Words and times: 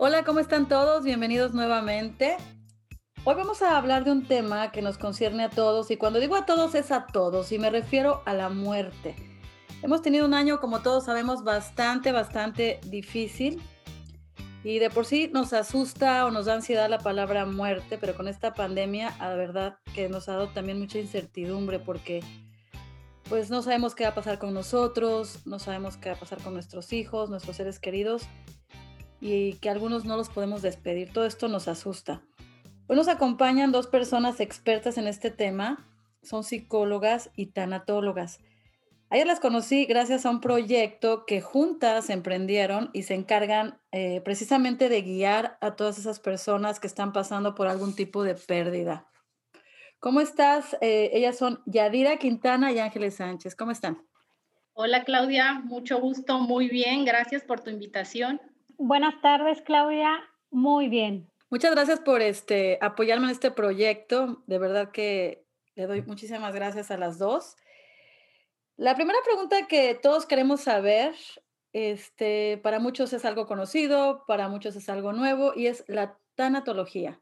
Hola, 0.00 0.22
¿cómo 0.22 0.38
están 0.38 0.68
todos? 0.68 1.02
Bienvenidos 1.02 1.54
nuevamente. 1.54 2.36
Hoy 3.24 3.34
vamos 3.34 3.62
a 3.62 3.76
hablar 3.76 4.04
de 4.04 4.12
un 4.12 4.24
tema 4.24 4.70
que 4.70 4.80
nos 4.80 4.96
concierne 4.96 5.42
a 5.42 5.50
todos 5.50 5.90
y 5.90 5.96
cuando 5.96 6.20
digo 6.20 6.36
a 6.36 6.46
todos 6.46 6.76
es 6.76 6.92
a 6.92 7.08
todos 7.08 7.50
y 7.50 7.58
me 7.58 7.68
refiero 7.68 8.22
a 8.24 8.32
la 8.32 8.48
muerte. 8.48 9.16
Hemos 9.82 10.00
tenido 10.00 10.24
un 10.24 10.34
año, 10.34 10.60
como 10.60 10.82
todos 10.82 11.06
sabemos, 11.06 11.42
bastante, 11.42 12.12
bastante 12.12 12.78
difícil 12.86 13.60
y 14.62 14.78
de 14.78 14.88
por 14.88 15.04
sí 15.04 15.32
nos 15.34 15.52
asusta 15.52 16.26
o 16.26 16.30
nos 16.30 16.46
da 16.46 16.54
ansiedad 16.54 16.88
la 16.88 17.00
palabra 17.00 17.44
muerte, 17.44 17.98
pero 17.98 18.14
con 18.14 18.28
esta 18.28 18.54
pandemia, 18.54 19.16
la 19.18 19.34
verdad 19.34 19.78
que 19.96 20.08
nos 20.08 20.28
ha 20.28 20.34
dado 20.34 20.48
también 20.50 20.78
mucha 20.78 21.00
incertidumbre 21.00 21.80
porque 21.80 22.22
pues 23.28 23.50
no 23.50 23.62
sabemos 23.62 23.96
qué 23.96 24.04
va 24.04 24.10
a 24.10 24.14
pasar 24.14 24.38
con 24.38 24.54
nosotros, 24.54 25.44
no 25.44 25.58
sabemos 25.58 25.96
qué 25.96 26.10
va 26.10 26.14
a 26.14 26.20
pasar 26.20 26.40
con 26.40 26.54
nuestros 26.54 26.92
hijos, 26.92 27.30
nuestros 27.30 27.56
seres 27.56 27.80
queridos 27.80 28.28
y 29.20 29.54
que 29.54 29.70
algunos 29.70 30.04
no 30.04 30.16
los 30.16 30.28
podemos 30.28 30.62
despedir. 30.62 31.12
Todo 31.12 31.26
esto 31.26 31.48
nos 31.48 31.68
asusta. 31.68 32.22
Hoy 32.86 32.96
nos 32.96 33.08
acompañan 33.08 33.72
dos 33.72 33.86
personas 33.86 34.40
expertas 34.40 34.96
en 34.96 35.06
este 35.06 35.30
tema, 35.30 35.86
son 36.22 36.44
psicólogas 36.44 37.30
y 37.36 37.46
tanatólogas. 37.46 38.40
Ayer 39.10 39.26
las 39.26 39.40
conocí 39.40 39.86
gracias 39.86 40.26
a 40.26 40.30
un 40.30 40.40
proyecto 40.40 41.24
que 41.26 41.40
juntas 41.40 42.10
emprendieron 42.10 42.90
y 42.92 43.04
se 43.04 43.14
encargan 43.14 43.78
eh, 43.90 44.20
precisamente 44.22 44.88
de 44.90 45.02
guiar 45.02 45.56
a 45.60 45.76
todas 45.76 45.98
esas 45.98 46.20
personas 46.20 46.78
que 46.78 46.86
están 46.86 47.12
pasando 47.12 47.54
por 47.54 47.68
algún 47.68 47.94
tipo 47.94 48.22
de 48.22 48.34
pérdida. 48.34 49.06
¿Cómo 49.98 50.20
estás? 50.20 50.76
Eh, 50.80 51.10
ellas 51.14 51.38
son 51.38 51.60
Yadira 51.66 52.18
Quintana 52.18 52.70
y 52.70 52.78
Ángeles 52.78 53.16
Sánchez. 53.16 53.54
¿Cómo 53.54 53.70
están? 53.70 54.06
Hola 54.74 55.02
Claudia, 55.04 55.54
mucho 55.64 55.98
gusto, 55.98 56.38
muy 56.38 56.68
bien, 56.68 57.04
gracias 57.04 57.42
por 57.42 57.60
tu 57.60 57.70
invitación. 57.70 58.40
Buenas 58.80 59.20
tardes, 59.20 59.60
Claudia. 59.62 60.20
Muy 60.50 60.88
bien. 60.88 61.28
Muchas 61.50 61.72
gracias 61.72 61.98
por 61.98 62.22
este, 62.22 62.78
apoyarme 62.80 63.24
en 63.24 63.32
este 63.32 63.50
proyecto. 63.50 64.44
De 64.46 64.58
verdad 64.60 64.92
que 64.92 65.44
le 65.74 65.88
doy 65.88 66.02
muchísimas 66.02 66.54
gracias 66.54 66.92
a 66.92 66.96
las 66.96 67.18
dos. 67.18 67.56
La 68.76 68.94
primera 68.94 69.18
pregunta 69.24 69.66
que 69.66 69.96
todos 70.00 70.26
queremos 70.26 70.60
saber, 70.60 71.12
este, 71.72 72.60
para 72.62 72.78
muchos 72.78 73.12
es 73.12 73.24
algo 73.24 73.48
conocido, 73.48 74.22
para 74.28 74.48
muchos 74.48 74.76
es 74.76 74.88
algo 74.88 75.12
nuevo, 75.12 75.52
y 75.56 75.66
es 75.66 75.82
la 75.88 76.16
tanatología. 76.36 77.18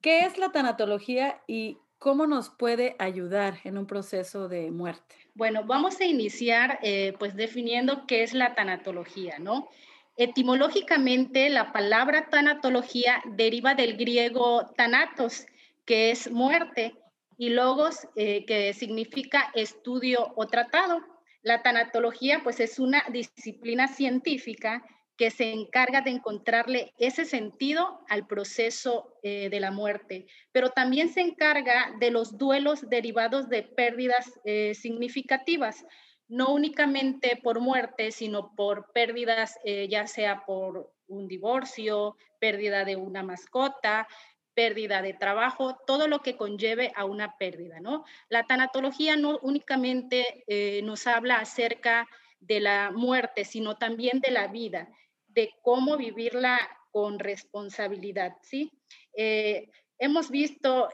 ¿Qué 0.00 0.20
es 0.20 0.38
la 0.38 0.50
tanatología 0.50 1.42
y 1.46 1.76
cómo 1.98 2.26
nos 2.26 2.48
puede 2.48 2.96
ayudar 2.98 3.58
en 3.64 3.76
un 3.76 3.86
proceso 3.86 4.48
de 4.48 4.70
muerte? 4.70 5.16
Bueno, 5.34 5.64
vamos 5.64 6.00
a 6.00 6.06
iniciar 6.06 6.78
eh, 6.82 7.14
pues 7.18 7.36
definiendo 7.36 8.06
qué 8.06 8.22
es 8.22 8.32
la 8.32 8.54
tanatología, 8.54 9.38
¿no? 9.38 9.68
Etimológicamente, 10.16 11.50
la 11.50 11.72
palabra 11.72 12.28
tanatología 12.30 13.20
deriva 13.24 13.74
del 13.74 13.96
griego 13.96 14.70
tanatos, 14.76 15.46
que 15.84 16.10
es 16.10 16.30
muerte, 16.30 16.94
y 17.36 17.50
logos, 17.50 18.06
eh, 18.16 18.44
que 18.46 18.72
significa 18.74 19.50
estudio 19.54 20.32
o 20.36 20.46
tratado. 20.46 21.00
La 21.42 21.62
tanatología, 21.62 22.40
pues, 22.42 22.60
es 22.60 22.78
una 22.78 23.02
disciplina 23.10 23.88
científica 23.88 24.84
que 25.16 25.30
se 25.30 25.52
encarga 25.52 26.00
de 26.00 26.10
encontrarle 26.10 26.92
ese 26.98 27.24
sentido 27.24 28.00
al 28.08 28.26
proceso 28.26 29.16
eh, 29.22 29.48
de 29.48 29.60
la 29.60 29.70
muerte, 29.70 30.26
pero 30.50 30.70
también 30.70 31.08
se 31.08 31.20
encarga 31.20 31.94
de 32.00 32.10
los 32.10 32.36
duelos 32.36 32.88
derivados 32.88 33.48
de 33.48 33.62
pérdidas 33.62 34.32
eh, 34.44 34.74
significativas, 34.74 35.84
no 36.28 36.52
únicamente 36.52 37.38
por 37.42 37.60
muerte, 37.60 38.10
sino 38.10 38.54
por 38.54 38.92
pérdidas, 38.92 39.58
eh, 39.64 39.88
ya 39.88 40.06
sea 40.06 40.44
por 40.46 40.92
un 41.06 41.28
divorcio, 41.28 42.16
pérdida 42.40 42.84
de 42.84 42.96
una 42.96 43.22
mascota, 43.22 44.08
pérdida 44.54 45.02
de 45.02 45.14
trabajo, 45.14 45.76
todo 45.86 46.08
lo 46.08 46.20
que 46.20 46.36
conlleve 46.36 46.92
a 46.94 47.04
una 47.04 47.36
pérdida, 47.36 47.80
¿no? 47.80 48.04
La 48.28 48.44
tanatología 48.44 49.16
no 49.16 49.38
únicamente 49.42 50.44
eh, 50.46 50.80
nos 50.82 51.06
habla 51.06 51.40
acerca 51.40 52.08
de 52.40 52.60
la 52.60 52.90
muerte, 52.90 53.44
sino 53.44 53.76
también 53.76 54.20
de 54.20 54.30
la 54.30 54.46
vida, 54.46 54.88
de 55.26 55.50
cómo 55.62 55.96
vivirla 55.96 56.58
con 56.92 57.18
responsabilidad, 57.18 58.36
¿sí? 58.42 58.70
Eh, 59.16 59.68
hemos 59.98 60.30
visto 60.30 60.88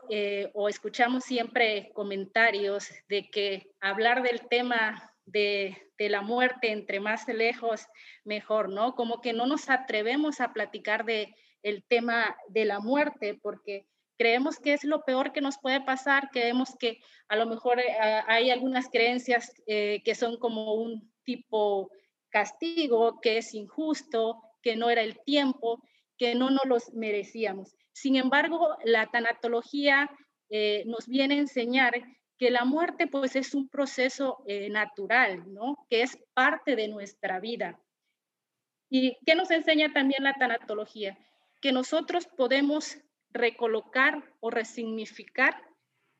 o 0.54 0.68
escuchamos 0.68 1.24
siempre 1.24 1.90
comentarios 1.94 2.88
de 3.08 3.30
que 3.30 3.72
hablar 3.80 4.22
del 4.22 4.46
tema 4.48 5.10
de, 5.32 5.76
la 5.98 6.22
muerte, 6.22 6.72
entre 6.72 7.00
más 7.00 7.28
lejos, 7.28 7.86
mejor, 8.24 8.70
¿no? 8.70 8.94
Como 8.94 9.20
que 9.20 9.32
no 9.32 9.46
nos 9.46 9.68
atrevemos 9.68 10.40
a 10.40 10.52
platicar 10.52 11.04
de 11.04 11.34
el 11.62 11.84
tema 11.84 12.36
de 12.48 12.64
la 12.64 12.80
muerte 12.80 13.38
porque 13.42 13.86
creemos 14.16 14.58
que 14.58 14.72
es 14.72 14.84
lo 14.84 15.04
peor 15.04 15.32
que 15.32 15.42
nos 15.42 15.58
puede 15.58 15.80
pasar, 15.82 16.30
creemos 16.32 16.74
que 16.78 17.00
a 17.28 17.36
lo 17.36 17.46
mejor 17.46 17.80
eh, 17.80 17.84
hay 18.26 18.50
algunas 18.50 18.88
creencias 18.88 19.52
eh, 19.66 20.02
que 20.04 20.14
son 20.14 20.38
como 20.38 20.74
un 20.74 21.12
tipo 21.24 21.90
castigo, 22.30 23.20
que 23.20 23.38
es 23.38 23.54
injusto, 23.54 24.42
que 24.62 24.76
no 24.76 24.88
era 24.90 25.02
el 25.02 25.18
tiempo, 25.24 25.82
que 26.16 26.34
no 26.34 26.50
nos 26.50 26.64
los 26.66 26.92
merecíamos. 26.92 27.74
Sin 27.92 28.16
embargo, 28.16 28.76
la 28.84 29.06
tanatología 29.10 30.10
eh, 30.48 30.84
nos 30.86 31.06
viene 31.06 31.36
a 31.36 31.38
enseñar 31.38 31.94
que 32.40 32.50
la 32.50 32.64
muerte 32.64 33.06
pues 33.06 33.36
es 33.36 33.54
un 33.54 33.68
proceso 33.68 34.42
eh, 34.46 34.70
natural, 34.70 35.52
¿no? 35.52 35.86
Que 35.90 36.00
es 36.00 36.16
parte 36.32 36.74
de 36.74 36.88
nuestra 36.88 37.38
vida. 37.38 37.78
¿Y 38.88 39.18
qué 39.26 39.34
nos 39.34 39.50
enseña 39.50 39.92
también 39.92 40.24
la 40.24 40.32
tanatología? 40.32 41.18
Que 41.60 41.70
nosotros 41.70 42.26
podemos 42.38 42.96
recolocar 43.30 44.24
o 44.40 44.48
resignificar 44.48 45.62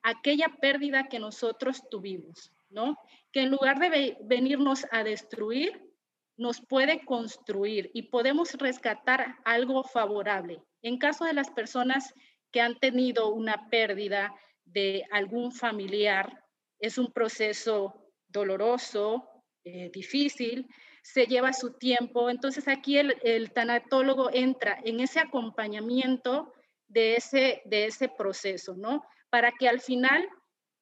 aquella 0.03 0.49
pérdida 0.61 1.07
que 1.07 1.17
nosotros 1.17 1.89
tuvimos, 1.89 2.51
¿no? 2.69 2.99
Que 3.31 3.41
en 3.41 3.49
lugar 3.49 3.79
de 3.79 4.15
venirnos 4.21 4.85
a 4.91 5.03
destruir, 5.03 5.91
nos 6.37 6.61
puede 6.61 7.03
construir 7.03 7.89
y 7.95 8.03
podemos 8.03 8.53
rescatar 8.53 9.37
algo 9.43 9.83
favorable. 9.83 10.61
En 10.83 10.99
caso 10.99 11.25
de 11.25 11.33
las 11.33 11.49
personas 11.49 12.13
que 12.51 12.61
han 12.61 12.79
tenido 12.79 13.33
una 13.33 13.69
pérdida, 13.71 14.35
de 14.65 15.05
algún 15.11 15.51
familiar. 15.51 16.43
Es 16.79 16.97
un 16.97 17.11
proceso 17.11 18.11
doloroso, 18.27 19.27
eh, 19.63 19.89
difícil, 19.93 20.67
se 21.03 21.25
lleva 21.25 21.53
su 21.53 21.73
tiempo. 21.73 22.29
Entonces 22.29 22.67
aquí 22.67 22.97
el, 22.97 23.51
tanatólogo 23.51 24.29
entra 24.33 24.79
en 24.83 24.99
ese 24.99 25.19
acompañamiento 25.19 26.53
de 26.87 27.15
ese, 27.15 27.61
de 27.65 27.85
ese 27.85 28.09
proceso, 28.09 28.75
¿no? 28.75 29.03
Para 29.29 29.51
que 29.51 29.67
al 29.67 29.81
final 29.81 30.27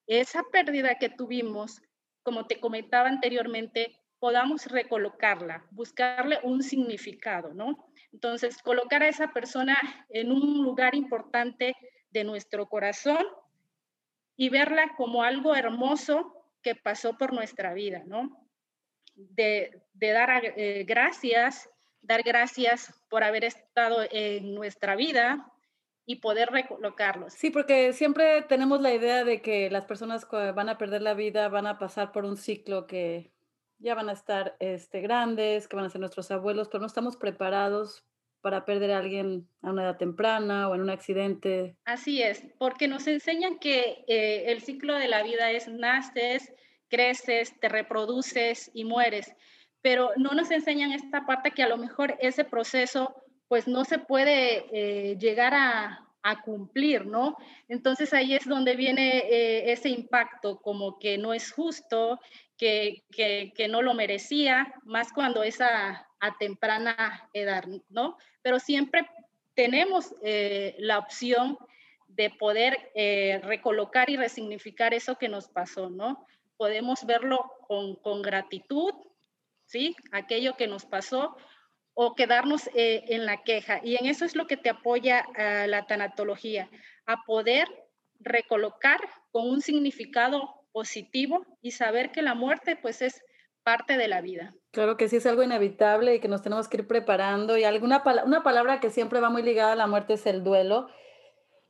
esa 0.07 0.44
pérdida 0.51 0.96
que 0.96 1.09
tuvimos, 1.09 1.81
como 2.23 2.47
te 2.47 2.59
comentaba 2.59 3.09
anteriormente, 3.09 3.96
podamos 4.19 4.66
recolocarla, 4.66 5.66
buscarle 5.72 6.40
un 6.44 6.61
significado, 6.61 7.53
¿no? 7.53 7.90
Entonces, 8.11 8.61
colocar 8.61 9.03
a 9.03 9.07
esa 9.07 9.31
persona 9.31 9.78
en 10.09 10.31
un 10.31 10.63
lugar 10.63 10.96
importante 10.96 11.75
de 12.09 12.23
nuestro 12.23 12.67
corazón 12.67 13.25
y 14.40 14.48
verla 14.48 14.94
como 14.96 15.22
algo 15.24 15.54
hermoso 15.54 16.34
que 16.64 16.74
pasó 16.74 17.18
por 17.18 17.34
nuestra 17.34 17.74
vida, 17.74 18.04
¿no? 18.06 18.48
De, 19.14 19.82
dar 19.94 20.30
eh, 20.56 20.86
gracias, 20.88 21.70
dar 22.02 22.24
gracias 22.24 23.04
por 23.10 23.26
haber 23.26 23.44
estado 23.44 23.98
en 24.10 24.56
nuestra 24.56 24.96
vida 24.96 25.52
y 26.06 26.22
poder 26.22 26.52
recolocarlos. 26.52 27.34
Sí, 27.34 27.50
porque 27.52 27.92
siempre 27.92 28.42
tenemos 28.44 28.80
la 28.80 28.94
idea 28.94 29.26
de 29.26 29.42
que 29.42 29.70
las 29.70 29.84
personas 29.84 30.24
que 30.24 30.54
van 30.54 30.70
a 30.70 30.78
perder 30.78 31.02
la 31.02 31.16
vida 31.16 31.50
van 31.50 31.68
a 31.68 31.78
pasar 31.78 32.14
por 32.14 32.24
un 32.24 32.38
ciclo 32.38 32.88
que 32.88 33.34
ya 33.78 33.94
van 33.94 34.08
a 34.08 34.14
estar 34.14 34.56
este, 34.60 35.02
grandes, 35.02 35.68
que 35.68 35.76
van 35.76 35.84
a 35.84 35.90
ser 35.90 36.00
nuestros 36.00 36.32
abuelos, 36.32 36.70
pero 36.70 36.80
no 36.80 36.88
estamos 36.88 37.18
preparados 37.18 38.06
para 38.41 38.66
perder 38.66 38.91
a 38.91 39.00
alguien 39.00 39.47
a 39.62 39.72
una 39.72 39.84
edad 39.84 39.97
temprana 39.97 40.70
o 40.70 40.76
en 40.76 40.82
un 40.82 40.90
accidente. 40.90 41.76
Así 41.86 42.22
es, 42.22 42.46
porque 42.58 42.88
nos 42.88 43.08
enseñan 43.08 43.59
que 43.59 44.03
eh, 44.08 44.46
el 44.47 44.62
ciclo 44.62 44.96
de 44.96 45.08
la 45.08 45.24
vida 45.24 45.52
es 45.52 45.68
naces, 45.68 46.53
creces, 46.88 47.59
te 47.59 47.70
reproduces 47.70 48.72
y 48.74 48.86
mueres, 48.86 49.34
pero 49.82 50.12
no 50.18 50.32
nos 50.32 50.52
enseñan 50.52 50.91
esta 50.91 51.26
parte 51.26 51.52
que 51.52 51.64
a 51.64 51.70
lo 51.70 51.78
mejor 51.78 52.18
ese 52.20 52.44
proceso 52.44 53.16
pues 53.47 53.68
no 53.68 53.84
se 53.84 53.97
puede 54.00 54.66
eh, 54.72 55.18
llegar 55.18 55.53
a, 55.53 56.06
cumplir, 56.46 57.08
¿no? 57.08 57.38
Entonces 57.68 58.14
ahí 58.14 58.35
es 58.35 58.46
donde 58.46 58.76
viene 58.76 59.18
eh, 59.18 59.72
ese 59.72 59.90
impacto, 59.90 60.62
como 60.62 61.00
que 61.00 61.18
no 61.18 61.34
es 61.34 61.52
justo, 61.52 62.20
que, 62.56 63.02
que 63.09 63.68
no 63.68 63.82
lo 63.82 63.96
merecía, 63.96 64.76
más 64.84 65.12
cuando 65.12 65.42
esa 65.42 66.09
a 66.20 66.38
temprana 66.38 67.30
edad, 67.34 67.66
¿no? 67.90 68.18
Pero 68.42 68.60
siempre 68.60 69.10
tenemos 69.54 70.16
eh, 70.22 70.76
la 70.80 71.00
opción 71.00 71.58
de 72.08 72.30
poder 72.30 72.92
eh, 72.96 73.40
recolocar 73.44 74.10
y 74.10 74.18
resignificar 74.18 74.94
eso 74.94 75.18
que 75.18 75.30
nos 75.30 75.48
pasó, 75.48 75.90
¿no? 75.90 76.26
Podemos 76.58 77.06
verlo 77.06 77.52
con, 77.68 77.96
con 77.96 78.22
gratitud, 78.22 78.94
¿sí? 79.66 79.96
Aquello 80.12 80.56
que 80.56 80.68
nos 80.68 80.86
pasó, 80.86 81.36
o 81.94 82.16
quedarnos 82.16 82.68
eh, 82.74 83.04
en 83.10 83.26
la 83.26 83.44
queja. 83.44 83.82
Y 83.84 83.98
en 83.98 84.06
eso 84.06 84.26
es 84.26 84.36
lo 84.36 84.48
que 84.48 84.58
te 84.58 84.70
apoya 84.70 85.26
la 85.36 85.86
tanatología, 85.86 86.70
a 87.06 87.24
poder 87.26 87.68
recolocar 88.20 89.00
con 89.32 89.50
un 89.50 89.62
significado 89.62 90.60
positivo 90.72 91.46
y 91.62 91.72
saber 91.72 92.12
que 92.12 92.22
la 92.22 92.36
muerte 92.36 92.76
pues 92.76 93.02
es 93.02 93.22
parte 93.64 93.97
de 93.97 94.08
la 94.08 94.22
vida. 94.22 94.56
Claro 94.72 94.97
que 94.97 95.09
sí 95.09 95.17
es 95.17 95.26
algo 95.26 95.44
inevitable 95.44 96.16
y 96.16 96.20
que 96.20 96.28
nos 96.28 96.41
tenemos 96.41 96.67
que 96.67 96.78
ir 96.78 96.88
preparando 96.88 97.58
y 97.58 97.64
alguna 97.64 98.03
una 98.26 98.44
palabra 98.44 98.79
que 98.79 98.90
siempre 98.90 99.20
va 99.20 99.29
muy 99.29 99.44
ligada 99.44 99.73
a 99.73 99.76
la 99.76 99.88
muerte 99.88 100.14
es 100.14 100.26
el 100.26 100.44
duelo. 100.44 100.88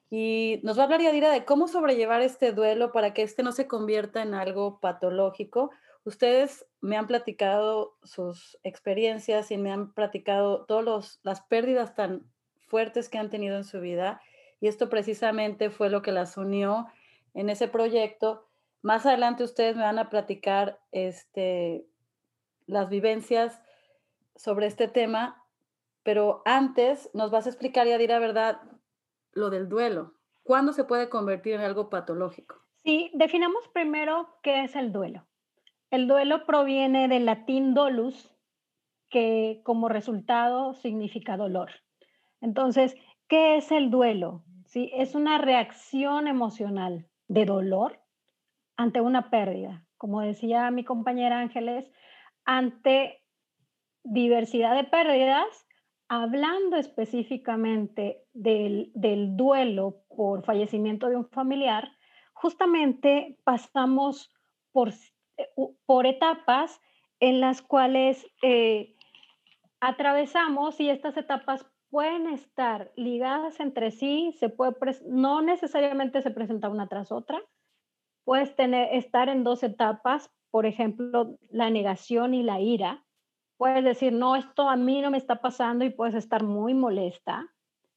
Y 0.10 0.60
nos 0.64 0.78
va 0.78 0.84
a 0.84 0.86
hablar 0.86 1.02
Yadira 1.02 1.32
de 1.32 1.46
cómo 1.46 1.68
sobrellevar 1.68 2.22
este 2.22 2.52
duelo 2.52 2.92
para 2.92 3.14
que 3.14 3.22
este 3.22 3.44
no 3.44 3.52
se 3.52 3.68
convierta 3.68 4.22
en 4.24 4.34
algo 4.34 4.80
patológico. 4.80 5.70
Ustedes 6.04 6.66
me 6.82 6.98
han 6.98 7.06
platicado 7.06 7.98
sus 8.04 8.58
experiencias 8.64 9.52
y 9.52 9.58
me 9.58 9.72
han 9.72 9.94
platicado 9.94 10.66
todas 10.66 11.20
las 11.24 11.42
pérdidas 11.42 11.94
tan 11.94 12.24
fuertes 12.68 13.10
que 13.10 13.18
han 13.18 13.30
tenido 13.30 13.58
en 13.58 13.64
su 13.64 13.80
vida 13.80 14.22
y 14.62 14.68
esto 14.68 14.90
precisamente 14.90 15.70
fue 15.70 15.90
lo 15.90 16.02
que 16.02 16.12
las 16.12 16.38
unió 16.38 16.88
en 17.34 17.50
ese 17.50 17.68
proyecto. 17.68 18.49
Más 18.82 19.06
adelante 19.06 19.44
ustedes 19.44 19.76
me 19.76 19.84
van 19.84 20.00
a 20.00 20.10
platicar 20.10 20.80
este, 20.92 21.86
las 22.66 22.90
vivencias 22.90 23.62
sobre 24.36 24.68
este 24.68 24.88
tema, 24.88 25.44
pero 26.04 26.42
antes 26.46 27.10
nos 27.14 27.30
vas 27.30 27.46
a 27.46 27.50
explicar, 27.50 27.88
Yadira, 27.88 28.20
¿verdad? 28.20 28.62
Lo 29.34 29.50
del 29.50 29.68
duelo. 29.68 30.14
¿Cuándo 30.44 30.72
se 30.72 30.86
puede 30.86 31.10
convertir 31.10 31.56
en 31.56 31.62
algo 31.62 31.90
patológico? 31.90 32.56
Sí, 32.84 33.12
definamos 33.14 33.68
primero 33.74 34.30
qué 34.42 34.64
es 34.64 34.76
el 34.76 34.94
duelo. 34.94 35.28
El 35.92 36.08
duelo 36.08 36.46
proviene 36.46 37.08
del 37.08 37.26
latín 37.26 37.74
dolus, 37.74 38.34
que 39.10 39.62
como 39.64 39.90
resultado 39.90 40.74
significa 40.74 41.36
dolor. 41.36 41.72
Entonces, 42.42 42.96
¿qué 43.28 43.58
es 43.58 43.72
el 43.72 43.92
duelo? 43.92 44.44
¿Sí? 44.66 44.92
Es 44.94 45.16
una 45.16 45.38
reacción 45.38 46.28
emocional 46.28 47.08
de 47.28 47.46
dolor 47.46 48.00
ante 48.80 49.02
una 49.02 49.30
pérdida. 49.30 49.84
Como 49.98 50.22
decía 50.22 50.72
mi 50.72 50.86
compañera 50.86 51.40
Ángeles, 51.40 51.92
ante 52.46 53.22
diversidad 54.06 54.74
de 54.74 54.86
pérdidas, 54.86 55.68
hablando 56.08 56.78
específicamente 56.78 58.24
del, 58.32 58.90
del 58.96 59.36
duelo 59.36 60.06
por 60.16 60.46
fallecimiento 60.46 61.10
de 61.10 61.18
un 61.18 61.28
familiar, 61.30 61.92
justamente 62.32 63.38
pasamos 63.44 64.34
por 64.72 64.94
eh, 65.36 65.50
por 65.86 66.06
etapas 66.06 66.80
en 67.20 67.42
las 67.42 67.62
cuales 67.62 68.26
eh, 68.42 68.96
atravesamos 69.82 70.80
y 70.80 70.90
estas 70.90 71.18
etapas 71.18 71.66
pueden 71.90 72.28
estar 72.28 72.94
ligadas 72.96 73.60
entre 73.60 73.92
sí, 73.92 74.34
se 74.40 74.48
puede 74.48 74.74
no 75.06 75.42
necesariamente 75.42 76.22
se 76.22 76.32
presenta 76.32 76.70
una 76.70 76.88
tras 76.88 77.12
otra, 77.12 77.42
puedes 78.30 78.56
tener, 78.56 78.94
estar 78.94 79.28
en 79.28 79.44
dos 79.44 79.64
etapas, 79.64 80.32
por 80.52 80.68
ejemplo, 80.68 81.40
la 81.50 81.72
negación 81.72 82.36
y 82.36 82.44
la 82.44 82.60
ira. 82.60 83.04
Puedes 83.58 83.84
decir, 83.84 84.14
no, 84.14 84.36
esto 84.36 84.70
a 84.70 84.76
mí 84.76 85.02
no 85.02 85.10
me 85.10 85.18
está 85.18 85.42
pasando 85.42 85.84
y 85.84 85.90
puedes 85.90 86.14
estar 86.14 86.44
muy 86.44 86.76
molesta, 86.76 87.52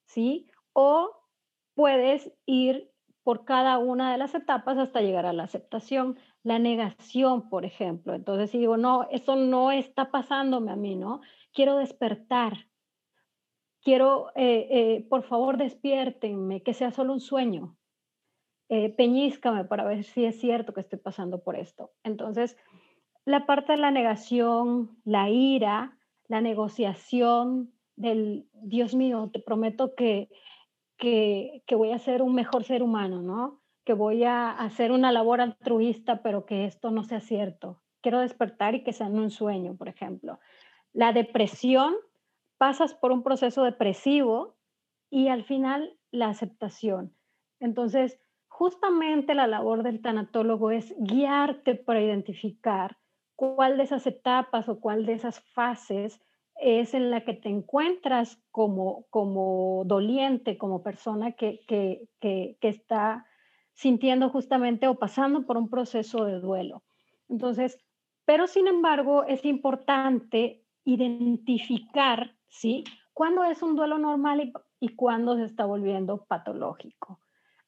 ¿sí? 0.07 0.51
O 0.73 1.11
puedes 1.75 2.33
ir 2.47 2.91
por 3.23 3.45
cada 3.45 3.77
una 3.77 4.11
de 4.11 4.17
las 4.17 4.35
etapas 4.35 4.79
hasta 4.79 5.03
llegar 5.03 5.27
a 5.27 5.35
la 5.35 5.43
aceptación. 5.43 6.19
La 6.43 6.59
negación, 6.59 7.51
por 7.51 7.67
ejemplo. 7.67 8.15
Entonces, 8.15 8.49
si 8.49 8.59
digo, 8.59 8.79
no, 8.79 9.07
eso 9.11 9.37
no 9.37 9.71
está 9.71 10.11
pasándome 10.11 10.73
a 10.73 10.77
mí, 10.77 10.97
¿no? 10.97 11.21
Quiero 11.53 11.77
despertar. 11.77 12.69
Quiero, 13.83 14.31
eh, 14.35 14.67
eh, 14.71 15.07
por 15.11 15.25
favor, 15.25 15.59
despiértenme, 15.59 16.63
que 16.63 16.73
sea 16.73 16.91
solo 16.91 17.13
un 17.13 17.21
sueño. 17.21 17.77
Eh, 18.75 18.89
peñízcame 18.89 19.65
para 19.65 19.85
ver 19.85 20.03
si 20.05 20.25
es 20.25 20.41
cierto 20.41 20.73
que 20.73 20.81
estoy 20.81 20.99
pasando 20.99 21.43
por 21.43 21.57
esto. 21.57 21.91
Entonces, 22.05 22.57
la 23.27 23.45
parte 23.45 23.73
de 23.73 23.79
la 23.79 23.91
negación, 23.91 24.97
la 25.05 25.29
ira, 25.29 25.99
la 26.27 26.41
negociación 26.41 27.73
del, 27.97 28.49
Dios 28.55 28.95
mío, 28.95 29.29
te 29.31 29.41
prometo 29.41 29.95
que 29.95 30.31
que, 31.03 31.75
voy 31.75 31.91
a 31.91 31.99
ser 31.99 32.23
un 32.23 32.33
mejor 32.33 32.63
ser 32.63 32.83
humano, 32.83 33.23
¿no? 33.23 33.61
Que 33.85 33.93
voy 33.93 34.23
a 34.23 34.51
hacer 34.51 34.93
una 34.93 35.11
labor 35.11 35.41
altruista, 35.41 36.23
pero 36.23 36.47
que 36.47 36.65
esto 36.65 36.93
no 36.93 37.03
sea 37.03 37.19
cierto. 37.19 37.83
Quiero 38.03 38.21
despertar 38.21 38.77
y 38.77 38.85
que 38.85 38.93
sea 38.93 39.09
un 39.09 39.31
sueño, 39.31 39.77
por 39.77 39.89
ejemplo. 39.89 40.39
La 40.93 41.13
depresión, 41.13 41.95
pasas 42.57 42.95
por 42.95 43.11
un 43.11 43.25
proceso 43.25 43.65
depresivo 43.65 44.55
y 45.11 45.27
al 45.27 45.43
final 45.43 45.99
la 46.13 46.29
aceptación. 46.29 47.17
Entonces, 47.59 48.21
justamente 48.53 49.35
la 49.35 49.47
labor 49.47 49.83
del 49.83 50.03
tanatólogo 50.03 50.71
es 50.71 50.95
guiarte 50.99 51.75
para 51.75 52.03
identificar 52.03 52.99
cuál 53.35 53.79
de 53.79 53.85
esas 53.85 54.07
etapas 54.07 54.69
o 54.69 54.79
cuál 54.79 55.07
de 55.07 55.15
esas 55.15 55.41
fases 55.41 56.21
es 56.61 56.93
en 56.93 57.11
la 57.11 57.25
que 57.25 57.33
te 57.33 57.49
encuentras 57.49 58.39
como, 58.51 59.07
como 59.09 59.85
doliente, 59.87 60.59
como 60.59 60.83
persona 60.83 61.33
que, 61.33 61.65
que, 61.67 62.07
que, 62.21 62.59
está 62.61 63.27
sintiendo 63.73 64.29
justamente 64.29 64.87
o 64.87 64.97
pasando 64.97 65.47
por 65.47 65.57
un 65.57 65.71
proceso 65.71 66.27
de 66.27 66.39
duelo. 66.39 66.85
Entonces, 67.31 67.79
pero 68.27 68.47
sin 68.47 68.69
embargo, 68.69 69.25
es 69.25 69.47
importante 69.47 70.63
identificar, 70.85 72.37
¿sí? 72.49 72.85
Cuándo 73.15 73.45
es 73.45 73.63
un 73.63 73.77
duelo 73.77 73.97
normal 73.97 74.43
y, 74.43 74.53
y 74.79 74.95
cuándo 74.95 75.37
se 75.37 75.45
está 75.45 75.65
volviendo 75.65 76.27
patológico. 76.27 77.22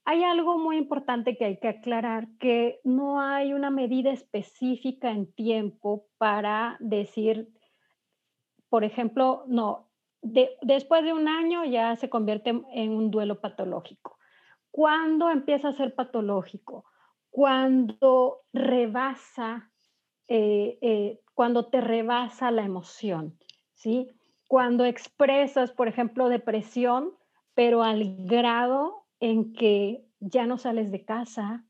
Hay 0.04 0.22
algo 0.22 0.58
muy 0.58 0.76
importante 0.76 1.36
que 1.36 1.46
hay 1.46 1.58
que 1.58 1.68
aclarar, 1.68 2.28
que 2.38 2.80
no 2.84 3.20
hay 3.20 3.52
una 3.52 3.70
medida 3.70 4.10
específica 4.12 5.10
en 5.10 5.32
tiempo 5.32 6.06
para 6.18 6.76
decir 6.80 7.50
por 8.74 8.82
ejemplo, 8.82 9.44
no, 9.46 9.88
después 10.20 11.04
de 11.04 11.12
un 11.12 11.28
año 11.28 11.64
ya 11.64 11.94
se 11.94 12.10
convierte 12.10 12.50
en 12.72 12.90
un 12.90 13.12
duelo 13.12 13.40
patológico. 13.40 14.18
¿Cuándo 14.72 15.30
empieza 15.30 15.68
a 15.68 15.76
ser 15.76 15.94
patológico? 15.94 16.84
Cuando 17.30 18.40
rebasa, 18.52 19.70
eh, 20.26 20.76
eh, 20.82 21.20
cuando 21.34 21.66
te 21.66 21.80
rebasa 21.80 22.50
la 22.50 22.64
emoción, 22.64 23.38
¿sí? 23.74 24.08
Cuando 24.48 24.84
expresas, 24.84 25.70
por 25.70 25.86
ejemplo, 25.86 26.28
depresión, 26.28 27.12
pero 27.54 27.84
al 27.84 28.16
grado 28.26 29.03
en 29.20 29.52
que 29.52 30.04
ya 30.20 30.46
no 30.46 30.58
sales 30.58 30.90
de 30.90 31.04
casa, 31.04 31.64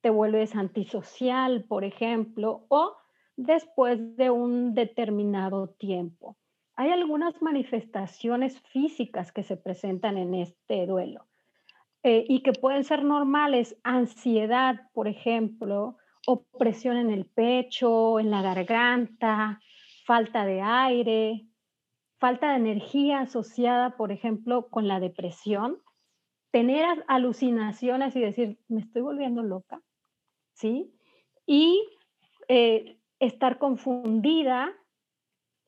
te 0.00 0.10
vuelves 0.10 0.54
antisocial, 0.54 1.64
por 1.64 1.84
ejemplo, 1.84 2.64
o 2.68 2.96
después 3.36 4.16
de 4.16 4.30
un 4.30 4.74
determinado 4.74 5.68
tiempo. 5.68 6.36
Hay 6.74 6.90
algunas 6.90 7.40
manifestaciones 7.42 8.60
físicas 8.60 9.32
que 9.32 9.42
se 9.42 9.56
presentan 9.56 10.16
en 10.16 10.34
este 10.34 10.86
duelo 10.86 11.26
eh, 12.02 12.24
y 12.28 12.42
que 12.42 12.52
pueden 12.52 12.84
ser 12.84 13.04
normales, 13.04 13.76
ansiedad, 13.82 14.88
por 14.94 15.08
ejemplo, 15.08 15.98
opresión 16.26 16.96
en 16.96 17.10
el 17.10 17.26
pecho, 17.26 18.18
en 18.18 18.30
la 18.30 18.42
garganta, 18.42 19.60
falta 20.06 20.44
de 20.44 20.62
aire, 20.62 21.46
falta 22.18 22.50
de 22.50 22.56
energía 22.56 23.20
asociada, 23.20 23.96
por 23.96 24.12
ejemplo, 24.12 24.68
con 24.68 24.88
la 24.88 25.00
depresión, 25.00 25.78
tener 26.50 27.04
alucinaciones 27.08 28.16
y 28.16 28.20
decir, 28.20 28.58
me 28.68 28.80
estoy 28.80 29.02
volviendo 29.02 29.42
loca, 29.42 29.82
¿sí? 30.54 30.92
Y 31.46 31.80
eh, 32.48 32.98
estar 33.18 33.58
confundida. 33.58 34.72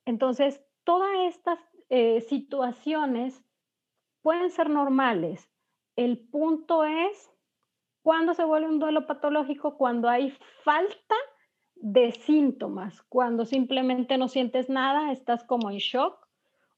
Entonces, 0.05 0.65
todas 0.85 1.11
estas 1.29 1.59
eh, 1.89 2.21
situaciones 2.23 3.45
pueden 4.23 4.51
ser 4.51 4.71
normales. 4.71 5.49
El 5.95 6.19
punto 6.19 6.85
es 6.85 7.31
cuando 8.03 8.35
se 8.35 8.45
vuelve 8.45 8.69
un 8.69 8.81
duelo 8.81 9.07
patológico, 9.07 9.77
cuando 9.77 10.09
hay 10.09 10.31
falta 10.65 11.15
de 11.77 12.13
síntomas, 12.13 13.03
cuando 13.03 13.45
simplemente 13.45 14.19
no 14.19 14.29
sientes 14.29 14.69
nada, 14.69 15.13
estás 15.13 15.45
como 15.45 15.71
en 15.71 15.79
shock, 15.79 16.27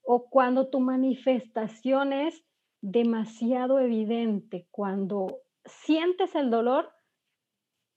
o 0.03 0.29
cuando 0.29 0.69
tu 0.69 0.81
manifestación 0.81 2.13
es 2.13 2.45
demasiado 2.85 3.81
evidente, 3.81 4.67
cuando 4.71 5.39
sientes 5.65 6.35
el 6.35 6.51
dolor 6.51 6.93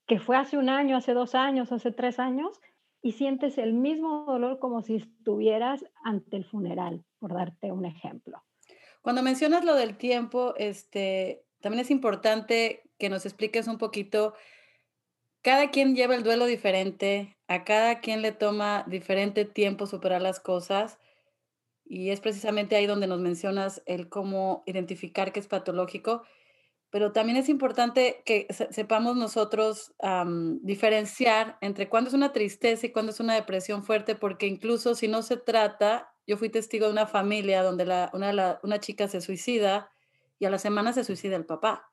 que 0.08 0.18
fue 0.18 0.38
hace 0.38 0.58
un 0.58 0.70
año, 0.70 0.96
hace 0.96 1.14
dos 1.14 1.36
años, 1.36 1.74
hace 1.74 1.92
tres 1.92 2.20
años, 2.20 2.62
y 3.02 3.12
sientes 3.12 3.58
el 3.58 3.74
mismo 3.74 4.24
dolor 4.26 4.60
como 4.60 4.82
si 4.82 4.96
estuvieras 4.96 5.84
ante 6.06 6.38
el 6.38 6.46
funeral, 6.46 7.04
por 7.20 7.34
darte 7.34 7.74
un 7.74 7.86
ejemplo. 7.86 8.42
Cuando 9.02 9.22
mencionas 9.22 9.66
lo 9.66 9.76
del 9.76 9.98
tiempo, 9.98 10.54
este, 10.56 11.44
también 11.60 11.82
es 11.82 11.92
importante 11.92 12.90
que 12.98 13.10
nos 13.10 13.26
expliques 13.26 13.68
un 13.68 13.78
poquito, 13.78 14.36
cada 15.42 15.70
quien 15.70 15.98
lleva 15.98 16.16
el 16.16 16.24
duelo 16.24 16.46
diferente, 16.46 17.38
a 17.50 17.66
cada 17.66 18.00
quien 18.00 18.22
le 18.22 18.32
toma 18.32 18.86
diferente 18.88 19.44
tiempo 19.44 19.86
superar 19.86 20.22
las 20.22 20.40
cosas 20.40 20.98
y 21.90 22.12
es 22.12 22.20
precisamente 22.20 22.76
ahí 22.76 22.86
donde 22.86 23.08
nos 23.08 23.20
mencionas 23.20 23.82
el 23.86 24.10
cómo 24.10 24.64
identificar 24.66 25.32
que 25.32 25.40
es 25.40 25.48
patológico, 25.48 26.24
pero 26.90 27.12
también 27.12 27.38
es 27.38 27.50
importante 27.50 28.24
que 28.26 28.48
sepamos 28.72 29.18
nosotros 29.18 29.94
diferenciar 30.62 31.58
entre 31.62 31.90
cuándo 31.90 32.10
es 32.10 32.14
una 32.14 32.32
tristeza 32.32 32.86
y 32.86 32.92
cuándo 32.92 33.12
es 33.12 33.20
una 33.20 33.36
depresión 33.36 33.84
fuerte, 33.84 34.16
porque 34.16 34.48
incluso 34.48 34.96
si 34.96 35.08
no 35.08 35.22
se 35.22 35.38
trata, 35.38 36.14
yo 36.26 36.38
fui 36.38 36.50
testigo 36.50 36.86
de 36.86 36.94
una 36.94 37.08
familia 37.08 37.62
donde 37.64 37.84
una, 38.14 38.60
una 38.64 38.80
chica 38.80 39.08
se 39.08 39.22
suicida 39.22 39.92
y 40.40 40.46
a 40.46 40.50
la 40.50 40.60
semana 40.60 40.94
se 40.94 41.04
suicida 41.04 41.36
el 41.36 41.46
papá. 41.46 41.92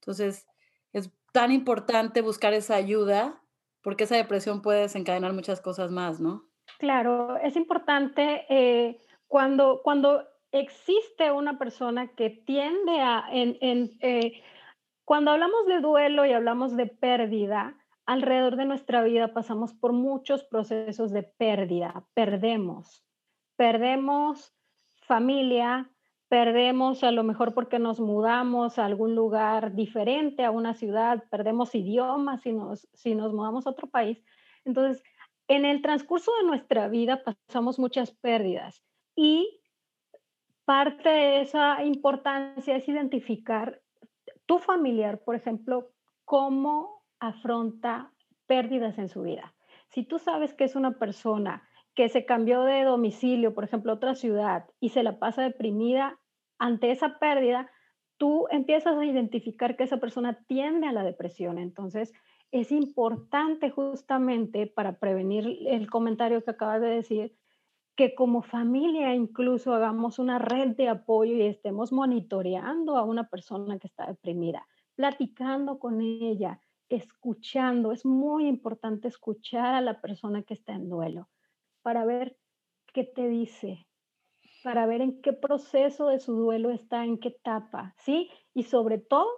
Entonces, 0.00 0.46
es 0.92 1.10
tan 1.32 1.52
importante 1.52 2.22
buscar 2.22 2.54
esa 2.54 2.76
ayuda 2.76 3.42
porque 3.82 4.04
esa 4.04 4.16
depresión 4.16 4.62
puede 4.62 4.82
desencadenar 4.82 5.32
muchas 5.32 5.60
cosas 5.60 5.90
más, 5.90 6.18
¿no? 6.18 6.45
Claro, 6.78 7.36
es 7.38 7.56
importante 7.56 8.44
eh, 8.48 8.98
cuando, 9.26 9.80
cuando 9.82 10.24
existe 10.52 11.30
una 11.32 11.58
persona 11.58 12.08
que 12.08 12.30
tiende 12.30 13.00
a, 13.00 13.24
en, 13.30 13.90
eh, 14.00 14.42
cuando 15.04 15.30
hablamos 15.30 15.66
de 15.66 15.80
duelo 15.80 16.26
y 16.26 16.32
hablamos 16.32 16.76
de 16.76 16.86
pérdida, 16.86 17.76
alrededor 18.04 18.56
de 18.56 18.66
nuestra 18.66 19.02
vida 19.02 19.32
pasamos 19.32 19.74
por 19.74 19.92
muchos 19.92 20.44
procesos 20.44 21.12
de 21.12 21.22
pérdida, 21.22 22.06
perdemos, 22.14 23.04
perdemos 23.56 24.54
familia, 25.02 25.90
perdemos 26.28 27.04
a 27.04 27.10
lo 27.10 27.22
mejor 27.22 27.54
porque 27.54 27.78
nos 27.78 28.00
mudamos 28.00 28.78
a 28.78 28.84
algún 28.84 29.14
lugar 29.14 29.74
diferente, 29.74 30.44
a 30.44 30.50
una 30.50 30.74
ciudad, 30.74 31.24
perdemos 31.30 31.74
idiomas 31.74 32.42
si 32.42 32.52
nos, 32.52 32.88
si 32.94 33.14
nos 33.14 33.32
mudamos 33.32 33.66
a 33.66 33.70
otro 33.70 33.88
país. 33.88 34.22
Entonces, 34.64 35.02
en 35.48 35.64
el 35.64 35.82
transcurso 35.82 36.32
de 36.40 36.46
nuestra 36.46 36.88
vida 36.88 37.22
pasamos 37.22 37.78
muchas 37.78 38.10
pérdidas 38.12 38.82
y 39.14 39.60
parte 40.64 41.08
de 41.08 41.40
esa 41.42 41.84
importancia 41.84 42.76
es 42.76 42.88
identificar 42.88 43.80
tu 44.46 44.58
familiar, 44.58 45.22
por 45.24 45.36
ejemplo, 45.36 45.90
cómo 46.24 47.04
afronta 47.20 48.12
pérdidas 48.46 48.98
en 48.98 49.08
su 49.08 49.22
vida. 49.22 49.54
Si 49.90 50.04
tú 50.04 50.18
sabes 50.18 50.54
que 50.54 50.64
es 50.64 50.76
una 50.76 50.98
persona 50.98 51.68
que 51.94 52.08
se 52.08 52.24
cambió 52.26 52.62
de 52.62 52.82
domicilio, 52.82 53.54
por 53.54 53.64
ejemplo, 53.64 53.92
a 53.92 53.94
otra 53.94 54.14
ciudad 54.14 54.66
y 54.80 54.90
se 54.90 55.02
la 55.02 55.18
pasa 55.18 55.42
deprimida 55.42 56.18
ante 56.58 56.90
esa 56.90 57.18
pérdida, 57.18 57.70
tú 58.18 58.46
empiezas 58.50 58.96
a 58.96 59.04
identificar 59.04 59.76
que 59.76 59.84
esa 59.84 59.98
persona 59.98 60.44
tiende 60.46 60.86
a 60.86 60.92
la 60.92 61.04
depresión. 61.04 61.58
Entonces, 61.58 62.12
es 62.50 62.72
importante 62.72 63.70
justamente 63.70 64.66
para 64.66 64.98
prevenir 64.98 65.58
el 65.66 65.90
comentario 65.90 66.42
que 66.42 66.50
acabas 66.50 66.80
de 66.80 66.88
decir, 66.88 67.36
que 67.96 68.14
como 68.14 68.42
familia 68.42 69.14
incluso 69.14 69.74
hagamos 69.74 70.18
una 70.18 70.38
red 70.38 70.76
de 70.76 70.88
apoyo 70.88 71.34
y 71.34 71.42
estemos 71.42 71.92
monitoreando 71.92 72.96
a 72.96 73.04
una 73.04 73.28
persona 73.28 73.78
que 73.78 73.86
está 73.86 74.06
deprimida, 74.06 74.66
platicando 74.94 75.78
con 75.78 76.00
ella, 76.02 76.60
escuchando. 76.90 77.92
Es 77.92 78.04
muy 78.04 78.46
importante 78.46 79.08
escuchar 79.08 79.74
a 79.74 79.80
la 79.80 80.00
persona 80.00 80.42
que 80.42 80.54
está 80.54 80.74
en 80.74 80.90
duelo 80.90 81.30
para 81.82 82.04
ver 82.04 82.36
qué 82.92 83.04
te 83.04 83.28
dice, 83.28 83.86
para 84.62 84.86
ver 84.86 85.00
en 85.00 85.22
qué 85.22 85.32
proceso 85.32 86.08
de 86.08 86.20
su 86.20 86.34
duelo 86.34 86.70
está, 86.70 87.04
en 87.04 87.18
qué 87.18 87.28
etapa, 87.28 87.94
¿sí? 87.98 88.30
Y 88.52 88.64
sobre 88.64 88.98
todo 88.98 89.28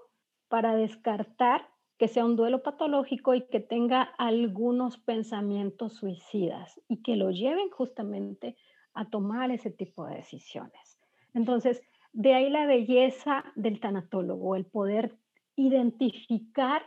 para 0.48 0.74
descartar 0.74 1.68
que 1.98 2.08
sea 2.08 2.24
un 2.24 2.36
duelo 2.36 2.62
patológico 2.62 3.34
y 3.34 3.48
que 3.48 3.60
tenga 3.60 4.02
algunos 4.02 4.98
pensamientos 4.98 5.94
suicidas 5.94 6.80
y 6.88 7.02
que 7.02 7.16
lo 7.16 7.30
lleven 7.30 7.70
justamente 7.70 8.56
a 8.94 9.10
tomar 9.10 9.50
ese 9.50 9.70
tipo 9.70 10.06
de 10.06 10.16
decisiones. 10.16 10.98
Entonces, 11.34 11.82
de 12.12 12.34
ahí 12.34 12.50
la 12.50 12.66
belleza 12.66 13.44
del 13.56 13.80
tanatólogo, 13.80 14.56
el 14.56 14.64
poder 14.64 15.18
identificar 15.56 16.82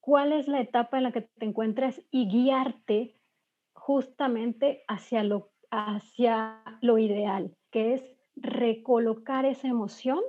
cuál 0.00 0.32
es 0.32 0.48
la 0.48 0.60
etapa 0.60 0.96
en 0.96 1.04
la 1.04 1.12
que 1.12 1.22
te 1.22 1.44
encuentras 1.44 2.00
y 2.10 2.28
guiarte 2.28 3.16
justamente 3.72 4.84
hacia 4.88 5.24
lo, 5.24 5.50
hacia 5.70 6.62
lo 6.80 6.98
ideal, 6.98 7.56
que 7.70 7.94
es 7.94 8.04
recolocar 8.36 9.44
esa 9.44 9.68
emoción 9.68 10.20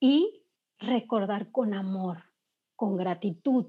y 0.00 0.44
recordar 0.78 1.50
con 1.50 1.74
amor, 1.74 2.31
con 2.82 2.96
gratitud 2.96 3.66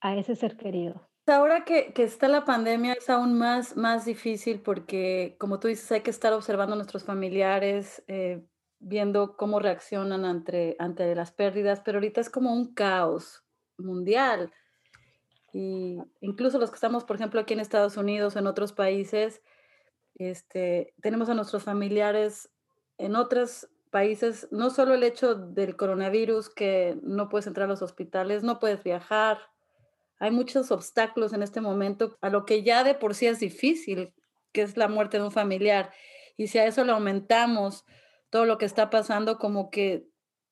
a 0.00 0.14
ese 0.14 0.36
ser 0.36 0.56
querido. 0.56 1.10
Ahora 1.26 1.64
que, 1.64 1.92
que, 1.92 2.04
está 2.04 2.28
la 2.28 2.44
pandemia 2.44 2.92
es 2.92 3.10
aún 3.10 3.36
más, 3.36 3.76
más 3.76 4.04
difícil 4.04 4.60
porque, 4.60 5.34
como 5.40 5.58
tú 5.58 5.66
dices, 5.66 5.90
hay 5.90 6.02
que 6.02 6.10
estar 6.10 6.32
observando 6.32 6.74
a 6.74 6.76
nuestros 6.76 7.02
familiares, 7.02 8.04
eh, 8.06 8.46
viendo 8.78 9.36
cómo 9.36 9.58
reaccionan 9.58 10.24
ante, 10.24 10.76
ante 10.78 11.12
las 11.16 11.32
pérdidas, 11.32 11.80
pero 11.84 11.98
ahorita 11.98 12.20
es 12.20 12.30
como 12.30 12.52
un 12.52 12.72
caos 12.72 13.42
mundial. 13.78 14.52
Y 15.52 15.98
incluso 16.20 16.60
los 16.60 16.70
que 16.70 16.76
estamos, 16.76 17.02
por 17.02 17.16
ejemplo, 17.16 17.40
aquí 17.40 17.54
en 17.54 17.60
Estados 17.60 17.96
Unidos, 17.96 18.36
en 18.36 18.46
otros 18.46 18.72
países, 18.72 19.42
este, 20.14 20.94
tenemos 21.02 21.28
a 21.30 21.34
nuestros 21.34 21.64
familiares 21.64 22.48
en 22.96 23.16
otros 23.16 23.68
países, 23.90 24.48
no 24.50 24.70
solo 24.70 24.94
el 24.94 25.02
hecho 25.02 25.34
del 25.34 25.76
coronavirus, 25.76 26.48
que 26.50 26.98
no 27.02 27.28
puedes 27.28 27.46
entrar 27.46 27.66
a 27.66 27.72
los 27.72 27.82
hospitales, 27.82 28.42
no 28.42 28.58
puedes 28.58 28.82
viajar, 28.82 29.38
hay 30.20 30.30
muchos 30.30 30.70
obstáculos 30.70 31.32
en 31.32 31.42
este 31.42 31.62
momento 31.62 32.18
a 32.20 32.28
lo 32.28 32.44
que 32.44 32.62
ya 32.62 32.84
de 32.84 32.94
por 32.94 33.14
sí 33.14 33.26
es 33.26 33.40
difícil, 33.40 34.12
que 34.52 34.60
es 34.62 34.76
la 34.76 34.86
muerte 34.86 35.16
de 35.16 35.24
un 35.24 35.32
familiar. 35.32 35.92
Y 36.36 36.48
si 36.48 36.58
a 36.58 36.66
eso 36.66 36.84
le 36.84 36.92
aumentamos 36.92 37.84
todo 38.28 38.44
lo 38.44 38.58
que 38.58 38.66
está 38.66 38.90
pasando, 38.90 39.38
como 39.38 39.70
que 39.70 40.06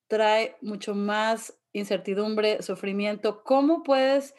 trae 0.08 0.56
mucho 0.62 0.94
más 0.94 1.60
incertidumbre, 1.72 2.62
sufrimiento. 2.62 3.44
¿Cómo 3.44 3.82
puedes 3.82 4.34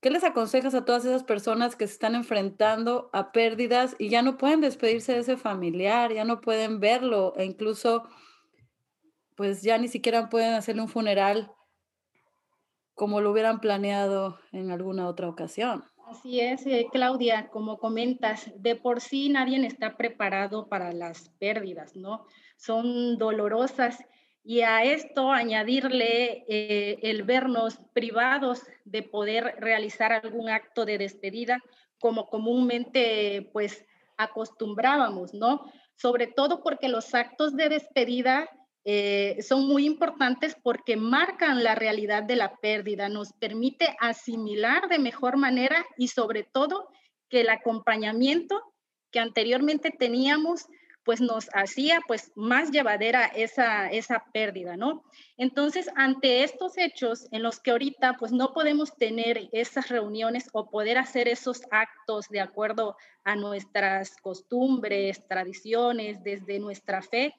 ¿Qué 0.00 0.10
les 0.10 0.24
aconsejas 0.24 0.74
a 0.74 0.84
todas 0.84 1.04
esas 1.04 1.24
personas 1.24 1.74
que 1.74 1.86
se 1.86 1.94
están 1.94 2.14
enfrentando 2.14 3.08
a 3.12 3.32
pérdidas 3.32 3.96
y 3.98 4.08
ya 4.08 4.22
no 4.22 4.36
pueden 4.36 4.60
despedirse 4.60 5.12
de 5.12 5.20
ese 5.20 5.36
familiar, 5.36 6.12
ya 6.12 6.24
no 6.24 6.40
pueden 6.40 6.80
verlo 6.80 7.34
e 7.36 7.44
incluso 7.44 8.04
pues 9.36 9.62
ya 9.62 9.78
ni 9.78 9.88
siquiera 9.88 10.28
pueden 10.28 10.54
hacerle 10.54 10.82
un 10.82 10.88
funeral 10.88 11.52
como 12.94 13.20
lo 13.20 13.30
hubieran 13.30 13.60
planeado 13.60 14.38
en 14.52 14.70
alguna 14.70 15.06
otra 15.06 15.28
ocasión? 15.28 15.84
Así 16.06 16.40
es, 16.40 16.64
eh, 16.66 16.86
Claudia, 16.92 17.48
como 17.48 17.78
comentas, 17.78 18.52
de 18.56 18.76
por 18.76 19.00
sí 19.00 19.28
nadie 19.28 19.64
está 19.66 19.96
preparado 19.96 20.68
para 20.68 20.92
las 20.92 21.30
pérdidas, 21.40 21.96
¿no? 21.96 22.26
Son 22.56 23.18
dolorosas 23.18 23.98
y 24.48 24.60
a 24.60 24.84
esto 24.84 25.32
añadirle 25.32 26.44
eh, 26.48 27.00
el 27.02 27.24
vernos 27.24 27.80
privados 27.92 28.62
de 28.84 29.02
poder 29.02 29.56
realizar 29.58 30.12
algún 30.12 30.48
acto 30.48 30.84
de 30.84 30.98
despedida 30.98 31.60
como 31.98 32.28
comúnmente 32.28 33.50
pues 33.52 33.84
acostumbrábamos, 34.16 35.34
¿no? 35.34 35.64
Sobre 35.96 36.28
todo 36.28 36.62
porque 36.62 36.88
los 36.88 37.12
actos 37.12 37.56
de 37.56 37.68
despedida 37.68 38.48
eh, 38.84 39.42
son 39.42 39.66
muy 39.66 39.84
importantes 39.84 40.56
porque 40.62 40.96
marcan 40.96 41.64
la 41.64 41.74
realidad 41.74 42.22
de 42.22 42.36
la 42.36 42.54
pérdida, 42.54 43.08
nos 43.08 43.32
permite 43.32 43.96
asimilar 43.98 44.88
de 44.88 45.00
mejor 45.00 45.38
manera 45.38 45.84
y 45.98 46.06
sobre 46.06 46.44
todo 46.44 46.88
que 47.28 47.40
el 47.40 47.48
acompañamiento 47.48 48.62
que 49.10 49.18
anteriormente 49.18 49.90
teníamos 49.90 50.66
pues 51.06 51.20
nos 51.20 51.48
hacía 51.54 52.00
pues 52.08 52.32
más 52.34 52.72
llevadera 52.72 53.26
esa, 53.26 53.88
esa 53.88 54.24
pérdida, 54.32 54.76
¿no? 54.76 55.04
Entonces, 55.38 55.88
ante 55.94 56.42
estos 56.42 56.76
hechos 56.76 57.28
en 57.30 57.44
los 57.44 57.60
que 57.60 57.70
ahorita 57.70 58.16
pues 58.18 58.32
no 58.32 58.52
podemos 58.52 58.96
tener 58.96 59.48
esas 59.52 59.88
reuniones 59.88 60.50
o 60.52 60.68
poder 60.68 60.98
hacer 60.98 61.28
esos 61.28 61.62
actos 61.70 62.28
de 62.28 62.40
acuerdo 62.40 62.96
a 63.22 63.36
nuestras 63.36 64.16
costumbres, 64.16 65.24
tradiciones, 65.28 66.24
desde 66.24 66.58
nuestra 66.58 67.00
fe, 67.02 67.36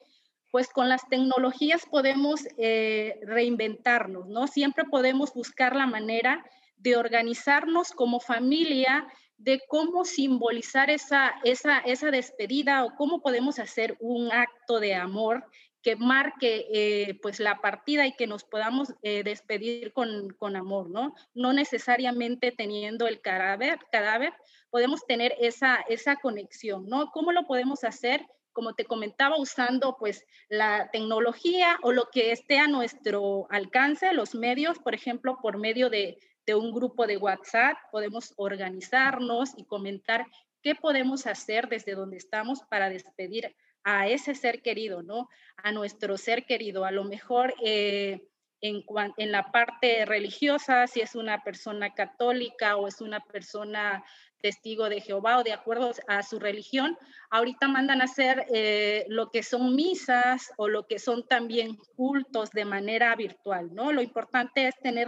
pues 0.50 0.70
con 0.70 0.88
las 0.88 1.06
tecnologías 1.10 1.86
podemos 1.92 2.48
eh, 2.58 3.20
reinventarnos, 3.24 4.28
¿no? 4.28 4.48
Siempre 4.48 4.86
podemos 4.86 5.34
buscar 5.34 5.76
la 5.76 5.88
manera 5.88 6.46
de 6.78 6.96
organizarnos 6.96 7.92
como 7.92 8.22
familia, 8.22 9.06
de 9.38 9.62
cómo 9.67 10.03
simbolizar 10.03 10.89
esa, 10.89 11.36
esa, 11.44 11.79
esa 11.79 12.12
despedida 12.12 12.84
o 12.84 12.96
cómo 12.96 13.22
podemos 13.22 13.60
hacer 13.60 13.96
un 14.00 14.32
acto 14.32 14.79
de 14.79 14.96
amor 14.96 15.46
que 15.84 15.96
marque 15.96 16.67
eh, 16.74 17.20
pues 17.22 17.39
la 17.39 17.62
partida 17.62 18.06
y 18.08 18.13
que 18.13 18.27
nos 18.27 18.44
podamos 18.44 18.94
eh, 19.03 19.24
despedir 19.24 19.94
con, 19.94 20.32
con, 20.38 20.56
amor, 20.56 20.89
¿no? 20.89 21.15
No 21.34 21.53
necesariamente 21.53 22.51
teniendo 22.51 23.08
el 23.08 23.22
cadáver, 23.22 23.79
cadáver 23.91 24.34
podemos 24.70 25.06
tener 25.06 25.36
esa, 25.39 25.77
esa 25.88 26.17
conexión, 26.17 26.89
¿no? 26.89 27.12
¿Cómo 27.12 27.32
lo 27.32 27.46
podemos 27.46 27.84
hacer? 27.84 28.25
Como 28.51 28.74
te 28.74 28.86
comentaba, 28.86 29.38
usando 29.38 29.96
pues 29.98 30.25
la 30.50 30.89
tecnología 30.91 31.77
o 31.84 31.91
lo 31.91 32.10
que 32.12 32.32
esté 32.32 32.58
a 32.58 32.67
nuestro 32.67 33.48
alcance, 33.50 34.13
los 34.13 34.36
medios, 34.36 34.79
por 34.79 34.96
ejemplo, 34.96 35.38
por 35.41 35.58
medio 35.58 35.89
de, 35.89 36.17
de 36.48 36.56
un 36.56 36.72
grupo 36.72 37.06
de 37.06 37.18
WhatsApp, 37.18 37.77
podemos 37.92 38.34
organizarnos 38.38 39.51
y 39.58 39.66
comentar 39.66 40.25
qué 40.63 40.75
podemos 40.75 41.27
hacer 41.27 41.68
desde 41.68 41.94
donde 41.94 42.18
estamos 42.18 42.62
para 42.70 42.89
despedir 42.89 43.54
a 43.84 44.08
ese 44.08 44.34
ser 44.34 44.62
querido, 44.62 45.04
¿no? 45.04 45.30
A 45.58 45.72
nuestro 45.72 46.18
ser 46.18 46.46
querido. 46.46 46.86
A 46.86 46.92
lo 46.92 47.04
mejor 47.04 47.54
eh, 47.62 48.22
en, 48.62 49.32
la 49.32 49.51
parte 49.51 50.06
religiosa, 50.06 50.88
si 50.88 51.01
es 51.01 51.16
una 51.16 51.44
persona 51.44 51.94
católica 51.94 52.77
o 52.77 52.88
es 52.88 53.01
una 53.01 53.20
persona 53.20 54.04
testigo 54.39 54.88
de 54.88 55.01
Jehová 55.01 55.39
o 55.39 55.44
de 55.44 55.51
acuerdo 55.51 55.92
a 56.08 56.24
su 56.24 56.39
religión, 56.39 56.98
ahorita 57.30 57.68
mandan 57.68 58.01
a 58.01 58.06
hacer 58.06 58.46
eh, 58.54 59.06
lo 59.10 59.32
que 59.32 59.44
son 59.44 59.75
misas 59.75 60.54
o 60.58 60.70
lo 60.70 60.88
que 60.88 61.00
son 61.00 61.27
también 61.27 61.75
cultos 61.96 62.51
de 62.51 62.63
manera 62.63 63.13
virtual, 63.16 63.74
¿no? 63.74 63.92
Lo 63.92 64.01
importante 64.01 64.68
es 64.68 64.77
tener 64.80 65.08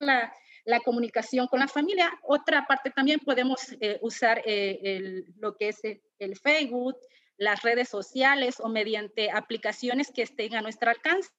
la, 0.00 0.32
la 0.64 0.80
comunicación 0.80 1.46
con 1.46 1.60
la 1.60 1.68
familia. 1.68 2.10
Otra 2.22 2.66
parte 2.66 2.90
también 2.90 3.20
podemos 3.20 3.60
eh, 3.80 3.98
usar 4.02 4.42
eh, 4.44 5.24
lo 5.36 5.56
que 5.56 5.68
es 5.68 5.80
el 6.18 6.36
Facebook, 6.36 6.96
las 7.36 7.62
redes 7.62 7.88
sociales 7.88 8.60
o 8.60 8.68
mediante 8.68 9.30
aplicaciones 9.30 10.10
que 10.14 10.22
estén 10.22 10.54
a 10.54 10.62
nuestro 10.62 10.90
alcance. 10.90 11.30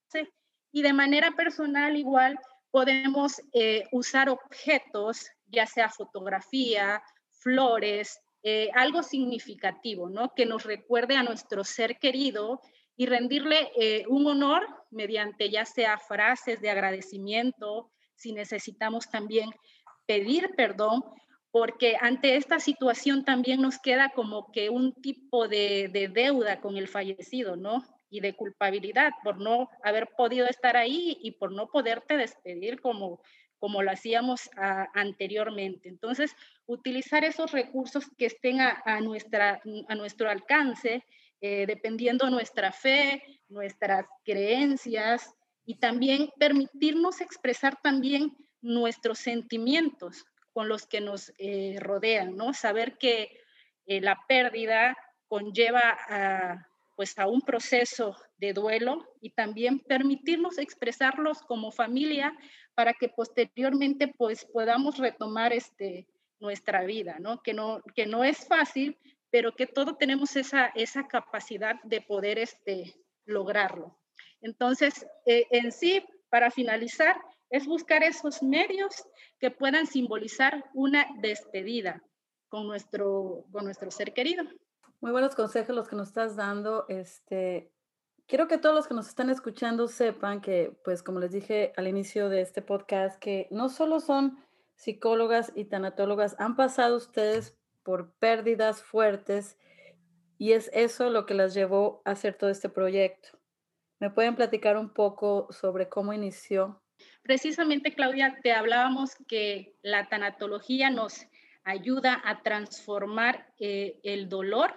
Y 0.71 0.81
de 0.81 0.93
manera 0.93 1.31
personal 1.31 1.95
igual 1.97 2.39
podemos 2.71 3.41
usar 3.91 4.29
objetos 4.29 5.27
ya 5.47 5.67
sea 5.67 5.89
fotografía, 5.89 7.03
flores, 7.29 8.19
eh, 8.43 8.69
algo 8.73 9.03
significativo, 9.03 10.09
¿no? 10.09 10.33
Que 10.33 10.47
nos 10.47 10.63
recuerde 10.63 11.15
a 11.15 11.23
nuestro 11.23 11.63
ser 11.63 11.99
querido 11.99 12.59
y 12.95 13.05
rendirle 13.05 13.71
eh, 13.77 14.05
un 14.07 14.25
honor 14.25 14.67
mediante 14.89 15.49
ya 15.49 15.65
sea 15.65 15.99
frases 15.99 16.59
de 16.59 16.69
agradecimiento, 16.71 17.91
si 18.21 18.33
necesitamos 18.33 19.09
también 19.09 19.49
pedir 20.05 20.51
perdón, 20.55 21.03
porque 21.51 21.97
ante 21.99 22.37
esta 22.37 22.59
situación 22.59 23.25
también 23.25 23.61
nos 23.61 23.79
queda 23.79 24.11
como 24.15 24.51
que 24.51 24.69
un 24.69 24.93
tipo 24.93 25.47
de, 25.47 25.89
de 25.91 26.07
deuda 26.07 26.61
con 26.61 26.77
el 26.77 26.87
fallecido, 26.87 27.57
¿no? 27.57 27.83
Y 28.09 28.21
de 28.21 28.35
culpabilidad 28.35 29.11
por 29.23 29.39
no 29.39 29.69
haber 29.83 30.09
podido 30.17 30.47
estar 30.47 30.77
ahí 30.77 31.17
y 31.21 31.31
por 31.31 31.51
no 31.51 31.67
poderte 31.67 32.15
despedir 32.15 32.79
como, 32.79 33.21
como 33.61 33.83
lo 33.83 33.91
hacíamos 33.91 34.49
anteriormente. 34.93 35.87
Entonces, 35.87 36.35
utilizar 36.65 37.23
esos 37.23 37.51
recursos 37.51 38.09
que 38.17 38.25
estén 38.25 38.59
a, 38.59 38.99
nuestra, 39.01 39.61
a 39.87 39.95
nuestro 39.95 40.29
alcance, 40.29 41.03
eh, 41.41 41.65
dependiendo 41.67 42.29
nuestra 42.29 42.71
fe, 42.71 43.23
nuestras 43.49 44.05
creencias 44.23 45.35
y 45.71 45.75
también 45.75 46.29
permitirnos 46.37 47.21
expresar 47.21 47.79
también 47.81 48.35
nuestros 48.61 49.19
sentimientos 49.19 50.25
con 50.51 50.67
los 50.67 50.85
que 50.85 50.99
nos 50.99 51.31
eh, 51.37 51.77
rodean, 51.79 52.35
¿no? 52.35 52.53
Saber 52.53 52.97
que 52.97 53.39
eh, 53.85 54.01
la 54.01 54.19
pérdida 54.27 54.97
conlleva 55.29 55.97
a, 56.09 56.67
pues 56.97 57.17
a 57.17 57.25
un 57.27 57.39
proceso 57.39 58.17
de 58.37 58.51
duelo 58.51 59.07
y 59.21 59.29
también 59.29 59.79
permitirnos 59.79 60.57
expresarlos 60.57 61.41
como 61.41 61.71
familia 61.71 62.37
para 62.75 62.91
que 62.91 63.07
posteriormente 63.07 64.09
pues 64.09 64.43
podamos 64.43 64.97
retomar 64.97 65.53
este, 65.53 66.05
nuestra 66.41 66.83
vida, 66.83 67.15
¿no? 67.21 67.41
Que, 67.41 67.53
no, 67.53 67.81
que 67.95 68.05
no 68.05 68.25
es 68.25 68.45
fácil, 68.45 68.97
pero 69.29 69.55
que 69.55 69.67
todos 69.67 69.97
tenemos 69.97 70.35
esa, 70.35 70.65
esa 70.75 71.07
capacidad 71.07 71.81
de 71.83 72.01
poder 72.01 72.39
este, 72.39 72.93
lograrlo. 73.23 74.00
Entonces, 74.41 75.05
eh, 75.25 75.45
en 75.51 75.71
sí, 75.71 76.03
para 76.29 76.51
finalizar, 76.51 77.15
es 77.49 77.67
buscar 77.67 78.03
esos 78.03 78.41
medios 78.41 79.03
que 79.39 79.51
puedan 79.51 79.85
simbolizar 79.85 80.63
una 80.73 81.05
despedida 81.19 82.01
con 82.47 82.67
nuestro, 82.67 83.45
con 83.51 83.65
nuestro 83.65 83.91
ser 83.91 84.13
querido. 84.13 84.43
Muy 85.01 85.11
buenos 85.11 85.35
consejos 85.35 85.75
los 85.75 85.87
que 85.87 85.95
nos 85.95 86.09
estás 86.09 86.35
dando. 86.35 86.85
Este, 86.87 87.71
quiero 88.27 88.47
que 88.47 88.57
todos 88.57 88.75
los 88.75 88.87
que 88.87 88.93
nos 88.93 89.07
están 89.07 89.29
escuchando 89.29 89.87
sepan 89.87 90.41
que, 90.41 90.77
pues 90.83 91.03
como 91.03 91.19
les 91.19 91.31
dije 91.31 91.73
al 91.75 91.87
inicio 91.87 92.29
de 92.29 92.41
este 92.41 92.61
podcast, 92.61 93.19
que 93.19 93.47
no 93.51 93.67
solo 93.67 93.99
son 93.99 94.39
psicólogas 94.75 95.51
y 95.55 95.65
tanatólogas, 95.65 96.35
han 96.39 96.55
pasado 96.55 96.95
ustedes 96.97 97.57
por 97.83 98.13
pérdidas 98.15 98.81
fuertes 98.83 99.57
y 100.37 100.53
es 100.53 100.69
eso 100.73 101.09
lo 101.09 101.25
que 101.25 101.33
las 101.33 101.53
llevó 101.53 102.01
a 102.05 102.11
hacer 102.11 102.35
todo 102.35 102.49
este 102.49 102.69
proyecto. 102.69 103.40
¿Me 104.01 104.09
pueden 104.09 104.35
platicar 104.35 104.77
un 104.77 104.89
poco 104.89 105.47
sobre 105.51 105.87
cómo 105.87 106.11
inició? 106.11 106.81
Precisamente, 107.21 107.93
Claudia, 107.93 108.35
te 108.41 108.51
hablábamos 108.51 109.15
que 109.27 109.75
la 109.83 110.09
tanatología 110.09 110.89
nos 110.89 111.27
ayuda 111.63 112.19
a 112.25 112.41
transformar 112.41 113.53
eh, 113.59 113.99
el 114.01 114.27
dolor 114.27 114.73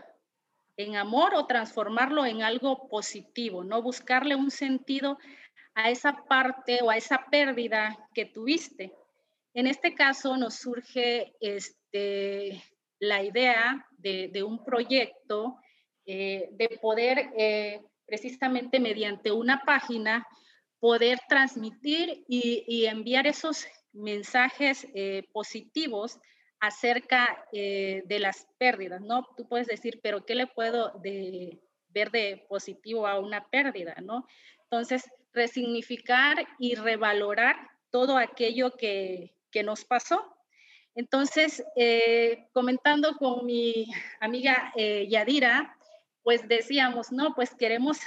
en 0.76 0.96
amor 0.96 1.34
o 1.34 1.46
transformarlo 1.46 2.26
en 2.26 2.42
algo 2.42 2.87
positivo, 2.90 3.64
¿no? 3.64 3.80
Buscarle 3.80 4.37
un 4.37 4.50
sentido 4.50 5.16
a 5.74 5.88
esa 5.88 6.26
parte 6.28 6.80
o 6.82 6.90
a 6.90 6.98
esa 6.98 7.24
pérdida 7.30 7.96
que 8.12 8.26
tuviste. 8.26 8.92
En 9.54 9.66
este 9.66 9.94
caso 9.94 10.37
nos 10.37 10.56
surge 10.56 11.34
este, 11.40 12.62
la 12.98 13.22
idea 13.22 13.88
de, 13.96 14.42
un 14.42 14.62
proyecto 14.62 15.56
eh, 16.04 16.50
de 16.52 16.78
poder 16.82 17.30
eh, 17.38 17.80
precisamente 18.14 18.79
mediante 18.79 19.33
una 19.33 19.62
página 19.64 20.24
poder 20.79 21.18
transmitir 21.29 22.24
y, 22.29 22.87
enviar 22.87 23.27
esos 23.27 23.66
mensajes 23.92 24.87
eh, 24.94 25.24
positivos 25.33 26.20
acerca 26.61 27.44
eh, 27.53 28.05
de 28.07 28.18
las 28.20 28.46
pérdidas, 28.57 29.00
¿no? 29.00 29.27
Tú 29.37 29.48
puedes 29.48 29.66
decir, 29.66 29.98
pero 30.00 30.24
¿qué 30.24 30.37
le 30.37 30.46
puedo 30.46 30.92
ver 31.03 32.11
de 32.12 32.46
positivo 32.48 33.09
a 33.09 33.18
una 33.18 33.48
pérdida, 33.48 33.96
¿no? 34.00 34.29
Entonces, 34.62 35.11
resignificar 35.33 36.46
y 36.61 36.77
revalorar 36.77 37.57
todo 37.90 38.16
aquello 38.16 38.77
que, 38.77 39.33
nos 39.64 39.85
pasó. 39.85 40.37
Entonces, 40.94 41.64
eh, 41.77 42.46
comentando 42.53 43.16
con 43.16 43.46
mi 43.46 43.87
amiga 44.20 44.72
Yadira, 44.77 45.77
pues 46.24 46.48
decíamos, 46.48 47.12
no, 47.12 47.34
pues 47.34 47.54
queremos 47.54 48.00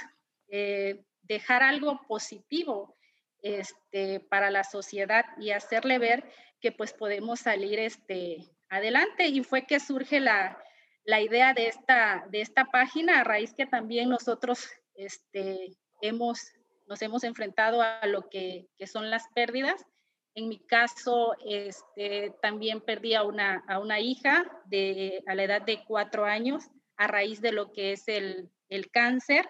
dejar 1.22 1.62
algo 1.62 2.00
positivo 2.08 2.96
este, 3.42 4.20
para 4.20 4.50
la 4.50 4.64
sociedad 4.64 5.24
y 5.38 5.52
hacerle 5.52 5.98
ver 5.98 6.24
que 6.60 6.72
pues 6.72 6.92
podemos 6.92 7.40
salir 7.40 7.78
este, 7.78 8.50
adelante 8.68 9.28
y 9.28 9.44
fue 9.44 9.66
que 9.66 9.78
surge 9.78 10.20
la, 10.20 10.58
la 11.04 11.20
idea 11.20 11.54
de 11.54 11.68
esta, 11.68 12.26
de 12.30 12.40
esta 12.40 12.66
página 12.66 13.20
a 13.20 13.24
raíz 13.24 13.54
que 13.54 13.66
también 13.66 14.08
nosotros 14.08 14.68
este, 14.94 15.76
hemos, 16.02 16.40
nos 16.88 17.00
hemos 17.02 17.22
enfrentado 17.24 17.80
a 17.82 18.04
lo 18.06 18.28
que, 18.28 18.68
que 18.76 18.86
son 18.86 19.10
las 19.10 19.28
pérdidas. 19.34 19.86
En 20.34 20.48
mi 20.48 20.58
caso, 20.58 21.34
este, 21.46 22.34
también 22.42 22.80
perdí 22.80 23.14
a 23.14 23.22
una, 23.22 23.64
a 23.68 23.78
una 23.78 24.00
hija 24.00 24.44
de, 24.66 25.22
a 25.26 25.34
la 25.34 25.44
edad 25.44 25.62
de 25.62 25.84
cuatro 25.84 26.24
años 26.24 26.64
a 26.98 27.06
raíz 27.06 27.40
de 27.40 27.52
lo 27.52 27.72
que 27.72 27.92
es 27.92 28.06
el, 28.08 28.50
el 28.68 28.90
cáncer. 28.90 29.48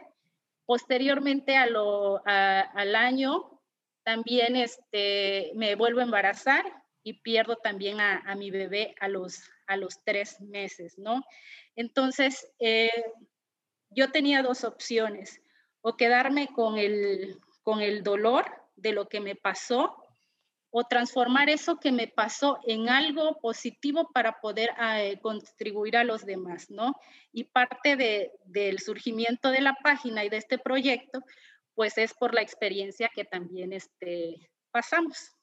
Posteriormente 0.66 1.56
a 1.56 1.64
al 2.60 2.94
año, 2.94 3.58
también 4.04 4.56
este, 4.56 5.52
me 5.54 5.74
vuelvo 5.74 6.00
a 6.00 6.04
embarazar 6.04 6.64
y 7.02 7.20
pierdo 7.20 7.56
también 7.56 8.00
a, 8.00 8.34
mi 8.36 8.50
bebé 8.50 8.94
a 9.00 9.08
los, 9.08 9.42
a 9.66 9.76
los 9.76 10.02
tres 10.04 10.40
meses, 10.40 10.98
¿no? 10.98 11.22
Entonces, 11.76 12.50
eh, 12.58 12.90
yo 13.90 14.10
tenía 14.10 14.42
dos 14.42 14.64
opciones, 14.64 15.40
o 15.80 15.96
quedarme 15.96 16.48
con 16.48 16.78
el, 16.78 17.38
con 17.62 17.80
el 17.80 18.02
dolor 18.02 18.46
de 18.76 18.92
lo 18.92 19.08
que 19.08 19.20
me 19.20 19.36
pasó, 19.36 20.07
o 20.70 20.84
transformar 20.84 21.48
eso 21.48 21.78
que 21.78 21.92
me 21.92 22.08
pasó 22.08 22.58
en 22.66 22.88
algo 22.88 23.38
positivo 23.40 24.10
para 24.12 24.40
poder 24.40 24.70
eh, 24.80 25.18
contribuir 25.22 25.96
a 25.96 26.04
los 26.04 26.26
demás, 26.26 26.70
¿no? 26.70 26.94
Y 27.32 27.44
parte 27.44 27.96
de, 27.96 28.32
del 28.44 28.78
surgimiento 28.78 29.50
de 29.50 29.62
la 29.62 29.74
página 29.82 30.24
y 30.24 30.28
de 30.28 30.36
este 30.36 30.58
proyecto, 30.58 31.20
pues 31.74 31.96
es 31.96 32.12
por 32.12 32.34
la 32.34 32.42
experiencia 32.42 33.10
que 33.14 33.24
también 33.24 33.72
este, 33.72 34.50
pasamos. 34.70 35.36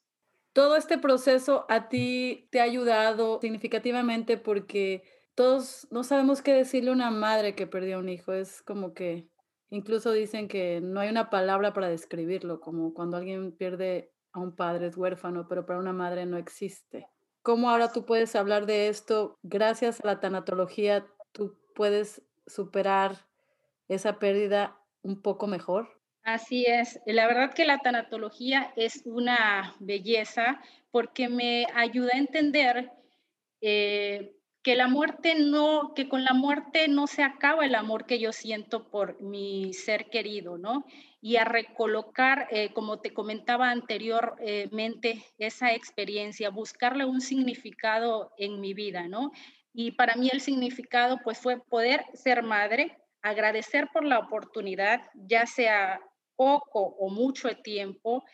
Todo 0.52 0.76
este 0.76 0.98
proceso 0.98 1.66
a 1.68 1.88
ti 1.88 2.48
te 2.50 2.60
ha 2.60 2.64
ayudado 2.64 3.40
significativamente 3.40 4.38
porque 4.38 5.02
todos 5.34 5.86
no 5.90 6.02
sabemos 6.02 6.40
qué 6.40 6.54
decirle 6.54 6.90
a 6.90 6.94
una 6.94 7.10
madre 7.10 7.54
que 7.54 7.66
perdió 7.66 7.98
un 7.98 8.08
hijo. 8.08 8.32
Es 8.32 8.62
como 8.62 8.94
que 8.94 9.28
incluso 9.70 10.12
dicen 10.12 10.48
que 10.48 10.80
no 10.80 11.00
hay 11.00 11.10
una 11.10 11.30
palabra 11.30 11.72
para 11.72 11.88
describirlo, 11.88 12.60
como 12.60 12.94
cuando 12.94 13.16
alguien 13.16 13.52
pierde 13.52 14.12
a 14.36 14.40
un 14.40 14.54
padre 14.54 14.86
es 14.86 14.96
huérfano, 14.96 15.48
pero 15.48 15.66
para 15.66 15.78
una 15.78 15.92
madre 15.92 16.26
no 16.26 16.36
existe. 16.36 17.08
¿Cómo 17.42 17.70
ahora 17.70 17.92
tú 17.92 18.04
puedes 18.04 18.36
hablar 18.36 18.66
de 18.66 18.88
esto? 18.88 19.38
Gracias 19.42 20.00
a 20.00 20.06
la 20.06 20.20
tanatología, 20.20 21.06
tú 21.32 21.58
puedes 21.74 22.22
superar 22.46 23.16
esa 23.88 24.18
pérdida 24.18 24.78
un 25.02 25.22
poco 25.22 25.46
mejor. 25.46 25.88
Así 26.22 26.64
es, 26.66 27.00
la 27.06 27.26
verdad 27.26 27.54
que 27.54 27.64
la 27.64 27.78
tanatología 27.78 28.72
es 28.76 29.02
una 29.06 29.74
belleza 29.78 30.60
porque 30.90 31.28
me 31.28 31.66
ayuda 31.74 32.10
a 32.14 32.18
entender 32.18 32.90
eh, 33.60 34.35
que 34.66 34.74
la 34.74 34.88
muerte 34.88 35.36
no, 35.36 35.94
que 35.94 36.08
con 36.08 36.24
la 36.24 36.32
muerte 36.34 36.88
no 36.88 37.06
se 37.06 37.22
acaba 37.22 37.64
el 37.64 37.76
amor 37.76 38.04
que 38.04 38.18
yo 38.18 38.32
siento 38.32 38.90
por 38.90 39.22
mi 39.22 39.72
ser 39.72 40.10
querido, 40.10 40.58
¿no? 40.58 40.84
Y 41.20 41.36
a 41.36 41.44
recolocar, 41.44 42.48
eh, 42.50 42.72
como 42.72 42.98
te 42.98 43.14
comentaba 43.14 43.70
anteriormente, 43.70 45.22
esa 45.38 45.72
experiencia, 45.72 46.50
buscarle 46.50 47.04
un 47.04 47.20
significado 47.20 48.32
en 48.38 48.60
mi 48.60 48.74
vida, 48.74 49.06
¿no? 49.06 49.30
Y 49.72 49.92
para 49.92 50.16
mí 50.16 50.30
el 50.32 50.40
significado, 50.40 51.20
pues, 51.22 51.38
fue 51.38 51.60
poder 51.60 52.04
ser 52.14 52.42
madre, 52.42 52.98
agradecer 53.22 53.86
por 53.92 54.04
la 54.04 54.18
oportunidad, 54.18 55.00
ya 55.14 55.46
sea 55.46 56.00
poco 56.34 56.80
o 56.80 57.08
mucho 57.08 57.56
tiempo, 57.58 58.24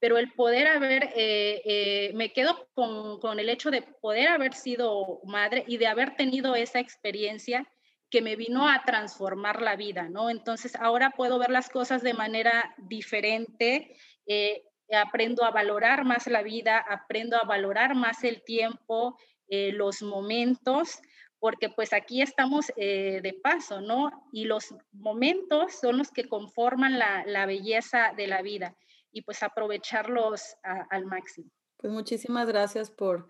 pero 0.00 0.18
el 0.18 0.32
poder 0.32 0.68
haber, 0.68 1.04
eh, 1.16 1.62
eh, 1.64 2.12
me 2.14 2.32
quedo 2.32 2.68
con, 2.74 3.18
con, 3.20 3.40
el 3.40 3.48
hecho 3.48 3.70
de 3.70 3.82
poder 3.82 4.28
haber 4.28 4.54
sido 4.54 5.20
madre 5.24 5.64
y 5.66 5.76
de 5.76 5.86
haber 5.86 6.14
tenido 6.14 6.54
esa 6.54 6.78
experiencia 6.78 7.66
que 8.10 8.22
me 8.22 8.36
vino 8.36 8.68
a 8.68 8.84
transformar 8.84 9.60
la 9.60 9.76
vida, 9.76 10.08
¿no? 10.08 10.30
Entonces 10.30 10.76
ahora 10.76 11.10
puedo 11.10 11.38
ver 11.38 11.50
las 11.50 11.68
cosas 11.68 12.02
de 12.02 12.14
manera 12.14 12.74
diferente, 12.78 13.96
eh, 14.26 14.62
aprendo 14.92 15.44
a 15.44 15.50
valorar 15.50 16.04
más 16.04 16.26
la 16.26 16.42
vida, 16.42 16.78
aprendo 16.78 17.36
a 17.36 17.44
valorar 17.44 17.94
más 17.94 18.24
el 18.24 18.42
tiempo, 18.42 19.18
los 19.50 20.02
momentos, 20.02 21.00
porque 21.38 21.70
pues 21.70 21.94
aquí 21.94 22.20
estamos 22.20 22.66
de 22.76 23.40
paso, 23.42 23.80
¿no? 23.80 24.28
Y 24.30 24.44
los 24.44 24.74
momentos 24.92 25.72
son 25.80 25.96
los 25.98 26.10
que 26.10 26.28
conforman 26.28 26.98
la, 26.98 27.24
la 27.26 27.46
belleza 27.46 28.12
de 28.14 28.26
la 28.26 28.42
vida 28.42 28.76
y 29.12 29.22
pues 29.22 29.42
aprovecharlos 29.42 30.56
al 30.62 31.06
máximo. 31.06 31.50
Pues 31.76 31.92
muchísimas 31.92 32.48
gracias 32.48 32.90
por 32.90 33.28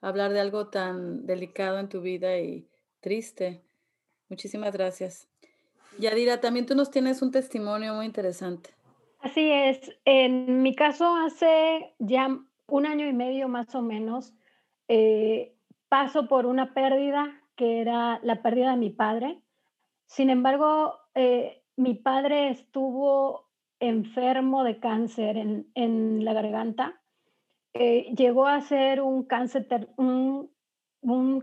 hablar 0.00 0.32
de 0.32 0.40
algo 0.40 0.68
tan 0.68 1.26
delicado 1.26 1.78
en 1.78 1.88
tu 1.88 2.00
vida 2.00 2.38
y 2.38 2.68
triste. 3.00 3.62
Muchísimas 4.28 4.72
gracias. 4.72 5.28
Yadira, 5.98 6.40
también 6.40 6.66
tú 6.66 6.74
nos 6.74 6.90
tienes 6.90 7.20
un 7.20 7.30
testimonio 7.30 7.94
muy 7.94 8.06
interesante. 8.06 8.70
Así 9.20 9.50
es. 9.50 9.80
En 10.04 10.62
mi 10.62 10.74
caso, 10.74 11.14
hace 11.16 11.94
ya 11.98 12.38
un 12.66 12.86
año 12.86 13.06
y 13.06 13.12
medio 13.12 13.48
más 13.48 13.74
o 13.74 13.82
menos, 13.82 14.32
eh, 14.88 15.54
paso 15.88 16.26
por 16.28 16.46
una 16.46 16.72
pérdida 16.72 17.42
que 17.56 17.80
era 17.80 18.20
la 18.22 18.42
pérdida 18.42 18.70
de 18.70 18.76
mi 18.78 18.90
padre. 18.90 19.42
Sin 20.06 20.30
embargo, 20.30 20.98
eh, 21.14 21.62
mi 21.76 21.94
padre 21.94 22.50
estuvo 22.50 23.49
enfermo 23.80 24.62
de 24.62 24.78
cáncer 24.78 25.36
en, 25.36 26.24
la 26.24 26.32
garganta. 26.34 27.00
Eh, 27.72 28.12
llegó 28.16 28.46
a 28.46 28.60
ser 28.60 29.00
un 29.00 29.24
cáncer, 29.24 29.88
un, 29.96 30.50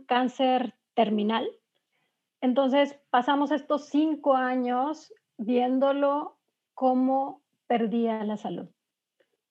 cáncer 0.06 0.76
terminal. 0.94 1.50
Entonces 2.42 3.00
pasamos 3.10 3.52
estos 3.52 3.88
cinco 3.90 4.36
años 4.36 5.14
viéndolo 5.38 6.38
cómo 6.76 7.42
perdía 7.66 8.24
la 8.24 8.38
salud. 8.38 8.70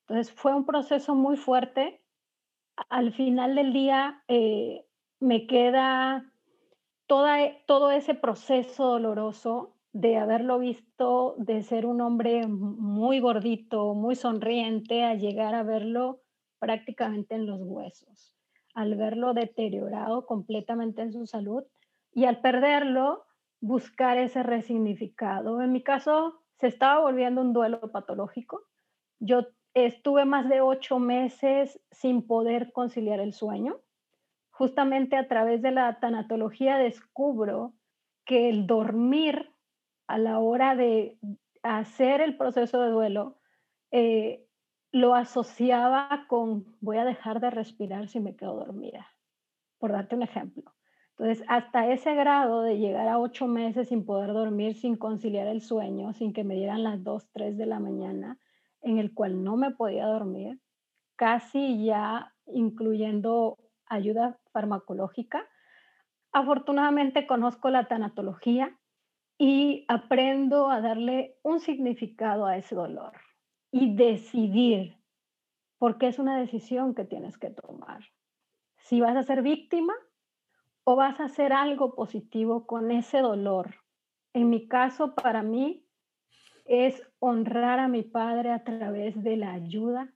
Entonces 0.01 0.33
fue 0.33 0.55
un 0.55 0.65
proceso 0.65 1.13
muy 1.13 1.35
fuerte. 1.35 2.01
Al 2.89 3.11
final 3.11 3.55
del 3.55 3.73
día 3.73 4.23
eh, 4.29 4.85
me 5.19 5.45
queda 5.47 6.31
toda, 7.07 7.37
todo 7.65 7.91
ese 7.91 8.13
proceso 8.13 8.85
doloroso 8.85 9.76
de 9.99 10.17
haberlo 10.17 10.59
visto 10.59 11.33
de 11.39 11.63
ser 11.63 11.87
un 11.87 12.01
hombre 12.01 12.45
muy 12.45 13.19
gordito, 13.19 13.95
muy 13.95 14.13
sonriente, 14.13 15.03
a 15.03 15.15
llegar 15.15 15.55
a 15.55 15.63
verlo 15.63 16.21
prácticamente 16.59 17.33
en 17.33 17.47
los 17.47 17.61
huesos, 17.63 18.35
al 18.75 18.93
verlo 18.95 19.33
deteriorado 19.33 20.27
completamente 20.27 21.01
en 21.01 21.11
su 21.11 21.25
salud 21.25 21.63
y 22.13 22.25
al 22.25 22.41
perderlo, 22.41 23.25
buscar 23.59 24.19
ese 24.19 24.43
resignificado. 24.43 25.63
En 25.63 25.71
mi 25.71 25.81
caso, 25.81 26.43
se 26.59 26.67
estaba 26.67 27.01
volviendo 27.01 27.41
un 27.41 27.53
duelo 27.53 27.91
patológico. 27.91 28.61
Yo 29.19 29.47
estuve 29.73 30.25
más 30.25 30.47
de 30.47 30.61
ocho 30.61 30.99
meses 30.99 31.81
sin 31.89 32.27
poder 32.27 32.71
conciliar 32.71 33.19
el 33.19 33.33
sueño. 33.33 33.79
Justamente 34.51 35.17
a 35.17 35.27
través 35.27 35.63
de 35.63 35.71
la 35.71 35.99
tanatología 35.99 36.77
descubro 36.77 37.73
que 38.25 38.49
el 38.49 38.67
dormir 38.67 39.56
a 40.07 40.17
la 40.17 40.39
hora 40.39 40.75
de 40.75 41.17
hacer 41.63 42.21
el 42.21 42.37
proceso 42.37 42.81
de 42.81 42.89
duelo, 42.89 43.37
eh, 43.91 44.47
lo 44.91 45.15
asociaba 45.15 46.25
con 46.27 46.75
voy 46.79 46.97
a 46.97 47.05
dejar 47.05 47.39
de 47.39 47.49
respirar 47.49 48.07
si 48.07 48.19
me 48.19 48.35
quedo 48.35 48.55
dormida, 48.55 49.07
por 49.77 49.91
darte 49.91 50.15
un 50.15 50.23
ejemplo. 50.23 50.73
Entonces, 51.17 51.43
hasta 51.49 51.91
ese 51.91 52.13
grado 52.13 52.61
de 52.61 52.77
llegar 52.77 53.07
a 53.07 53.19
ocho 53.19 53.47
meses 53.47 53.89
sin 53.89 54.05
poder 54.05 54.33
dormir, 54.33 54.75
sin 54.75 54.97
conciliar 54.97 55.47
el 55.47 55.61
sueño, 55.61 56.13
sin 56.13 56.31
que 56.31 56.43
me 56.43 56.55
dieran 56.55 56.83
las 56.83 57.03
dos, 57.03 57.27
tres 57.31 57.57
de 57.57 57.65
la 57.65 57.79
mañana, 57.79 58.37
en 58.81 58.99
el 58.99 59.13
cual 59.13 59.43
no 59.43 59.57
me 59.57 59.71
podía 59.71 60.05
dormir, 60.05 60.59
casi 61.15 61.83
ya 61.83 62.35
incluyendo 62.45 63.57
ayuda 63.87 64.37
farmacológica. 64.51 65.43
Afortunadamente 66.31 67.25
conozco 67.25 67.71
la 67.71 67.87
tanatología, 67.87 68.77
y 69.37 69.85
aprendo 69.87 70.69
a 70.69 70.81
darle 70.81 71.37
un 71.43 71.59
significado 71.59 72.45
a 72.45 72.57
ese 72.57 72.75
dolor 72.75 73.13
y 73.71 73.95
decidir, 73.95 74.97
porque 75.77 76.07
es 76.07 76.19
una 76.19 76.39
decisión 76.39 76.95
que 76.95 77.05
tienes 77.05 77.37
que 77.37 77.51
tomar. 77.51 78.03
Si 78.77 79.01
vas 79.01 79.15
a 79.15 79.23
ser 79.23 79.41
víctima 79.41 79.93
o 80.83 80.95
vas 80.95 81.19
a 81.19 81.25
hacer 81.25 81.51
algo 81.51 81.95
positivo 81.95 82.65
con 82.65 82.91
ese 82.91 83.19
dolor. 83.19 83.75
En 84.33 84.49
mi 84.49 84.67
caso, 84.67 85.15
para 85.15 85.43
mí, 85.43 85.85
es 86.65 87.01
honrar 87.19 87.79
a 87.79 87.87
mi 87.87 88.03
padre 88.03 88.51
a 88.51 88.63
través 88.63 89.21
de 89.21 89.37
la 89.37 89.51
ayuda 89.51 90.13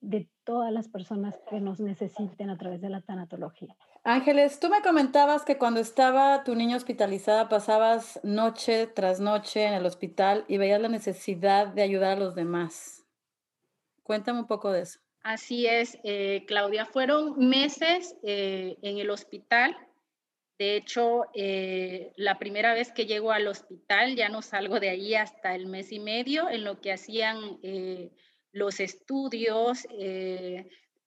de 0.00 0.30
todas 0.44 0.72
las 0.72 0.88
personas 0.88 1.38
que 1.48 1.60
nos 1.60 1.80
necesiten 1.80 2.50
a 2.50 2.58
través 2.58 2.80
de 2.80 2.90
la 2.90 3.00
tanatología. 3.00 3.74
Ángeles, 4.08 4.60
tú 4.60 4.68
me 4.68 4.82
comentabas 4.82 5.44
que 5.44 5.58
cuando 5.58 5.80
estaba 5.80 6.44
tu 6.44 6.54
niña 6.54 6.76
hospitalizada 6.76 7.48
pasabas 7.48 8.20
noche 8.22 8.86
tras 8.86 9.18
noche 9.18 9.64
en 9.64 9.74
el 9.74 9.84
hospital 9.84 10.44
y 10.46 10.58
veías 10.58 10.80
la 10.80 10.88
necesidad 10.88 11.66
de 11.66 11.82
ayudar 11.82 12.16
a 12.16 12.20
los 12.20 12.36
demás. 12.36 13.04
Cuéntame 14.04 14.38
un 14.38 14.46
poco 14.46 14.70
de 14.70 14.82
eso. 14.82 15.00
Así 15.24 15.66
es, 15.66 15.98
eh, 16.04 16.44
Claudia. 16.46 16.86
Fueron 16.86 17.48
meses 17.48 18.14
eh, 18.22 18.76
en 18.82 18.98
el 18.98 19.10
hospital. 19.10 19.76
De 20.56 20.76
hecho, 20.76 21.24
eh, 21.34 22.12
la 22.14 22.38
primera 22.38 22.74
vez 22.74 22.92
que 22.92 23.06
llego 23.06 23.32
al 23.32 23.48
hospital 23.48 24.14
ya 24.14 24.28
no 24.28 24.40
salgo 24.40 24.78
de 24.78 24.90
ahí 24.90 25.16
hasta 25.16 25.56
el 25.56 25.66
mes 25.66 25.90
y 25.90 25.98
medio 25.98 26.48
en 26.48 26.62
lo 26.62 26.80
que 26.80 26.92
hacían 26.92 27.58
los 28.52 28.78
estudios, 28.78 29.84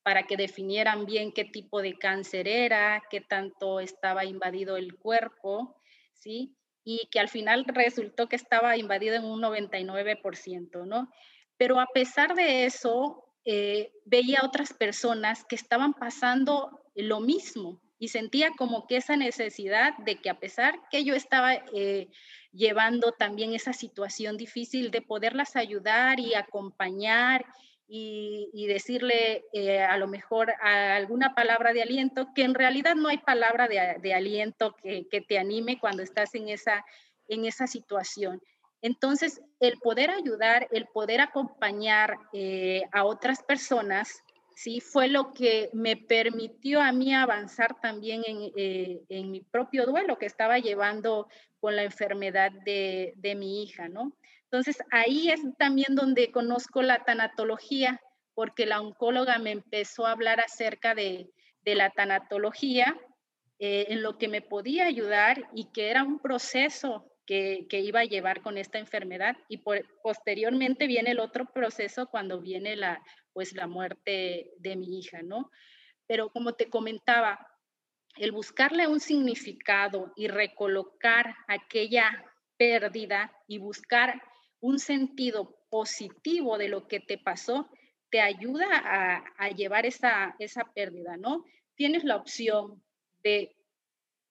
para 0.02 0.24
que 0.24 0.36
definieran 0.36 1.06
bien 1.06 1.32
qué 1.32 1.44
tipo 1.44 1.82
de 1.82 1.98
cáncer 1.98 2.48
era, 2.48 3.02
qué 3.10 3.20
tanto 3.20 3.80
estaba 3.80 4.24
invadido 4.24 4.76
el 4.76 4.96
cuerpo, 4.96 5.76
¿sí? 6.14 6.56
Y 6.84 7.08
que 7.10 7.20
al 7.20 7.28
final 7.28 7.64
resultó 7.66 8.28
que 8.28 8.36
estaba 8.36 8.76
invadido 8.76 9.14
en 9.14 9.24
un 9.24 9.40
99%, 9.40 10.86
¿no? 10.86 11.10
Pero 11.56 11.78
a 11.78 11.86
pesar 11.86 12.34
de 12.34 12.64
eso, 12.64 13.24
eh, 13.44 13.92
veía 14.04 14.40
otras 14.42 14.72
personas 14.72 15.44
que 15.44 15.56
estaban 15.56 15.94
pasando 15.94 16.80
lo 16.94 17.20
mismo 17.20 17.80
y 17.98 18.08
sentía 18.08 18.50
como 18.56 18.86
que 18.86 18.96
esa 18.96 19.16
necesidad 19.16 19.96
de 19.98 20.16
que 20.16 20.30
a 20.30 20.40
pesar 20.40 20.80
que 20.90 21.04
yo 21.04 21.14
estaba 21.14 21.54
eh, 21.74 22.08
llevando 22.52 23.12
también 23.12 23.54
esa 23.54 23.74
situación 23.74 24.38
difícil, 24.38 24.90
de 24.90 25.02
poderlas 25.02 25.54
ayudar 25.54 26.18
y 26.18 26.34
acompañar 26.34 27.44
y, 27.92 28.66
decirle 28.68 29.44
eh, 29.52 29.80
a 29.80 29.96
lo 29.96 30.06
mejor 30.06 30.54
alguna 30.62 31.34
palabra 31.34 31.72
de 31.72 31.82
aliento, 31.82 32.28
que 32.34 32.44
en 32.44 32.54
realidad 32.54 32.94
no 32.94 33.08
hay 33.08 33.18
palabra 33.18 33.66
de, 33.66 34.14
aliento 34.14 34.76
que, 34.76 35.24
te 35.26 35.38
anime 35.38 35.80
cuando 35.80 36.02
estás 36.02 36.34
en 36.36 36.48
esa, 36.48 36.84
en 37.26 37.44
esa 37.46 37.66
situación. 37.66 38.40
Entonces, 38.80 39.42
el 39.58 39.78
poder 39.78 40.10
ayudar, 40.10 40.68
el 40.70 40.86
poder 40.86 41.20
acompañar 41.20 42.16
eh, 42.32 42.84
a 42.92 43.04
otras 43.04 43.42
personas, 43.42 44.22
sí, 44.54 44.80
fue 44.80 45.08
lo 45.08 45.32
que 45.32 45.68
me 45.72 45.96
permitió 45.96 46.80
a 46.80 46.92
mí 46.92 47.12
avanzar 47.12 47.80
también 47.80 48.22
en, 48.24 48.52
eh, 48.56 49.00
en 49.08 49.32
mi 49.32 49.40
propio 49.40 49.84
duelo 49.84 50.16
que 50.16 50.26
estaba 50.26 50.60
llevando 50.60 51.28
con 51.58 51.74
la 51.74 51.82
enfermedad 51.82 52.52
de, 52.64 53.14
de 53.16 53.34
mi 53.34 53.64
hija, 53.64 53.88
¿no? 53.88 54.12
Entonces 54.50 54.82
ahí 54.90 55.30
es 55.30 55.40
también 55.58 55.94
donde 55.94 56.32
conozco 56.32 56.82
la 56.82 57.04
tanatología, 57.04 58.00
porque 58.34 58.66
la 58.66 58.80
oncóloga 58.80 59.38
me 59.38 59.52
empezó 59.52 60.06
a 60.06 60.12
hablar 60.12 60.40
acerca 60.40 60.94
de, 60.94 61.30
la 61.64 61.90
tanatología, 61.90 62.98
eh, 63.60 63.86
en 63.90 64.02
lo 64.02 64.18
que 64.18 64.26
me 64.26 64.42
podía 64.42 64.86
ayudar 64.86 65.48
y 65.54 65.70
que 65.70 65.90
era 65.90 66.02
un 66.02 66.18
proceso 66.18 67.06
que, 67.26 67.64
iba 67.70 68.00
a 68.00 68.04
llevar 68.04 68.42
con 68.42 68.58
esta 68.58 68.80
enfermedad. 68.80 69.36
Y 69.48 69.62
posteriormente 70.02 70.88
viene 70.88 71.12
el 71.12 71.20
otro 71.20 71.46
proceso 71.52 72.08
cuando 72.08 72.40
viene 72.40 72.74
la, 72.74 73.00
pues, 73.32 73.52
la 73.52 73.68
muerte 73.68 74.50
de 74.58 74.74
mi 74.74 74.98
hija, 74.98 75.22
¿no? 75.22 75.52
Pero 76.08 76.30
como 76.30 76.54
te 76.54 76.68
comentaba, 76.68 77.38
el 78.16 78.32
buscarle 78.32 78.88
un 78.88 78.98
significado 78.98 80.12
y 80.16 80.26
recolocar 80.26 81.36
aquella 81.46 82.24
pérdida 82.56 83.32
y 83.46 83.58
buscar 83.58 84.20
un 84.60 84.78
sentido 84.78 85.56
positivo 85.70 86.58
de 86.58 86.68
lo 86.68 86.86
que 86.86 87.00
te 87.00 87.18
pasó, 87.18 87.68
te 88.10 88.20
ayuda 88.20 88.66
a, 89.38 89.50
llevar 89.50 89.86
esa, 89.86 90.34
esa 90.38 90.64
pérdida, 90.74 91.16
¿no? 91.16 91.44
Tienes 91.76 92.04
la 92.04 92.16
opción 92.16 92.82
de 93.22 93.56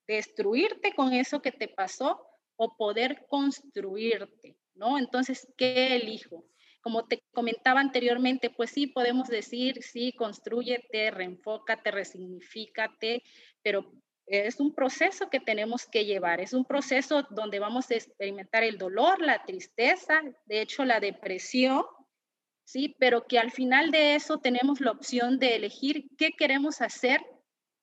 destruirte 0.08 0.94
con 0.94 1.14
eso 1.14 1.42
que 1.42 1.52
te 1.52 1.68
pasó 1.68 2.22
o 2.58 2.76
poder 2.76 3.26
construirte, 3.30 4.58
¿no? 4.76 4.98
Entonces, 4.98 5.48
¿qué 5.56 5.96
elijo? 5.96 6.46
Como 6.82 7.08
te 7.08 7.24
comentaba 7.32 7.80
anteriormente, 7.80 8.50
pues 8.50 8.72
sí, 8.72 8.88
podemos 8.88 9.28
decir, 9.28 9.82
sí, 9.82 10.14
construyete, 10.14 11.12
reenfócate, 11.12 11.92
resignifícate, 11.92 13.24
pero 13.62 13.92
es 14.30 14.60
un 14.60 14.74
proceso 14.74 15.30
que 15.30 15.40
tenemos 15.40 15.88
que 15.88 16.06
llevar, 16.06 16.40
es 16.40 16.54
un 16.54 16.64
proceso 16.64 17.24
donde 17.32 17.60
vamos 17.60 17.90
a 17.90 17.96
experimentar 17.96 18.64
el 18.64 18.78
dolor, 18.78 19.22
la 19.22 19.44
tristeza, 19.44 20.22
de 20.46 20.62
hecho 20.62 20.86
la 20.86 21.00
depresión, 21.00 21.84
¿sí? 22.64 22.96
Pero 23.00 23.26
que 23.26 23.40
al 23.40 23.52
final 23.52 23.90
de 23.90 24.16
eso 24.16 24.38
tenemos 24.38 24.82
la 24.82 24.92
opción 24.92 25.40
de 25.40 25.56
elegir 25.56 26.10
qué 26.18 26.32
queremos 26.32 26.82
hacer 26.82 27.26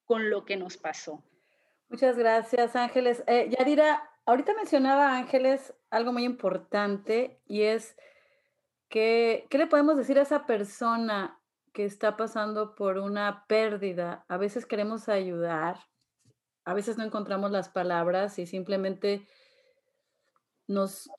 con 0.05 0.29
lo 0.29 0.45
que 0.45 0.55
nos 0.55 0.77
pasó. 0.77 1.21
Muchas 1.89 2.17
gracias, 2.17 2.75
Ángeles. 2.75 3.23
Eh, 3.27 3.49
Yadira, 3.49 4.09
ahorita 4.25 4.53
mencionaba 4.53 5.17
Ángeles 5.17 5.73
algo 5.89 6.13
muy 6.13 6.23
importante 6.23 7.41
y 7.45 7.63
es 7.63 7.97
que, 8.89 9.47
¿qué 9.49 9.57
le 9.57 9.67
podemos 9.67 9.97
decir 9.97 10.17
a 10.17 10.21
esa 10.21 10.45
persona 10.45 11.41
que 11.73 11.83
está 11.83 12.15
pasando 12.15 12.73
por 12.75 12.97
una 12.97 13.45
pérdida? 13.47 14.25
A 14.29 14.37
veces 14.37 14.65
queremos 14.65 15.09
ayudar, 15.09 15.77
a 16.67 16.73
veces 16.73 16.97
no 16.97 17.05
encontramos 17.05 17.49
las 17.49 17.69
palabras 17.69 18.37
y 18.39 18.45
simplemente 18.45 19.25
nos, 20.67 21.09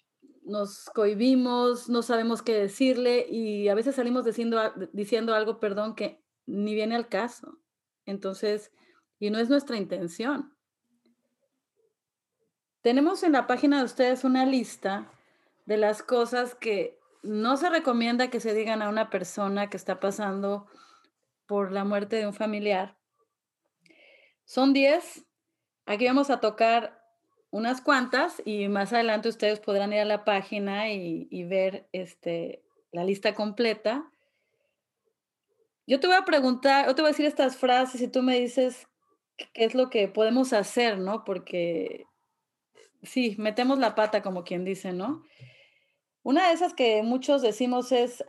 nos 0.42 0.90
cohibimos, 0.94 1.88
no 1.88 2.02
sabemos 2.02 2.42
qué 2.42 2.52
decirle 2.52 3.26
y 3.30 3.68
a 3.68 3.74
veces 3.74 3.94
salimos 3.94 4.26
diciendo, 4.26 4.60
diciendo 4.92 5.34
algo, 5.34 5.58
perdón, 5.58 5.94
que 5.94 6.22
ni 6.44 6.74
viene 6.74 6.96
al 6.96 7.08
caso. 7.08 7.60
Entonces, 8.04 8.72
y 9.18 9.30
no 9.30 9.38
es 9.38 9.48
nuestra 9.48 9.78
intención. 9.78 10.54
Tenemos 12.82 13.22
en 13.22 13.32
la 13.32 13.46
página 13.46 13.78
de 13.78 13.84
ustedes 13.84 14.24
una 14.24 14.44
lista 14.44 15.10
de 15.64 15.78
las 15.78 16.02
cosas 16.02 16.56
que 16.56 17.00
no 17.22 17.56
se 17.56 17.70
recomienda 17.70 18.28
que 18.28 18.40
se 18.40 18.52
digan 18.52 18.82
a 18.82 18.90
una 18.90 19.08
persona 19.08 19.70
que 19.70 19.78
está 19.78 19.98
pasando 19.98 20.66
por 21.46 21.72
la 21.72 21.84
muerte 21.84 22.16
de 22.16 22.26
un 22.26 22.34
familiar. 22.34 22.98
Son 24.44 24.74
10 24.74 25.24
Aquí 25.88 26.04
vamos 26.04 26.28
a 26.28 26.38
tocar 26.38 27.02
unas 27.50 27.80
cuantas 27.80 28.42
y 28.44 28.68
más 28.68 28.92
adelante 28.92 29.30
ustedes 29.30 29.58
podrán 29.58 29.90
ir 29.94 30.00
a 30.00 30.04
la 30.04 30.22
página 30.22 30.92
y, 30.92 31.44
ver 31.44 31.88
este, 31.92 32.62
la 32.92 33.04
lista 33.04 33.34
completa. 33.34 34.04
Yo 35.86 35.98
te 35.98 36.06
voy 36.06 36.16
a 36.16 36.26
preguntar, 36.26 36.86
yo 36.86 36.94
te 36.94 37.00
voy 37.00 37.08
a 37.08 37.12
decir 37.12 37.24
estas 37.24 37.56
frases 37.56 38.02
y 38.02 38.08
tú 38.08 38.22
me 38.22 38.38
dices 38.38 38.86
qué 39.54 39.64
es 39.64 39.74
lo 39.74 39.88
que 39.88 40.08
podemos 40.08 40.52
hacer, 40.52 40.98
¿no? 40.98 41.24
Porque 41.24 42.04
sí, 43.02 43.34
metemos 43.38 43.78
la 43.78 43.94
pata 43.94 44.22
como 44.22 44.44
quien 44.44 44.66
dice, 44.66 44.92
¿no? 44.92 45.22
Una 46.22 46.48
de 46.48 46.52
esas 46.52 46.74
que 46.74 47.02
muchos 47.02 47.40
decimos 47.40 47.92
es, 47.92 48.22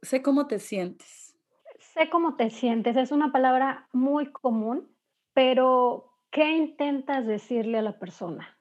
sé 0.00 0.22
cómo 0.22 0.46
te 0.46 0.58
sientes. 0.58 1.36
Sé 1.78 2.08
cómo 2.08 2.36
te 2.36 2.48
sientes, 2.48 2.96
es 2.96 3.12
una 3.12 3.32
palabra 3.32 3.86
muy 3.92 4.32
común, 4.32 4.88
pero 5.34 6.09
¿Qué 6.32 6.48
intentas 6.52 7.26
decirle 7.26 7.78
a 7.78 7.82
la 7.82 7.98
persona? 7.98 8.56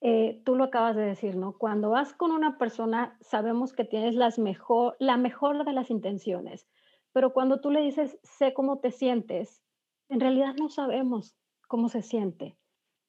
Eh, 0.00 0.40
tú 0.44 0.54
lo 0.54 0.64
acabas 0.64 0.94
de 0.94 1.02
decir, 1.02 1.34
¿no? 1.34 1.58
Cuando 1.58 1.90
vas 1.90 2.14
con 2.14 2.30
una 2.30 2.58
persona, 2.58 3.18
sabemos 3.20 3.72
que 3.72 3.84
tienes 3.84 4.14
las 4.14 4.38
mejor, 4.38 4.94
la 5.00 5.16
mejor 5.16 5.64
de 5.64 5.72
las 5.72 5.90
intenciones, 5.90 6.68
pero 7.12 7.32
cuando 7.32 7.60
tú 7.60 7.70
le 7.70 7.80
dices, 7.80 8.20
sé 8.22 8.54
cómo 8.54 8.78
te 8.78 8.92
sientes, 8.92 9.64
en 10.08 10.20
realidad 10.20 10.54
no 10.56 10.68
sabemos 10.68 11.36
cómo 11.66 11.88
se 11.88 12.02
siente. 12.02 12.56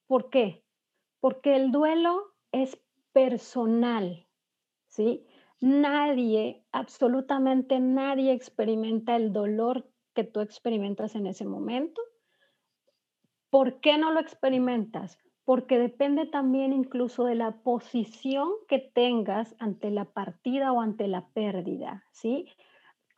¿Por 0.07 0.31
qué? 0.31 0.63
Porque 1.19 1.55
el 1.55 1.71
duelo 1.71 2.33
es 2.51 2.81
personal, 3.11 4.27
¿sí? 4.87 5.27
Nadie, 5.61 6.65
absolutamente 6.71 7.79
nadie 7.79 8.33
experimenta 8.33 9.15
el 9.15 9.33
dolor 9.33 9.87
que 10.15 10.23
tú 10.23 10.39
experimentas 10.39 11.13
en 11.13 11.27
ese 11.27 11.45
momento 11.45 12.01
¿Por 13.53 13.81
qué 13.81 13.99
no 13.99 14.11
lo 14.11 14.19
experimentas? 14.19 15.19
Porque 15.45 15.77
depende 15.77 16.25
también 16.25 16.73
incluso 16.73 17.23
de 17.25 17.35
la 17.35 17.51
posición 17.51 18.49
que 18.67 18.79
tengas 18.79 19.55
ante 19.59 19.91
la 19.91 20.05
partida 20.05 20.71
o 20.71 20.81
ante 20.81 21.07
la 21.07 21.27
pérdida, 21.35 22.03
¿sí? 22.09 22.49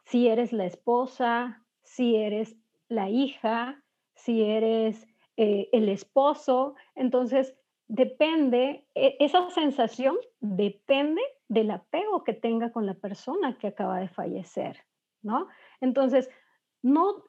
Si 0.04 0.28
eres 0.28 0.52
la 0.52 0.66
esposa, 0.66 1.64
si 1.84 2.18
eres 2.18 2.58
la 2.90 3.08
hija, 3.10 3.82
si 4.14 4.44
eres 4.44 5.08
eh, 5.38 5.70
el 5.72 5.88
esposo, 5.88 6.76
entonces 6.96 7.56
depende, 7.88 8.86
e, 8.94 9.16
esa 9.22 9.50
sensación 9.52 10.18
depende 10.42 11.22
del 11.48 11.72
apego 11.72 12.26
que 12.26 12.34
tenga 12.34 12.74
con 12.74 12.86
la 12.86 12.96
persona 12.96 13.58
que 13.58 13.68
acaba 13.68 14.00
de 14.00 14.10
fallecer, 14.10 14.84
¿no? 15.22 15.48
Entonces, 15.80 16.30
no 16.82 17.24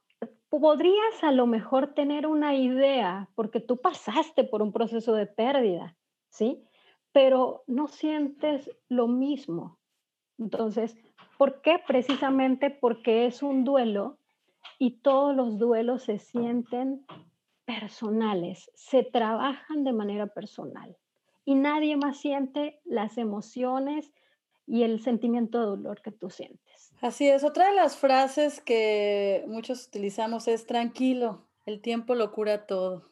podrías 0.48 1.22
a 1.22 1.32
lo 1.32 1.46
mejor 1.46 1.94
tener 1.94 2.26
una 2.26 2.54
idea, 2.54 3.28
porque 3.34 3.60
tú 3.60 3.78
pasaste 3.78 4.44
por 4.44 4.62
un 4.62 4.72
proceso 4.72 5.14
de 5.14 5.26
pérdida, 5.26 5.96
¿sí? 6.28 6.64
Pero 7.12 7.64
no 7.66 7.88
sientes 7.88 8.70
lo 8.88 9.08
mismo. 9.08 9.78
Entonces, 10.38 10.96
¿por 11.38 11.60
qué? 11.62 11.80
Precisamente 11.86 12.70
porque 12.70 13.26
es 13.26 13.42
un 13.42 13.64
duelo 13.64 14.18
y 14.78 15.00
todos 15.00 15.34
los 15.34 15.58
duelos 15.58 16.02
se 16.04 16.18
sienten 16.18 17.06
personales, 17.64 18.70
se 18.74 19.02
trabajan 19.02 19.84
de 19.84 19.92
manera 19.92 20.26
personal 20.26 20.96
y 21.44 21.54
nadie 21.54 21.96
más 21.96 22.18
siente 22.18 22.80
las 22.84 23.16
emociones 23.16 24.12
y 24.66 24.82
el 24.82 25.00
sentimiento 25.00 25.60
de 25.60 25.66
dolor 25.66 26.02
que 26.02 26.10
tú 26.10 26.28
sientes. 26.28 26.75
Así 27.00 27.28
es, 27.28 27.44
otra 27.44 27.68
de 27.68 27.74
las 27.74 27.96
frases 27.96 28.60
que 28.60 29.44
muchos 29.48 29.86
utilizamos 29.86 30.48
es 30.48 30.66
tranquilo, 30.66 31.46
el 31.66 31.80
tiempo 31.82 32.14
lo 32.14 32.32
cura 32.32 32.66
todo. 32.66 33.02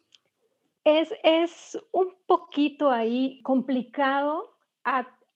Es, 0.85 1.13
es 1.23 1.79
un 1.93 2.15
poquito 2.27 2.91
ahí 2.91 3.43
complicado 3.43 4.55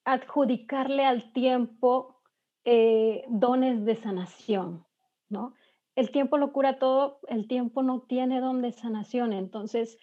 adjudicarle 0.04 1.04
al 1.04 1.32
tiempo 1.32 2.16
eh, 2.64 3.24
dones 3.28 3.84
de 3.84 3.96
sanación, 3.96 4.86
¿no? 5.28 5.54
El 5.94 6.10
tiempo 6.10 6.38
lo 6.38 6.52
cura 6.52 6.78
todo, 6.78 7.20
el 7.28 7.48
tiempo 7.48 7.82
no 7.82 8.02
tiene 8.02 8.40
don 8.40 8.62
de 8.62 8.72
sanación, 8.72 9.32
entonces 9.32 9.98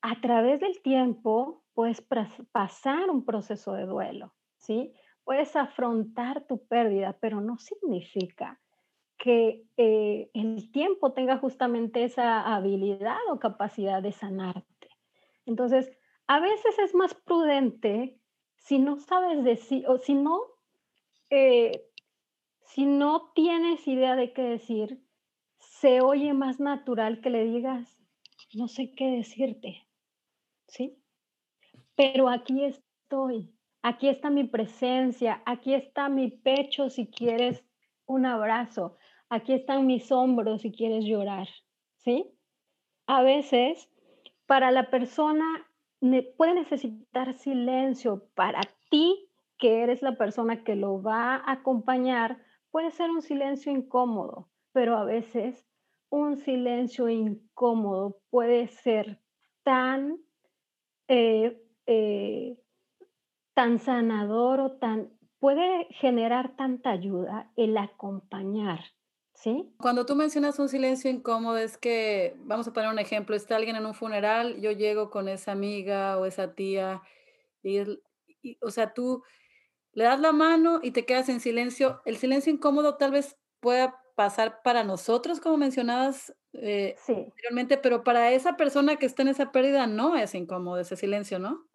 a 0.00 0.20
través 0.20 0.60
del 0.60 0.80
tiempo 0.80 1.64
puedes 1.74 2.02
pasar 2.52 3.10
un 3.10 3.24
proceso 3.24 3.72
de 3.74 3.84
duelo, 3.86 4.32
¿sí? 4.56 4.94
Puedes 5.28 5.54
afrontar 5.56 6.46
tu 6.46 6.66
pérdida, 6.68 7.18
pero 7.20 7.42
no 7.42 7.58
significa 7.58 8.58
que 9.18 9.66
eh, 9.76 10.30
el 10.32 10.72
tiempo 10.72 11.12
tenga 11.12 11.36
justamente 11.36 12.02
esa 12.02 12.54
habilidad 12.54 13.18
o 13.30 13.38
capacidad 13.38 14.02
de 14.02 14.12
sanarte. 14.12 14.88
Entonces, 15.44 15.90
a 16.28 16.40
veces 16.40 16.78
es 16.78 16.94
más 16.94 17.12
prudente 17.12 18.18
si 18.56 18.78
no 18.78 18.96
sabes 19.00 19.44
decir, 19.44 19.86
o 19.86 19.98
si 19.98 20.14
no, 20.14 20.40
eh, 21.28 21.90
si 22.62 22.86
no 22.86 23.30
tienes 23.34 23.86
idea 23.86 24.16
de 24.16 24.32
qué 24.32 24.40
decir, 24.40 24.98
se 25.58 26.00
oye 26.00 26.32
más 26.32 26.58
natural 26.58 27.20
que 27.20 27.28
le 27.28 27.44
digas, 27.44 27.98
no 28.54 28.66
sé 28.66 28.94
qué 28.94 29.10
decirte, 29.10 29.86
¿sí? 30.68 30.96
Pero 31.96 32.30
aquí 32.30 32.64
estoy, 32.64 33.52
aquí 33.88 34.10
está 34.10 34.28
mi 34.28 34.44
presencia, 34.44 35.42
aquí 35.46 35.72
está 35.72 36.10
mi 36.10 36.30
pecho 36.30 36.90
si 36.90 37.06
quieres 37.06 37.64
un 38.04 38.26
abrazo, 38.26 38.98
aquí 39.30 39.54
están 39.54 39.86
mis 39.86 40.12
hombros 40.12 40.60
si 40.60 40.72
quieres 40.72 41.06
llorar, 41.06 41.48
¿sí? 41.96 42.30
A 43.06 43.22
veces, 43.22 43.88
para 44.44 44.70
la 44.72 44.90
persona 44.90 45.66
puede 46.36 46.54
necesitar 46.54 47.32
silencio, 47.32 48.28
para 48.34 48.60
ti, 48.90 49.30
que 49.56 49.82
eres 49.82 50.02
la 50.02 50.16
persona 50.16 50.62
que 50.64 50.76
lo 50.76 51.02
va 51.02 51.36
a 51.36 51.52
acompañar, 51.52 52.42
puede 52.70 52.90
ser 52.90 53.10
un 53.10 53.22
silencio 53.22 53.72
incómodo, 53.72 54.50
pero 54.72 54.98
a 54.98 55.04
veces 55.04 55.66
un 56.10 56.36
silencio 56.36 57.08
incómodo 57.08 58.20
puede 58.28 58.68
ser 58.68 59.18
tan 59.62 60.18
eh, 61.08 61.58
eh, 61.86 62.58
tan 63.58 63.80
sanador 63.80 64.60
o 64.60 64.70
tan, 64.78 65.18
puede 65.40 65.88
generar 65.90 66.54
tanta 66.54 66.90
ayuda 66.90 67.50
el 67.56 67.76
acompañar, 67.76 68.78
¿Sí? 69.34 69.74
Cuando 69.80 70.06
tú 70.06 70.14
mencionas 70.14 70.60
un 70.60 70.68
silencio 70.68 71.10
incómodo, 71.10 71.58
es 71.58 71.76
que, 71.76 72.36
vamos 72.38 72.68
a 72.68 72.72
poner 72.72 72.88
un 72.88 73.00
ejemplo, 73.00 73.34
está 73.34 73.56
alguien 73.56 73.74
en 73.74 73.84
un 73.84 73.94
funeral, 73.94 74.60
yo 74.60 74.70
llego 74.70 75.10
con 75.10 75.28
esa 75.28 75.50
amiga 75.50 76.18
o 76.18 76.24
esa 76.24 76.54
tía, 76.54 77.02
y, 77.64 77.80
y 78.42 78.58
o 78.60 78.70
sea, 78.70 78.94
tú 78.94 79.24
le 79.92 80.04
das 80.04 80.20
la 80.20 80.30
mano 80.30 80.78
y 80.80 80.92
te 80.92 81.04
quedas 81.04 81.28
en 81.28 81.40
silencio. 81.40 82.00
El 82.04 82.16
silencio 82.16 82.52
incómodo 82.52 82.96
tal 82.96 83.10
vez 83.10 83.36
pueda 83.58 84.00
pasar 84.14 84.62
para 84.62 84.84
nosotros, 84.84 85.40
como 85.40 85.56
mencionabas 85.56 86.32
eh, 86.52 86.94
Sí, 87.04 87.12
anteriormente, 87.12 87.76
pero 87.76 88.04
para 88.04 88.30
esa 88.30 88.56
persona 88.56 88.96
que 88.96 89.06
está 89.06 89.22
en 89.22 89.28
esa 89.28 89.50
pérdida 89.50 89.88
no 89.88 90.16
es 90.16 90.36
incómodo 90.36 90.78
ese 90.78 90.96
silencio, 90.96 91.40
¿no? 91.40 91.67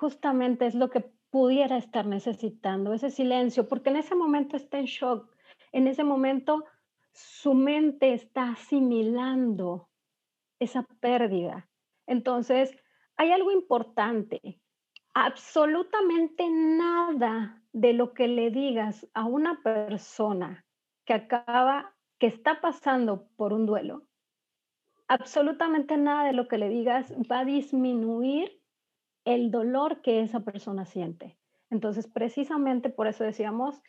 Justamente 0.00 0.64
es 0.64 0.74
lo 0.74 0.88
que 0.88 1.04
pudiera 1.28 1.76
estar 1.76 2.06
necesitando, 2.06 2.94
ese 2.94 3.10
silencio, 3.10 3.68
porque 3.68 3.90
en 3.90 3.96
ese 3.96 4.14
momento 4.14 4.56
está 4.56 4.78
en 4.78 4.86
shock, 4.86 5.30
en 5.72 5.86
ese 5.86 6.04
momento 6.04 6.64
su 7.12 7.52
mente 7.52 8.14
está 8.14 8.52
asimilando 8.52 9.90
esa 10.58 10.84
pérdida. 11.00 11.68
Entonces, 12.06 12.74
hay 13.16 13.30
algo 13.30 13.52
importante. 13.52 14.40
Absolutamente 15.12 16.48
nada 16.48 17.62
de 17.72 17.92
lo 17.92 18.14
que 18.14 18.26
le 18.26 18.50
digas 18.50 19.06
a 19.12 19.26
una 19.26 19.62
persona 19.62 20.64
que 21.04 21.12
acaba, 21.12 21.94
que 22.18 22.26
está 22.26 22.62
pasando 22.62 23.28
por 23.36 23.52
un 23.52 23.66
duelo, 23.66 24.06
absolutamente 25.08 25.98
nada 25.98 26.24
de 26.24 26.32
lo 26.32 26.48
que 26.48 26.56
le 26.56 26.70
digas 26.70 27.12
va 27.30 27.40
a 27.40 27.44
disminuir 27.44 28.59
el 29.24 29.50
dolor 29.50 30.02
que 30.02 30.20
esa 30.20 30.40
persona 30.40 30.84
siente. 30.84 31.36
Entonces, 31.70 32.06
precisamente 32.06 32.90
por 32.90 33.06
eso 33.06 33.24
decíamos 33.24 33.80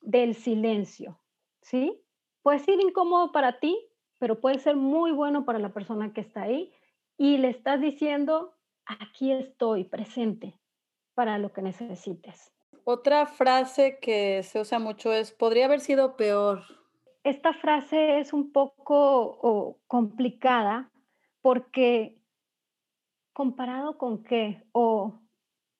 del 0.00 0.34
silencio, 0.34 1.20
¿sí? 1.60 2.02
Puede 2.42 2.60
ser 2.60 2.80
incómodo 2.80 3.32
para 3.32 3.58
ti, 3.58 3.76
pero 4.18 4.40
puede 4.40 4.58
ser 4.58 4.76
muy 4.76 5.12
bueno 5.12 5.44
para 5.44 5.58
la 5.58 5.72
persona 5.72 6.12
que 6.12 6.20
está 6.20 6.42
ahí 6.42 6.72
y 7.18 7.38
le 7.38 7.48
estás 7.48 7.80
diciendo, 7.80 8.54
aquí 8.86 9.32
estoy 9.32 9.84
presente 9.84 10.58
para 11.14 11.38
lo 11.38 11.52
que 11.52 11.62
necesites. 11.62 12.52
Otra 12.84 13.26
frase 13.26 13.98
que 14.00 14.42
se 14.42 14.60
usa 14.60 14.78
mucho 14.78 15.12
es, 15.12 15.32
podría 15.32 15.64
haber 15.64 15.80
sido 15.80 16.16
peor. 16.16 16.62
Esta 17.24 17.52
frase 17.52 18.20
es 18.20 18.32
un 18.32 18.52
poco 18.52 19.38
oh, 19.42 19.78
complicada 19.88 20.92
porque 21.42 22.16
comparado 23.36 23.98
con 23.98 24.22
qué 24.22 24.66
o 24.72 25.20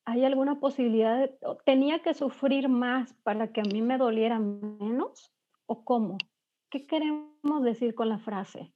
hay 0.04 0.26
alguna 0.26 0.60
posibilidad 0.60 1.30
tenía 1.64 2.02
que 2.02 2.12
sufrir 2.12 2.68
más 2.68 3.14
para 3.22 3.50
que 3.50 3.62
a 3.62 3.64
mí 3.64 3.80
me 3.80 3.96
doliera 3.96 4.38
menos 4.38 5.32
o 5.64 5.82
cómo. 5.82 6.18
¿Qué 6.68 6.86
queremos 6.86 7.62
decir 7.62 7.94
con 7.94 8.10
la 8.10 8.18
frase? 8.18 8.74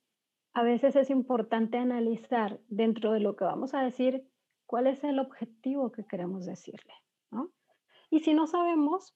A 0.55 0.62
veces 0.62 0.97
es 0.97 1.11
importante 1.11 1.77
analizar 1.77 2.59
dentro 2.69 3.12
de 3.12 3.21
lo 3.21 3.37
que 3.37 3.45
vamos 3.45 3.75
a 3.75 3.83
decir 3.83 4.27
cuál 4.64 4.87
es 4.87 5.05
el 5.05 5.19
objetivo 5.19 5.93
que 5.93 6.07
queremos 6.07 6.47
decirle, 6.47 6.95
¿no? 7.31 7.51
Y 8.09 8.21
si 8.21 8.33
no 8.33 8.47
sabemos, 8.47 9.14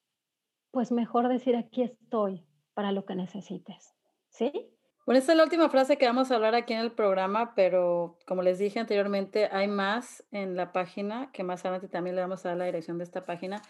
pues 0.72 0.92
mejor 0.92 1.29
decir 1.29 1.57
aquí 1.57 1.81
estoy 1.81 2.46
para 2.74 2.92
lo 2.92 3.07
que 3.07 3.14
necesites, 3.14 3.94
¿sí? 4.29 4.73
Bueno, 5.07 5.19
esta 5.19 5.33
es 5.33 5.37
la 5.37 5.45
última 5.45 5.69
frase 5.69 5.99
que 5.99 6.07
vamos 6.07 6.31
a 6.31 6.37
hablar 6.37 6.55
aquí 6.55 6.73
en 6.73 6.81
el 6.81 6.90
programa, 6.90 7.55
pero 7.55 8.17
como 8.27 8.40
les 8.40 8.59
dije 8.59 8.81
anteriormente, 8.81 9.51
hay 9.53 9.69
más 9.69 10.25
en 10.31 10.57
la 10.57 10.73
página, 10.73 11.31
que 11.31 11.45
más 11.45 11.62
adelante 11.62 11.88
también 11.88 12.17
le 12.17 12.23
vamos 12.23 12.45
a 12.45 12.51
dar 12.51 12.59
la 12.59 12.64
dirección 12.64 12.97
de 12.97 13.05
esta 13.05 13.27
página. 13.27 13.61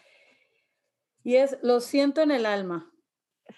Y 1.24 1.34
es, 1.34 1.58
lo 1.60 1.80
siento 1.80 2.20
en 2.20 2.30
el 2.30 2.46
alma. 2.46 2.88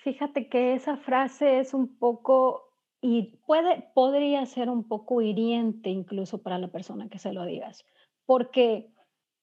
Fíjate 0.02 0.48
que 0.48 0.72
esa 0.72 0.96
frase 0.96 1.60
es 1.60 1.74
un 1.74 1.98
poco, 1.98 2.72
y 3.02 3.42
puede, 3.46 3.90
podría 3.94 4.46
ser 4.46 4.70
un 4.70 4.88
poco 4.88 5.20
hiriente 5.20 5.90
incluso 5.90 6.42
para 6.42 6.58
la 6.58 6.68
persona 6.68 7.10
que 7.10 7.18
se 7.18 7.34
lo 7.34 7.44
digas, 7.44 7.84
porque 8.24 8.90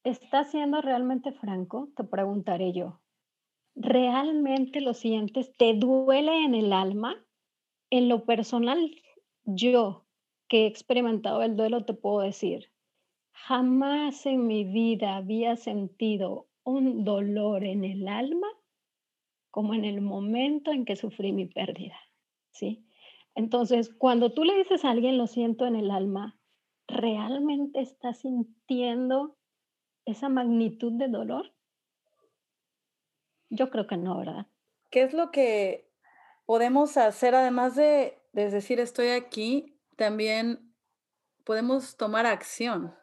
¿estás 0.03 0.49
siendo 0.49 0.81
realmente 0.81 1.33
franco? 1.33 1.89
Te 1.95 2.03
preguntaré 2.03 2.73
yo. 2.73 2.99
¿Realmente 3.75 4.81
lo 4.81 4.95
sientes? 4.95 5.55
¿Te 5.55 5.75
duele 5.75 6.45
en 6.45 6.55
el 6.55 6.73
alma? 6.73 7.22
En 7.95 8.09
lo 8.09 8.25
personal, 8.25 9.03
yo 9.45 10.07
que 10.47 10.63
he 10.63 10.65
experimentado 10.65 11.43
el 11.43 11.55
duelo, 11.55 11.85
te 11.85 11.93
puedo 11.93 12.21
decir, 12.21 12.71
jamás 13.33 14.25
en 14.25 14.47
mi 14.47 14.63
vida 14.63 15.15
había 15.15 15.57
sentido 15.57 16.47
un 16.63 17.03
dolor 17.03 17.63
en 17.63 17.83
el 17.83 18.07
alma 18.07 18.47
como 19.51 19.75
en 19.75 19.85
el 19.85 20.01
momento 20.01 20.71
en 20.71 20.85
que 20.85 20.95
sufrí 20.95 21.33
mi 21.33 21.45
pérdida, 21.45 21.95
¿sí? 22.49 22.83
Entonces, 23.35 23.93
cuando 23.93 24.33
tú 24.33 24.43
le 24.43 24.57
dices 24.57 24.85
a 24.85 24.89
alguien, 24.89 25.19
lo 25.19 25.27
siento 25.27 25.67
en 25.67 25.75
el 25.75 25.91
alma, 25.91 26.39
¿realmente 26.87 27.79
estás 27.79 28.21
sintiendo 28.21 29.37
esa 30.05 30.29
magnitud 30.29 30.93
de 30.93 31.09
dolor? 31.09 31.53
Yo 33.51 33.69
creo 33.69 33.85
que 33.85 33.97
no, 33.97 34.17
¿verdad? 34.17 34.47
¿Qué 34.89 35.03
es 35.03 35.13
lo 35.13 35.29
que 35.29 35.92
podemos 36.45 36.97
hacer 36.97 37.35
además 37.35 37.75
de, 37.75 38.21
de 38.33 38.49
decir 38.51 38.79
estoy 38.79 39.09
aquí? 39.09 39.79
También 39.97 40.75
podemos 41.45 41.97
tomar 41.97 42.25
acción, 42.25 42.95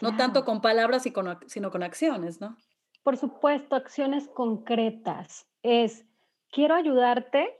no 0.00 0.16
tanto 0.16 0.40
Claro. 0.40 0.46
con 0.46 0.60
palabras, 0.62 1.06
y 1.06 1.12
con 1.12 1.38
sino 1.48 1.70
con 1.70 1.82
acciones, 1.82 2.40
¿no? 2.40 2.56
Por 3.02 3.16
supuesto, 3.16 3.76
acciones 3.76 4.28
concretas. 4.28 5.48
Es, 5.62 6.06
quiero 6.50 6.74
ayudarte. 6.74 7.58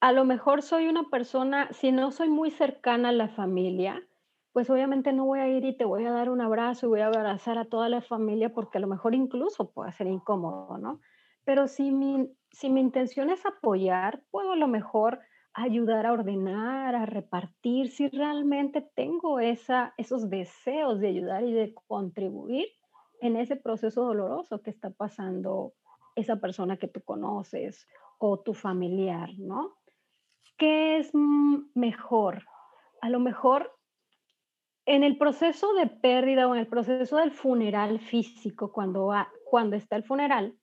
A 0.00 0.12
lo 0.12 0.24
mejor 0.24 0.62
soy 0.62 0.86
una 0.88 1.08
persona, 1.10 1.68
si 1.72 1.90
no 1.92 2.12
soy 2.12 2.28
muy 2.28 2.50
cercana 2.50 3.08
a 3.10 3.12
la 3.12 3.28
familia, 3.28 4.06
pues 4.52 4.68
obviamente 4.70 5.12
no 5.12 5.24
voy 5.24 5.40
a 5.40 5.48
ir 5.48 5.64
y 5.64 5.76
te 5.76 5.84
voy 5.86 6.04
a 6.04 6.12
dar 6.12 6.28
un 6.30 6.40
abrazo 6.42 6.86
y 6.86 6.88
voy 6.90 7.00
a 7.00 7.06
abrazar 7.06 7.58
a 7.58 7.64
toda 7.66 7.88
la 7.88 8.02
familia 8.02 8.52
porque 8.52 8.78
a 8.78 8.80
lo 8.82 8.86
mejor 8.86 9.14
incluso 9.14 9.72
puede 9.72 9.92
ser 9.92 10.06
incómodo, 10.06 10.76
¿no? 10.78 11.00
Pero 11.44 11.68
si 11.68 11.90
mi, 11.90 12.30
si 12.54 12.70
mi 12.70 12.80
intención 12.80 13.30
es 13.30 13.44
apoyar, 13.44 14.22
puedo 14.30 14.52
a 14.52 14.56
lo 14.56 14.68
mejor 14.68 15.20
ayudar 15.52 16.06
a 16.06 16.12
ordenar, 16.12 16.94
a 16.94 17.06
repartir, 17.06 17.90
si 17.90 18.08
realmente 18.08 18.80
tengo 18.94 19.38
esa, 19.40 19.94
esos 19.98 20.28
deseos 20.30 21.00
de 21.00 21.08
ayudar 21.08 21.44
y 21.44 21.52
de 21.52 21.74
contribuir 21.86 22.66
en 23.20 23.36
ese 23.36 23.56
proceso 23.56 24.02
doloroso 24.04 24.62
que 24.62 24.70
está 24.70 24.90
pasando 24.90 25.74
esa 26.16 26.36
persona 26.40 26.76
que 26.76 26.88
tú 26.88 27.02
conoces 27.02 27.86
o 28.18 28.40
tu 28.40 28.54
familiar, 28.54 29.30
¿no? 29.38 29.76
¿Qué 30.56 30.98
es 30.98 31.12
mejor? 31.74 32.44
A 33.00 33.10
lo 33.10 33.20
mejor 33.20 33.72
en 34.86 35.02
el 35.02 35.16
proceso 35.18 35.72
de 35.74 35.86
pérdida 35.86 36.46
o 36.46 36.54
en 36.54 36.60
el 36.60 36.66
proceso 36.68 37.16
del 37.16 37.32
funeral 37.32 38.00
físico, 38.00 38.72
cuando, 38.72 39.06
va- 39.06 39.30
cuando 39.44 39.76
está 39.76 39.96
el 39.96 40.04
funeral, 40.04 40.56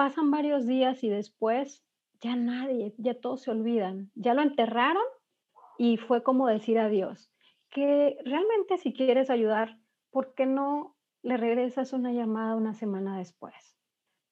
pasan 0.00 0.30
varios 0.30 0.66
días 0.66 1.04
y 1.04 1.10
después 1.10 1.84
ya 2.22 2.34
nadie, 2.34 2.94
ya 2.96 3.20
todos 3.20 3.42
se 3.42 3.50
olvidan, 3.50 4.10
ya 4.14 4.32
lo 4.32 4.40
enterraron 4.40 5.02
y 5.76 5.98
fue 5.98 6.22
como 6.22 6.46
decir 6.46 6.78
adiós. 6.78 7.30
Que 7.68 8.16
realmente 8.24 8.78
si 8.78 8.94
quieres 8.94 9.28
ayudar, 9.28 9.78
¿por 10.10 10.32
qué 10.32 10.46
no 10.46 10.96
le 11.20 11.36
regresas 11.36 11.92
una 11.92 12.14
llamada 12.14 12.56
una 12.56 12.72
semana 12.72 13.18
después? 13.18 13.76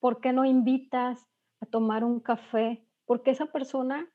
¿Por 0.00 0.22
qué 0.22 0.32
no 0.32 0.46
invitas 0.46 1.28
a 1.60 1.66
tomar 1.66 2.02
un 2.02 2.20
café? 2.20 2.82
Porque 3.04 3.32
esa 3.32 3.52
persona 3.52 4.08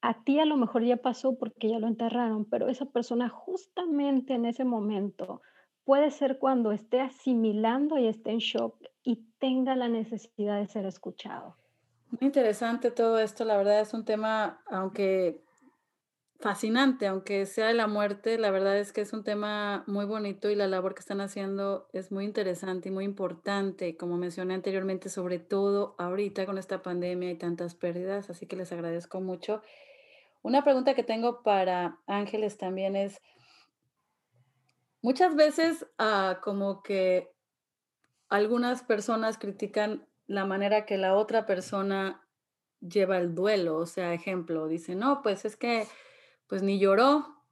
a 0.00 0.24
ti 0.24 0.40
a 0.40 0.46
lo 0.46 0.56
mejor 0.56 0.84
ya 0.84 0.96
pasó 0.96 1.36
porque 1.36 1.68
ya 1.68 1.78
lo 1.80 1.86
enterraron, 1.86 2.46
pero 2.46 2.70
esa 2.70 2.86
persona 2.86 3.28
justamente 3.28 4.32
en 4.32 4.46
ese 4.46 4.64
momento 4.64 5.42
puede 5.88 6.10
ser 6.10 6.36
cuando 6.36 6.70
esté 6.70 7.00
asimilando 7.00 7.96
y 7.96 8.08
esté 8.08 8.32
en 8.32 8.40
shock 8.40 8.76
y 9.02 9.24
tenga 9.38 9.74
la 9.74 9.88
necesidad 9.88 10.60
de 10.60 10.66
ser 10.66 10.84
escuchado. 10.84 11.56
Muy 12.10 12.26
interesante 12.26 12.90
todo 12.90 13.18
esto, 13.18 13.46
la 13.46 13.56
verdad 13.56 13.80
es 13.80 13.94
un 13.94 14.04
tema, 14.04 14.60
aunque 14.66 15.40
fascinante, 16.40 17.06
aunque 17.06 17.46
sea 17.46 17.68
de 17.68 17.72
la 17.72 17.86
muerte, 17.86 18.36
la 18.36 18.50
verdad 18.50 18.76
es 18.76 18.92
que 18.92 19.00
es 19.00 19.14
un 19.14 19.24
tema 19.24 19.84
muy 19.86 20.04
bonito 20.04 20.50
y 20.50 20.56
la 20.56 20.66
labor 20.66 20.94
que 20.94 21.00
están 21.00 21.22
haciendo 21.22 21.88
es 21.94 22.12
muy 22.12 22.26
interesante 22.26 22.90
y 22.90 22.92
muy 22.92 23.06
importante, 23.06 23.96
como 23.96 24.18
mencioné 24.18 24.52
anteriormente, 24.52 25.08
sobre 25.08 25.38
todo 25.38 25.94
ahorita 25.96 26.44
con 26.44 26.58
esta 26.58 26.82
pandemia 26.82 27.30
y 27.30 27.38
tantas 27.38 27.74
pérdidas, 27.74 28.28
así 28.28 28.44
que 28.44 28.56
les 28.56 28.72
agradezco 28.72 29.22
mucho. 29.22 29.62
Una 30.42 30.62
pregunta 30.62 30.92
que 30.92 31.02
tengo 31.02 31.42
para 31.42 31.98
Ángeles 32.06 32.58
también 32.58 32.94
es, 32.94 33.22
muchas 35.02 35.34
veces 35.34 35.86
ah, 35.98 36.40
como 36.42 36.82
que 36.82 37.32
algunas 38.28 38.82
personas 38.82 39.38
critican 39.38 40.06
la 40.26 40.44
manera 40.44 40.84
que 40.84 40.98
la 40.98 41.14
otra 41.14 41.46
persona 41.46 42.26
lleva 42.80 43.18
el 43.18 43.34
duelo, 43.34 43.76
o 43.76 43.86
sea, 43.86 44.14
ejemplo, 44.14 44.68
dicen, 44.68 44.98
no, 44.98 45.22
pues 45.22 45.44
es 45.44 45.56
que 45.56 45.86
pues 46.46 46.62
ni 46.62 46.78
lloró, 46.78 47.44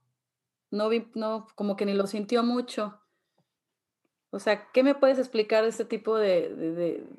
no 0.71 0.89
vi, 0.89 1.09
no, 1.15 1.47
como 1.55 1.75
que 1.75 1.85
ni 1.85 1.93
lo 1.93 2.07
sintió 2.07 2.43
mucho. 2.43 2.99
O 4.29 4.39
sea, 4.39 4.69
¿qué 4.71 4.83
me 4.83 4.95
puedes 4.95 5.19
explicar 5.19 5.63
de 5.63 5.69
este 5.69 5.85
tipo 5.85 6.17
de, 6.17 6.53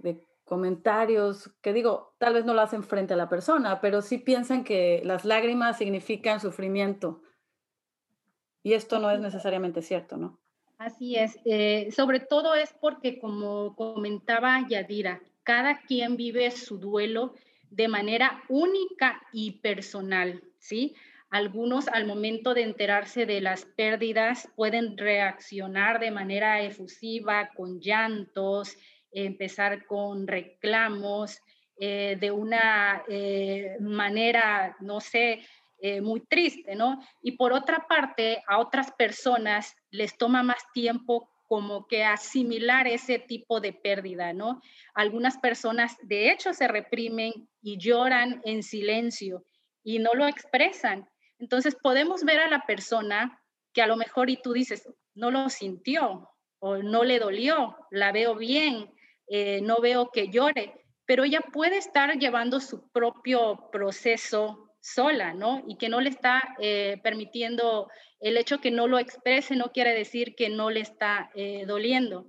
de, 0.00 0.24
comentarios 0.44 1.50
que 1.60 1.74
digo, 1.74 2.14
tal 2.16 2.32
vez 2.32 2.46
no 2.46 2.54
lo 2.54 2.62
hacen 2.62 2.82
frente 2.82 3.12
a 3.12 3.18
la 3.18 3.28
persona, 3.28 3.82
pero 3.82 4.00
sí 4.00 4.16
piensan 4.16 4.64
que 4.64 5.02
las 5.04 5.26
lágrimas 5.26 5.76
significan 5.76 6.40
sufrimiento. 6.40 7.20
Y 8.68 8.74
esto 8.74 8.98
no 8.98 9.10
es 9.10 9.18
necesariamente 9.18 9.80
cierto, 9.80 10.18
¿no? 10.18 10.38
Así 10.76 11.16
es. 11.16 11.38
Eh, 11.46 11.88
sobre 11.90 12.20
todo 12.20 12.54
es 12.54 12.74
porque, 12.78 13.18
como 13.18 13.74
comentaba 13.74 14.62
Yadira, 14.68 15.22
cada 15.42 15.80
quien 15.80 16.18
vive 16.18 16.50
su 16.50 16.76
duelo 16.76 17.32
de 17.70 17.88
manera 17.88 18.42
única 18.50 19.22
y 19.32 19.52
personal, 19.52 20.42
¿sí? 20.58 20.94
Algunos 21.30 21.88
al 21.88 22.04
momento 22.04 22.52
de 22.52 22.64
enterarse 22.64 23.24
de 23.24 23.40
las 23.40 23.64
pérdidas 23.64 24.50
pueden 24.54 24.98
reaccionar 24.98 25.98
de 25.98 26.10
manera 26.10 26.60
efusiva, 26.60 27.48
con 27.56 27.80
llantos, 27.80 28.76
empezar 29.12 29.86
con 29.86 30.26
reclamos, 30.26 31.40
eh, 31.78 32.18
de 32.20 32.30
una 32.32 33.02
eh, 33.08 33.78
manera, 33.80 34.76
no 34.80 35.00
sé, 35.00 35.40
eh, 35.80 36.00
muy 36.00 36.20
triste, 36.20 36.74
¿no? 36.74 37.00
Y 37.22 37.32
por 37.32 37.52
otra 37.52 37.86
parte, 37.86 38.42
a 38.48 38.58
otras 38.58 38.90
personas 38.92 39.76
les 39.90 40.18
toma 40.18 40.42
más 40.42 40.62
tiempo 40.72 41.30
como 41.46 41.86
que 41.86 42.04
asimilar 42.04 42.86
ese 42.86 43.18
tipo 43.18 43.60
de 43.60 43.72
pérdida, 43.72 44.32
¿no? 44.32 44.60
Algunas 44.94 45.38
personas 45.38 45.96
de 46.02 46.30
hecho 46.30 46.52
se 46.52 46.68
reprimen 46.68 47.48
y 47.62 47.78
lloran 47.78 48.42
en 48.44 48.62
silencio 48.62 49.44
y 49.82 49.98
no 49.98 50.14
lo 50.14 50.26
expresan. 50.26 51.08
Entonces 51.38 51.74
podemos 51.74 52.24
ver 52.24 52.40
a 52.40 52.50
la 52.50 52.66
persona 52.66 53.40
que 53.72 53.80
a 53.80 53.86
lo 53.86 53.96
mejor 53.96 54.28
y 54.30 54.36
tú 54.36 54.52
dices, 54.52 54.88
no 55.14 55.30
lo 55.30 55.48
sintió 55.48 56.28
o 56.58 56.78
no 56.78 57.04
le 57.04 57.18
dolió, 57.18 57.76
la 57.90 58.12
veo 58.12 58.34
bien, 58.34 58.92
eh, 59.28 59.60
no 59.62 59.76
veo 59.80 60.10
que 60.10 60.28
llore, 60.28 60.84
pero 61.06 61.24
ella 61.24 61.40
puede 61.40 61.78
estar 61.78 62.18
llevando 62.18 62.60
su 62.60 62.90
propio 62.90 63.70
proceso 63.70 64.67
sola, 64.94 65.34
¿no? 65.34 65.62
Y 65.66 65.76
que 65.76 65.88
no 65.88 66.00
le 66.00 66.10
está 66.10 66.54
eh, 66.58 66.98
permitiendo 67.02 67.90
el 68.20 68.36
hecho 68.36 68.60
que 68.60 68.70
no 68.70 68.86
lo 68.86 68.98
exprese, 68.98 69.56
no 69.56 69.72
quiere 69.72 69.92
decir 69.92 70.34
que 70.34 70.48
no 70.48 70.70
le 70.70 70.80
está 70.80 71.30
eh, 71.34 71.64
doliendo. 71.66 72.26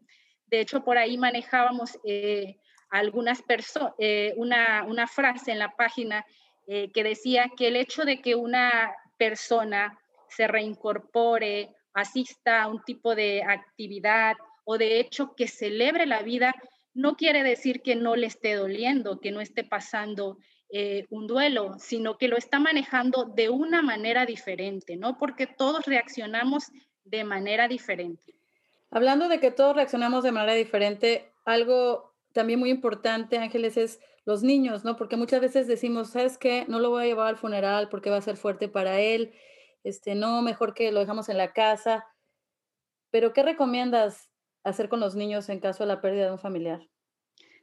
De 0.47 0.61
hecho, 0.61 0.83
por 0.83 0.97
ahí 0.97 1.17
manejábamos 1.17 1.99
eh, 2.03 2.57
algunas 2.89 3.41
personas, 3.41 3.93
una, 4.35 4.83
una, 4.83 5.07
frase 5.07 5.51
en 5.51 5.59
la 5.59 5.75
página 5.75 6.25
que 6.65 7.03
decía 7.03 7.51
que 7.55 7.67
el 7.67 7.75
hecho 7.75 8.03
de 8.03 8.19
que 8.21 8.35
una 8.35 8.91
persona 9.17 9.99
se 10.27 10.47
reincorpore, 10.47 11.75
asista 11.93 12.63
a 12.63 12.67
un 12.67 12.83
tipo 12.83 13.15
de 13.15 13.43
actividad 13.43 14.35
o 14.63 14.77
de 14.77 14.99
hecho 14.99 15.35
que 15.35 15.47
celebre 15.47 16.05
la 16.05 16.21
vida, 16.21 16.55
no 16.93 17.15
quiere 17.15 17.43
decir 17.43 17.81
que 17.81 17.95
no 17.95 18.15
le 18.15 18.27
esté 18.27 18.55
doliendo, 18.55 19.19
que 19.19 19.31
no 19.31 19.41
esté 19.41 19.63
pasando 19.63 20.37
eh, 20.71 21.07
un 21.09 21.25
duelo, 21.25 21.75
sino 21.79 22.17
que 22.17 22.27
lo 22.27 22.37
está 22.37 22.59
manejando 22.59 23.25
de 23.25 23.49
una 23.49 23.81
manera 23.81 24.25
diferente, 24.25 24.97
¿no? 24.97 25.17
Porque 25.17 25.47
todos 25.47 25.85
reaccionamos 25.85 26.65
de 27.03 27.23
manera 27.23 27.67
diferente. 27.67 28.35
Hablando 28.91 29.29
de 29.29 29.39
que 29.39 29.51
todos 29.51 29.75
reaccionamos 29.75 30.23
de 30.23 30.31
manera 30.31 30.53
diferente, 30.53 31.31
algo 31.45 32.13
también 32.33 32.59
muy 32.59 32.69
importante, 32.69 33.37
Ángeles, 33.37 33.77
es 33.77 33.99
los 34.25 34.43
niños, 34.43 34.85
¿no? 34.85 34.95
Porque 34.95 35.15
muchas 35.15 35.41
veces 35.41 35.67
decimos, 35.67 36.11
¿sabes 36.11 36.37
qué? 36.37 36.65
No 36.67 36.79
lo 36.79 36.91
voy 36.91 37.03
a 37.03 37.07
llevar 37.07 37.27
al 37.27 37.37
funeral 37.37 37.89
porque 37.89 38.11
va 38.11 38.17
a 38.17 38.21
ser 38.21 38.37
fuerte 38.37 38.67
para 38.67 38.99
él, 38.99 39.33
este, 39.83 40.13
no, 40.13 40.41
mejor 40.43 40.73
que 40.73 40.91
lo 40.91 40.99
dejamos 40.99 41.29
en 41.29 41.37
la 41.37 41.51
casa. 41.51 42.05
Pero, 43.09 43.33
¿qué 43.33 43.41
recomiendas 43.41 44.29
hacer 44.63 44.87
con 44.87 44.99
los 44.99 45.15
niños 45.15 45.49
en 45.49 45.59
caso 45.59 45.83
de 45.83 45.87
la 45.87 46.01
pérdida 46.01 46.25
de 46.25 46.31
un 46.31 46.39
familiar? 46.39 46.87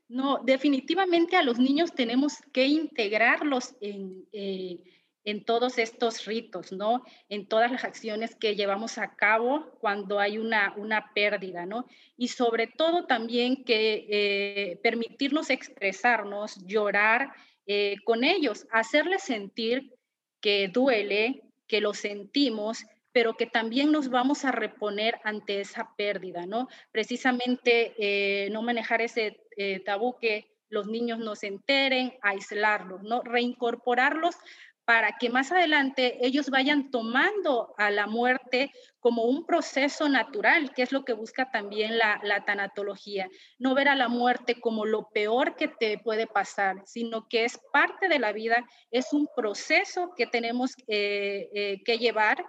No, 0.08 0.40
definitivamente 0.44 1.36
a 1.36 1.42
los 1.42 1.58
niños 1.58 1.92
tenemos 1.92 2.34
que 2.52 2.66
integrarlos 2.66 3.74
eh, 3.80 4.78
en, 5.24 5.44
todos 5.44 5.78
estos 5.78 6.24
ritos, 6.26 6.70
¿no? 6.70 7.02
En 7.28 7.46
todas 7.48 7.72
las 7.72 7.82
acciones 7.82 8.36
que 8.36 8.54
llevamos 8.54 8.98
a 8.98 9.16
cabo 9.16 9.72
cuando 9.80 10.20
hay 10.20 10.38
una, 10.38 10.74
una 10.76 11.12
pérdida, 11.12 11.66
¿no? 11.66 11.86
Y 12.16 12.28
sobre 12.28 12.68
todo 12.68 13.06
también 13.06 13.64
que 13.64 14.06
eh, 14.08 14.76
permitirnos 14.80 15.50
expresarnos, 15.50 16.64
llorar 16.64 17.32
eh, 17.66 17.96
con 18.04 18.22
ellos, 18.22 18.68
hacerles 18.70 19.24
sentir 19.24 19.92
que 20.40 20.68
duele, 20.68 21.42
que 21.66 21.80
lo 21.80 21.94
sentimos, 21.94 22.84
pero 23.16 23.34
que 23.34 23.46
también 23.46 23.92
nos 23.92 24.10
vamos 24.10 24.44
a 24.44 24.52
reponer 24.52 25.18
ante 25.24 25.62
esa 25.62 25.94
pérdida, 25.96 26.44
¿no? 26.44 26.68
Precisamente 26.92 28.50
no 28.52 28.60
manejar 28.60 29.00
ese 29.00 29.40
eh, 29.56 29.80
tabú 29.80 30.18
que 30.20 30.54
los 30.68 30.86
niños 30.86 31.18
no 31.18 31.34
se 31.34 31.46
enteren, 31.46 32.12
aislarlos, 32.20 33.02
¿no? 33.04 33.22
Reincorporarlos 33.22 34.36
para 34.84 35.16
que 35.18 35.30
más 35.30 35.50
adelante 35.50 36.18
ellos 36.24 36.48
vayan 36.50 36.90
tomando 36.90 37.74
a 37.78 37.90
la 37.90 38.06
muerte 38.06 38.70
como 39.00 39.24
un 39.24 39.46
proceso 39.46 40.08
natural, 40.08 40.74
que 40.74 40.82
es 40.82 40.92
lo 40.92 41.04
que 41.04 41.12
busca 41.12 41.50
también 41.50 41.98
la, 41.98 42.44
tanatología. 42.46 43.28
No 43.58 43.74
ver 43.74 43.88
a 43.88 43.96
la 43.96 44.08
muerte 44.08 44.60
como 44.60 44.84
lo 44.84 45.08
peor 45.08 45.56
que 45.56 45.68
te 45.68 45.98
puede 45.98 46.26
pasar, 46.26 46.82
sino 46.84 47.28
que 47.28 47.44
es 47.44 47.58
parte 47.72 48.08
de 48.08 48.18
la 48.18 48.32
vida, 48.32 48.64
es 48.90 49.12
un 49.12 49.26
proceso 49.34 50.12
que 50.16 50.26
tenemos 50.26 50.74
eh, 50.86 51.48
eh, 51.54 51.82
que 51.84 51.98
llevar. 51.98 52.44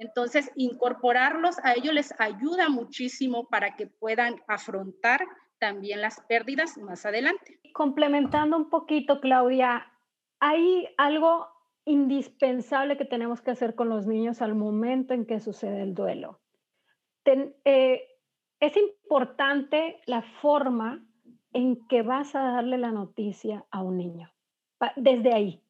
Entonces, 0.00 0.50
incorporarlos 0.56 1.58
a 1.62 1.74
ellos 1.74 1.92
les 1.92 2.18
ayuda 2.18 2.70
muchísimo 2.70 3.46
para 3.48 3.76
que 3.76 3.86
puedan 3.86 4.36
afrontar 4.48 5.20
también 5.58 6.00
las 6.00 6.22
pérdidas 6.22 6.78
más 6.78 7.04
adelante. 7.04 7.60
Complementando 7.74 8.56
un 8.56 8.70
poquito, 8.70 9.20
Claudia, 9.20 9.92
hay 10.40 10.88
algo 10.96 11.48
indispensable 11.84 12.96
que 12.96 13.04
tenemos 13.04 13.42
que 13.42 13.50
hacer 13.50 13.74
con 13.74 13.90
los 13.90 14.06
niños 14.06 14.40
al 14.40 14.54
momento 14.54 15.12
en 15.12 15.26
que 15.26 15.38
sucede 15.38 15.82
el 15.82 15.94
duelo. 15.94 16.40
Eh, 17.26 18.02
es 18.58 18.76
importante 18.78 20.00
la 20.06 20.22
forma 20.22 21.06
en 21.52 21.86
que 21.88 22.00
vas 22.00 22.34
a 22.34 22.40
darle 22.40 22.78
la 22.78 22.90
noticia 22.90 23.66
a 23.70 23.82
un 23.82 23.98
niño. 23.98 24.32
Desde 24.96 25.34
ahí, 25.34 25.62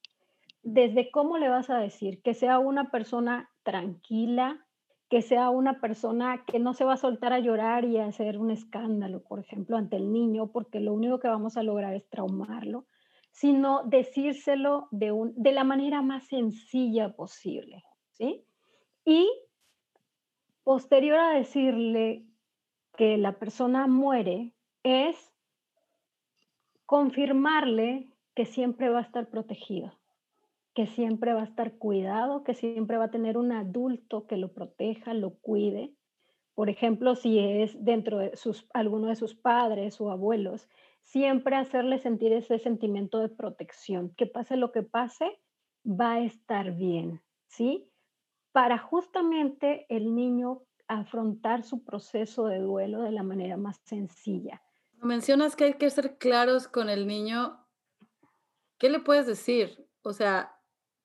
desde 0.62 1.10
cómo 1.10 1.38
le 1.38 1.48
vas 1.48 1.70
a 1.70 1.78
decir, 1.78 2.22
que 2.22 2.34
sea 2.34 2.58
una 2.58 2.90
persona 2.90 3.50
tranquila, 3.62 4.66
que 5.08 5.22
sea 5.22 5.50
una 5.50 5.80
persona 5.80 6.44
que 6.46 6.58
no 6.58 6.74
se 6.74 6.84
va 6.84 6.94
a 6.94 6.98
soltar 6.98 7.32
a 7.32 7.40
llorar 7.40 7.84
y 7.84 7.98
a 7.98 8.06
hacer 8.06 8.38
un 8.38 8.50
escándalo, 8.50 9.22
por 9.22 9.40
ejemplo, 9.40 9.76
ante 9.76 9.96
el 9.96 10.12
niño, 10.12 10.52
porque 10.52 10.80
lo 10.80 10.92
único 10.92 11.18
que 11.18 11.28
vamos 11.28 11.56
a 11.56 11.62
lograr 11.62 11.94
es 11.94 12.08
traumarlo, 12.08 12.86
sino 13.32 13.82
decírselo 13.84 14.88
de, 14.90 15.12
un, 15.12 15.34
de 15.36 15.52
la 15.52 15.64
manera 15.64 16.02
más 16.02 16.26
sencilla 16.26 17.14
posible, 17.16 17.82
¿sí? 18.12 18.44
Y 19.04 19.28
posterior 20.62 21.18
a 21.18 21.34
decirle 21.34 22.26
que 22.96 23.16
la 23.16 23.38
persona 23.38 23.86
muere, 23.86 24.52
es 24.82 25.16
confirmarle 26.86 28.10
que 28.34 28.46
siempre 28.46 28.88
va 28.88 28.98
a 29.00 29.02
estar 29.02 29.28
protegido 29.28 29.99
que 30.80 30.86
siempre 30.86 31.34
va 31.34 31.42
a 31.42 31.44
estar 31.44 31.76
cuidado, 31.76 32.42
que 32.42 32.54
siempre 32.54 32.96
va 32.96 33.04
a 33.04 33.10
tener 33.10 33.36
un 33.36 33.52
adulto 33.52 34.26
que 34.26 34.38
lo 34.38 34.54
proteja, 34.54 35.12
lo 35.12 35.34
cuide. 35.34 35.92
Por 36.54 36.70
ejemplo, 36.70 37.16
si 37.16 37.38
es 37.38 37.84
dentro 37.84 38.16
de 38.18 38.34
sus, 38.34 38.66
alguno 38.72 39.08
de 39.08 39.16
sus 39.16 39.34
padres 39.34 40.00
o 40.00 40.10
abuelos, 40.10 40.70
siempre 41.02 41.56
hacerle 41.56 41.98
sentir 41.98 42.32
ese 42.32 42.58
sentimiento 42.58 43.18
de 43.18 43.28
protección, 43.28 44.14
que 44.16 44.24
pase 44.24 44.56
lo 44.56 44.72
que 44.72 44.82
pase, 44.82 45.38
va 45.84 46.12
a 46.12 46.20
estar 46.20 46.72
bien, 46.72 47.20
¿sí? 47.46 47.92
Para 48.50 48.78
justamente 48.78 49.84
el 49.90 50.14
niño 50.14 50.62
afrontar 50.88 51.62
su 51.62 51.84
proceso 51.84 52.46
de 52.46 52.60
duelo 52.60 53.02
de 53.02 53.12
la 53.12 53.22
manera 53.22 53.58
más 53.58 53.78
sencilla. 53.84 54.62
Mencionas 55.02 55.56
que 55.56 55.64
hay 55.64 55.74
que 55.74 55.90
ser 55.90 56.16
claros 56.16 56.68
con 56.68 56.88
el 56.88 57.06
niño. 57.06 57.66
¿Qué 58.78 58.88
le 58.88 59.00
puedes 59.00 59.26
decir? 59.26 59.86
O 60.00 60.14
sea, 60.14 60.56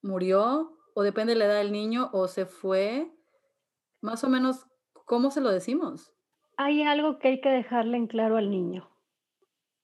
murió 0.06 0.78
o 0.93 1.03
depende 1.03 1.34
de 1.34 1.39
la 1.39 1.45
edad 1.45 1.58
del 1.58 1.72
niño 1.72 2.10
o 2.14 2.28
se 2.28 2.45
fue? 2.45 3.12
Más 4.01 4.24
o 4.24 4.30
menos, 4.30 4.68
¿cómo 5.06 5.32
se 5.32 5.41
lo 5.41 5.49
decimos? 5.49 6.14
Hay 6.58 6.84
algo 6.84 7.20
que 7.20 7.30
hay 7.30 7.41
que 7.41 7.49
dejarle 7.49 7.97
en 7.97 8.08
claro 8.08 8.38
al 8.38 8.49
niño. 8.49 8.89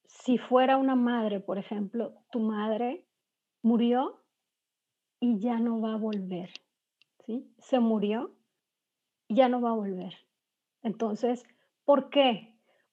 Si 0.06 0.38
fuera 0.38 0.78
una 0.78 0.96
madre, 0.96 1.40
por 1.40 1.58
ejemplo, 1.58 2.14
tu 2.32 2.40
madre 2.40 3.06
murió 3.62 4.24
y 5.20 5.40
ya 5.40 5.60
no 5.60 5.82
va 5.82 5.94
a 5.94 5.98
volver, 5.98 6.52
¿sí? 7.26 7.54
Se 7.58 7.80
murió 7.80 8.36
y 9.28 9.36
ya 9.36 9.50
no 9.50 9.62
va 9.62 9.72
a 9.72 9.76
volver. 9.76 10.14
Entonces, 10.84 11.44
¿por 11.84 12.10
qué? 12.10 12.51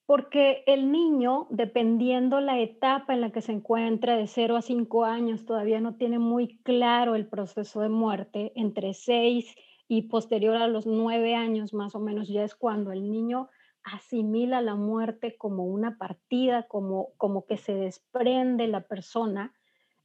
Porque 0.08 0.64
el 0.66 0.90
niño, 0.90 1.48
dependiendo 1.50 2.40
la 2.40 2.58
etapa 2.58 3.12
en 3.12 3.20
la 3.20 3.30
que 3.30 3.42
se 3.42 3.52
encuentra, 3.52 4.16
de 4.16 4.26
0 4.26 4.56
a 4.56 4.62
5 4.62 5.04
años, 5.04 5.44
todavía 5.44 5.82
no 5.82 5.96
tiene 5.96 6.18
muy 6.18 6.56
claro 6.62 7.14
el 7.14 7.26
proceso 7.26 7.82
de 7.82 7.90
muerte. 7.90 8.52
Entre 8.54 8.94
6 8.94 9.54
y 9.86 10.08
posterior 10.08 10.56
a 10.56 10.66
los 10.66 10.86
9 10.86 11.34
años 11.34 11.74
más 11.74 11.94
o 11.94 12.00
menos 12.00 12.26
ya 12.26 12.42
es 12.42 12.54
cuando 12.54 12.90
el 12.90 13.10
niño 13.10 13.50
asimila 13.82 14.62
la 14.62 14.76
muerte 14.76 15.36
como 15.36 15.66
una 15.66 15.98
partida, 15.98 16.62
como, 16.62 17.10
como 17.18 17.44
que 17.44 17.58
se 17.58 17.74
desprende 17.74 18.66
la 18.66 18.80
persona, 18.80 19.52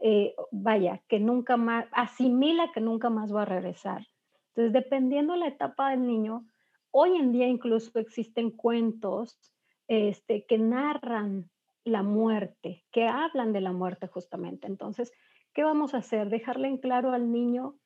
eh, 0.01 0.36
vaya, 0.51 1.01
que 1.08 1.22
nunca 1.22 1.56
más, 1.56 1.86
asimila 1.93 2.74
que 2.74 2.82
nunca 2.82 3.10
más 3.10 3.34
va 3.34 3.43
a 3.43 3.45
regresar. 3.45 4.06
Entonces, 4.49 4.74
dependiendo 4.74 5.38
la 5.38 5.47
etapa 5.47 5.91
del 5.91 6.06
niño, 6.06 6.45
hoy 6.91 7.16
en 7.16 7.32
día 7.32 7.47
incluso 7.47 7.97
existen 7.99 8.51
cuentos 8.51 9.53
este, 9.88 10.45
que 10.45 10.57
narran 10.57 11.49
la 11.84 12.03
muerte, 12.03 12.86
que 12.91 13.07
hablan 13.07 13.53
de 13.53 13.61
la 13.61 13.73
muerte 13.73 14.07
justamente. 14.07 14.67
Entonces, 14.67 15.11
¿qué 15.53 15.63
vamos 15.63 15.93
a 15.93 15.97
hacer? 15.97 16.29
Dejarle 16.29 16.67
en 16.67 16.77
claro 16.77 17.11
al 17.11 17.31
niño 17.31 17.77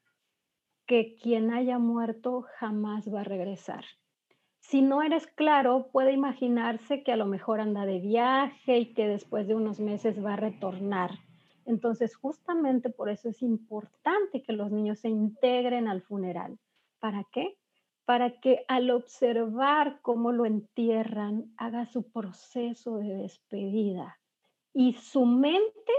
que 0.85 1.15
quien 1.15 1.51
haya 1.51 1.79
muerto 1.79 2.45
jamás 2.59 3.13
va 3.13 3.21
a 3.21 3.25
regresar. 3.25 3.83
Si 4.59 4.81
no 4.81 5.01
eres 5.01 5.27
claro, 5.27 5.89
puede 5.91 6.11
imaginarse 6.11 7.03
que 7.03 7.11
a 7.11 7.17
lo 7.17 7.25
mejor 7.25 7.59
anda 7.59 7.85
de 7.85 7.99
viaje 7.99 8.79
y 8.79 8.93
que 8.93 9.07
después 9.07 9.47
de 9.47 9.55
unos 9.55 9.79
meses 9.79 10.23
va 10.23 10.33
a 10.33 10.37
retornar. 10.37 11.11
Entonces, 11.65 12.15
justamente 12.15 12.89
por 12.89 13.09
eso 13.09 13.29
es 13.29 13.41
importante 13.41 14.43
que 14.43 14.53
los 14.53 14.71
niños 14.71 14.99
se 14.99 15.09
integren 15.09 15.87
al 15.87 16.01
funeral. 16.01 16.57
¿Para 16.99 17.25
qué? 17.31 17.57
Para 18.07 18.39
que 18.39 18.63
al 18.69 18.89
observar 18.89 19.99
cómo 20.01 20.31
lo 20.31 20.45
entierran, 20.45 21.53
haga 21.57 21.85
su 21.85 22.09
proceso 22.09 22.99
de 22.99 23.15
despedida 23.17 24.17
y 24.73 24.93
su 24.93 25.25
mente 25.25 25.91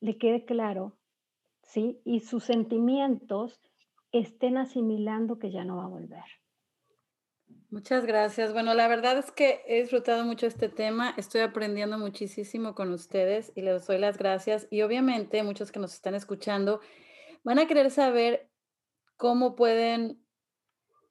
le 0.00 0.18
quede 0.18 0.44
claro, 0.44 0.98
¿sí? 1.62 2.02
Y 2.04 2.20
sus 2.20 2.44
sentimientos 2.44 3.58
estén 4.12 4.58
asimilando 4.58 5.38
que 5.38 5.50
ya 5.50 5.64
no 5.64 5.78
va 5.78 5.84
a 5.84 5.88
volver. 5.88 6.24
Muchas 7.70 8.04
gracias. 8.04 8.52
Bueno, 8.52 8.74
la 8.74 8.88
verdad 8.88 9.16
es 9.16 9.30
que 9.30 9.62
he 9.66 9.80
disfrutado 9.80 10.24
mucho 10.24 10.46
este 10.46 10.68
tema, 10.68 11.14
estoy 11.16 11.40
aprendiendo 11.40 11.96
muchísimo 11.96 12.74
con 12.74 12.92
ustedes 12.92 13.50
y 13.54 13.62
les 13.62 13.86
doy 13.86 13.96
las 13.98 14.18
gracias. 14.18 14.66
Y 14.70 14.82
obviamente 14.82 15.42
muchos 15.42 15.72
que 15.72 15.78
nos 15.78 15.94
están 15.94 16.14
escuchando 16.14 16.80
van 17.44 17.60
a 17.60 17.66
querer 17.66 17.90
saber 17.90 18.50
cómo 19.16 19.54
pueden 19.54 20.20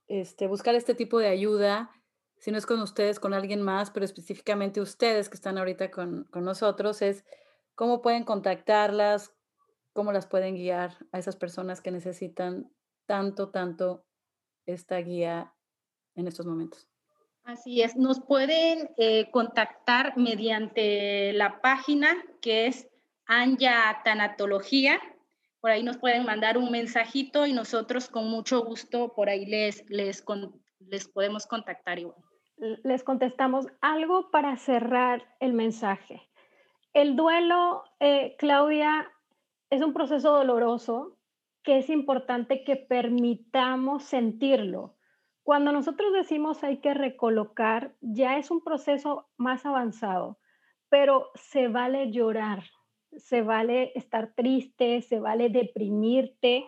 este, 0.09 0.47
buscar 0.47 0.75
este 0.75 0.95
tipo 0.95 1.19
de 1.19 1.27
ayuda, 1.27 1.91
si 2.39 2.51
no 2.51 2.57
es 2.57 2.65
con 2.65 2.81
ustedes, 2.81 3.19
con 3.19 3.33
alguien 3.33 3.61
más, 3.61 3.91
pero 3.91 4.05
específicamente 4.05 4.81
ustedes 4.81 5.29
que 5.29 5.35
están 5.35 5.57
ahorita 5.57 5.91
con, 5.91 6.25
con 6.25 6.43
nosotros, 6.43 7.01
es 7.01 7.23
cómo 7.75 8.01
pueden 8.01 8.25
contactarlas, 8.25 9.33
cómo 9.93 10.11
las 10.11 10.27
pueden 10.27 10.55
guiar 10.55 10.97
a 11.11 11.19
esas 11.19 11.35
personas 11.35 11.79
que 11.81 11.91
necesitan 11.91 12.71
tanto, 13.05 13.49
tanto 13.49 14.05
esta 14.65 14.97
guía 14.97 15.53
en 16.15 16.27
estos 16.27 16.45
momentos. 16.45 16.89
Así 17.43 17.81
es, 17.81 17.95
nos 17.95 18.19
pueden 18.19 18.91
eh, 18.97 19.31
contactar 19.31 20.17
mediante 20.17 21.33
la 21.33 21.61
página 21.61 22.15
que 22.41 22.67
es 22.67 22.87
Anja 23.25 24.01
Tanatología. 24.03 24.99
Por 25.61 25.71
ahí 25.71 25.83
nos 25.83 25.97
pueden 25.97 26.25
mandar 26.25 26.57
un 26.57 26.71
mensajito 26.71 27.45
y 27.45 27.53
nosotros 27.53 28.07
con 28.07 28.29
mucho 28.29 28.63
gusto 28.63 29.13
por 29.13 29.29
ahí 29.29 29.45
les, 29.45 29.89
les, 29.89 30.23
les 30.79 31.07
podemos 31.07 31.45
contactar 31.45 31.99
igual. 31.99 32.17
Les 32.83 33.03
contestamos 33.03 33.67
algo 33.81 34.31
para 34.31 34.57
cerrar 34.57 35.23
el 35.39 35.53
mensaje. 35.53 36.29
El 36.93 37.15
duelo, 37.15 37.83
eh, 37.99 38.35
Claudia, 38.37 39.11
es 39.69 39.81
un 39.81 39.93
proceso 39.93 40.33
doloroso 40.33 41.17
que 41.63 41.77
es 41.77 41.89
importante 41.89 42.63
que 42.63 42.75
permitamos 42.75 44.03
sentirlo. 44.03 44.95
Cuando 45.43 45.71
nosotros 45.71 46.13
decimos 46.13 46.63
hay 46.63 46.77
que 46.77 46.93
recolocar, 46.93 47.95
ya 48.01 48.37
es 48.37 48.51
un 48.51 48.63
proceso 48.63 49.29
más 49.37 49.65
avanzado, 49.65 50.39
pero 50.89 51.29
se 51.35 51.67
vale 51.67 52.11
llorar, 52.11 52.63
se 53.17 53.41
vale 53.41 53.91
estar 53.95 54.33
triste, 54.33 55.01
se 55.01 55.19
vale 55.19 55.49
deprimirte, 55.49 56.65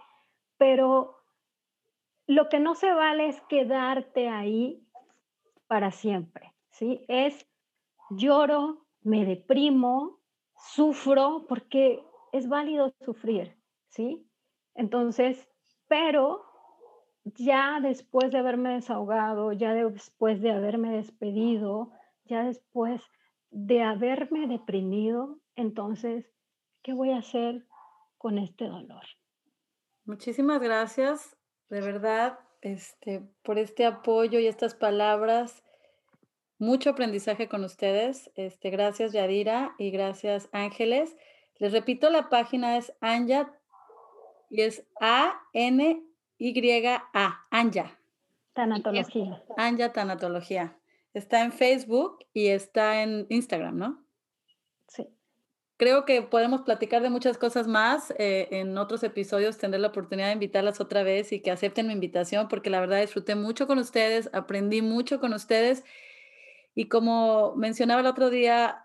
pero 0.57 1.17
lo 2.27 2.49
que 2.49 2.59
no 2.59 2.75
se 2.75 2.91
vale 2.93 3.27
es 3.27 3.41
quedarte 3.41 4.29
ahí 4.29 4.87
para 5.67 5.91
siempre, 5.91 6.53
¿sí? 6.69 7.03
Es 7.07 7.47
lloro, 8.09 8.85
me 9.01 9.25
deprimo, 9.25 10.19
sufro, 10.55 11.45
porque 11.47 12.03
es 12.31 12.47
válido 12.47 12.93
sufrir, 13.03 13.57
¿sí? 13.87 14.27
Entonces, 14.75 15.49
pero 15.87 16.43
ya 17.23 17.79
después 17.81 18.31
de 18.31 18.39
haberme 18.39 18.73
desahogado, 18.73 19.51
ya 19.53 19.73
después 19.73 20.41
de 20.41 20.51
haberme 20.51 20.91
despedido, 20.91 21.91
ya 22.25 22.43
después 22.43 23.01
de 23.49 23.83
haberme 23.83 24.47
deprimido, 24.47 25.39
entonces, 25.55 26.25
¿qué 26.81 26.93
voy 26.93 27.11
a 27.11 27.17
hacer 27.17 27.65
con 28.17 28.37
este 28.37 28.65
dolor? 28.65 29.03
Muchísimas 30.05 30.59
gracias, 30.59 31.37
de 31.69 31.81
verdad, 31.81 32.39
este, 32.61 33.21
por 33.43 33.57
este 33.57 33.85
apoyo 33.85 34.39
y 34.39 34.47
estas 34.47 34.75
palabras. 34.75 35.63
Mucho 36.57 36.91
aprendizaje 36.91 37.47
con 37.47 37.63
ustedes. 37.63 38.29
Este, 38.35 38.69
gracias, 38.69 39.13
Yadira, 39.13 39.73
y 39.77 39.91
gracias, 39.91 40.49
Ángeles. 40.51 41.15
Les 41.57 41.71
repito, 41.71 42.09
la 42.09 42.29
página 42.29 42.77
es 42.77 42.93
Anja 43.01 43.51
y 44.49 44.61
es 44.61 44.85
A-N-Y-A, 44.99 46.05
Anja. 47.49 47.99
Tanatología. 48.53 49.43
Anja 49.57 49.93
Tanatología. 49.93 50.77
Está 51.13 51.43
en 51.43 51.51
Facebook 51.51 52.25
y 52.33 52.47
está 52.47 53.03
en 53.03 53.27
Instagram, 53.29 53.77
¿no? 53.77 54.03
Sí. 54.87 55.07
Creo 55.81 56.05
que 56.05 56.21
podemos 56.21 56.61
platicar 56.61 57.01
de 57.01 57.09
muchas 57.09 57.39
cosas 57.39 57.67
más. 57.67 58.13
Eh, 58.19 58.49
en 58.51 58.77
otros 58.77 59.01
episodios 59.01 59.57
tendré 59.57 59.79
la 59.79 59.87
oportunidad 59.87 60.27
de 60.27 60.33
invitarlas 60.33 60.79
otra 60.79 61.01
vez 61.01 61.31
y 61.31 61.39
que 61.39 61.49
acepten 61.49 61.87
mi 61.87 61.93
invitación 61.93 62.47
porque 62.49 62.69
la 62.69 62.79
verdad 62.79 63.01
disfruté 63.01 63.33
mucho 63.33 63.65
con 63.65 63.79
ustedes, 63.79 64.29
aprendí 64.31 64.83
mucho 64.83 65.19
con 65.19 65.33
ustedes. 65.33 65.83
Y 66.75 66.87
como 66.87 67.55
mencionaba 67.55 68.01
el 68.01 68.05
otro 68.05 68.29
día, 68.29 68.83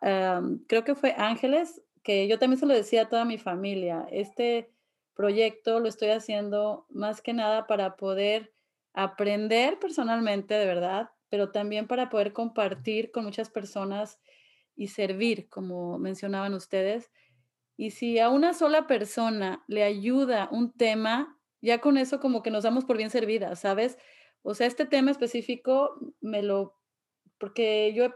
creo 0.68 0.84
que 0.84 0.94
fue 0.94 1.14
Ángeles, 1.18 1.82
que 2.02 2.28
yo 2.28 2.38
también 2.38 2.58
se 2.58 2.64
lo 2.64 2.72
decía 2.72 3.02
a 3.02 3.08
toda 3.10 3.26
mi 3.26 3.36
familia, 3.36 4.06
este 4.10 4.70
proyecto 5.14 5.80
lo 5.80 5.88
estoy 5.88 6.08
haciendo 6.08 6.86
más 6.88 7.20
que 7.20 7.34
nada 7.34 7.66
para 7.66 7.96
poder 7.96 8.54
aprender 8.94 9.78
personalmente, 9.78 10.54
de 10.54 10.64
verdad, 10.64 11.10
pero 11.28 11.50
también 11.50 11.88
para 11.88 12.08
poder 12.08 12.32
compartir 12.32 13.10
con 13.10 13.26
muchas 13.26 13.50
personas 13.50 14.18
y 14.76 14.88
servir, 14.88 15.48
como 15.48 15.98
mencionaban 15.98 16.54
ustedes. 16.54 17.10
Y 17.76 17.90
si 17.90 18.18
a 18.18 18.30
una 18.30 18.54
sola 18.54 18.86
persona 18.86 19.64
le 19.66 19.82
ayuda 19.82 20.48
un 20.52 20.72
tema, 20.72 21.38
ya 21.60 21.80
con 21.80 21.98
eso 21.98 22.20
como 22.20 22.42
que 22.42 22.50
nos 22.50 22.64
damos 22.64 22.84
por 22.84 22.96
bien 22.96 23.10
servidas, 23.10 23.60
¿sabes? 23.60 23.98
O 24.42 24.54
sea, 24.54 24.66
este 24.66 24.86
tema 24.86 25.10
específico 25.10 25.98
me 26.20 26.42
lo, 26.42 26.78
porque 27.38 27.92
yo 27.94 28.04
he 28.04 28.14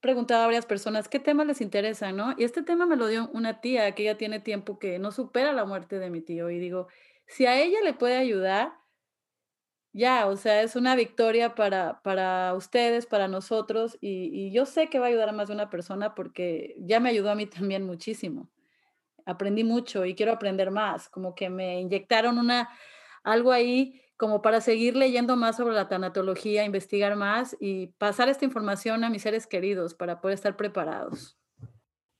preguntado 0.00 0.42
a 0.42 0.46
varias 0.46 0.66
personas 0.66 1.08
qué 1.08 1.20
tema 1.20 1.44
les 1.44 1.60
interesa, 1.60 2.12
¿no? 2.12 2.34
Y 2.36 2.44
este 2.44 2.62
tema 2.62 2.86
me 2.86 2.96
lo 2.96 3.06
dio 3.06 3.30
una 3.32 3.60
tía 3.60 3.94
que 3.94 4.04
ya 4.04 4.16
tiene 4.16 4.40
tiempo 4.40 4.78
que 4.78 4.98
no 4.98 5.12
supera 5.12 5.52
la 5.52 5.64
muerte 5.64 5.98
de 5.98 6.10
mi 6.10 6.22
tío. 6.22 6.50
Y 6.50 6.58
digo, 6.58 6.88
si 7.26 7.46
a 7.46 7.60
ella 7.60 7.78
le 7.84 7.94
puede 7.94 8.16
ayudar, 8.16 8.72
ya, 9.92 10.26
o 10.26 10.36
sea, 10.36 10.62
es 10.62 10.76
una 10.76 10.94
victoria 10.94 11.54
para, 11.56 12.00
para 12.02 12.54
ustedes, 12.54 13.06
para 13.06 13.26
nosotros. 13.26 13.98
Y, 14.00 14.52
yo 14.52 14.64
sé 14.66 14.88
que 14.88 14.98
va 14.98 15.06
a 15.06 15.08
ayudar 15.08 15.28
a 15.30 15.32
más 15.32 15.48
de 15.48 15.54
una 15.54 15.70
persona 15.70 16.14
porque 16.14 16.76
ya 16.78 17.00
me 17.00 17.08
ayudó 17.08 17.30
a 17.30 17.34
mí 17.34 17.46
también 17.46 17.84
muchísimo. 17.84 18.48
Aprendí 19.26 19.64
mucho 19.64 20.04
y 20.04 20.14
quiero 20.14 20.32
aprender 20.32 20.70
más. 20.70 21.08
Como 21.08 21.34
que 21.34 21.50
me 21.50 21.80
inyectaron 21.80 22.38
una, 22.38 22.68
algo 23.24 23.52
ahí 23.52 24.00
como 24.16 24.42
para 24.42 24.60
seguir 24.60 24.96
leyendo 24.96 25.34
más 25.36 25.56
sobre 25.56 25.74
la 25.74 25.88
tanatología, 25.88 26.64
investigar 26.64 27.16
más 27.16 27.56
y 27.58 27.88
pasar 27.98 28.28
esta 28.28 28.44
información 28.44 29.02
a 29.02 29.10
mis 29.10 29.22
seres 29.22 29.46
queridos 29.46 29.94
para 29.94 30.20
poder 30.20 30.34
estar 30.34 30.56
preparados. 30.56 31.38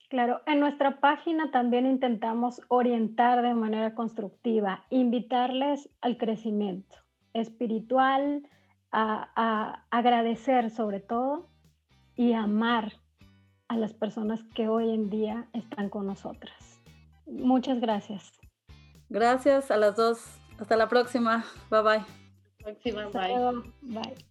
Claro, 0.08 0.40
en 0.46 0.58
nuestra 0.58 0.98
página 0.98 1.52
también 1.52 1.86
intentamos 1.86 2.62
orientar 2.68 3.42
de 3.42 3.54
manera 3.54 3.94
constructiva, 3.94 4.84
invitarles 4.90 5.88
al 6.00 6.16
crecimiento 6.16 6.99
espiritual, 7.34 8.42
a, 8.92 9.30
a 9.36 9.84
agradecer 9.90 10.70
sobre 10.70 11.00
todo 11.00 11.48
y 12.16 12.32
amar 12.32 12.92
a 13.68 13.76
las 13.76 13.94
personas 13.94 14.42
que 14.54 14.68
hoy 14.68 14.90
en 14.90 15.10
día 15.10 15.48
están 15.52 15.88
con 15.90 16.06
nosotras. 16.06 16.80
Muchas 17.26 17.80
gracias. 17.80 18.32
Gracias 19.08 19.70
a 19.70 19.76
las 19.76 19.96
dos 19.96 20.24
hasta 20.58 20.76
la 20.76 20.88
próxima. 20.88 21.44
Bye 21.70 21.82
bye. 21.82 22.04
Próxima, 22.62 23.08
bye. 23.08 23.62
Bye. 23.82 24.29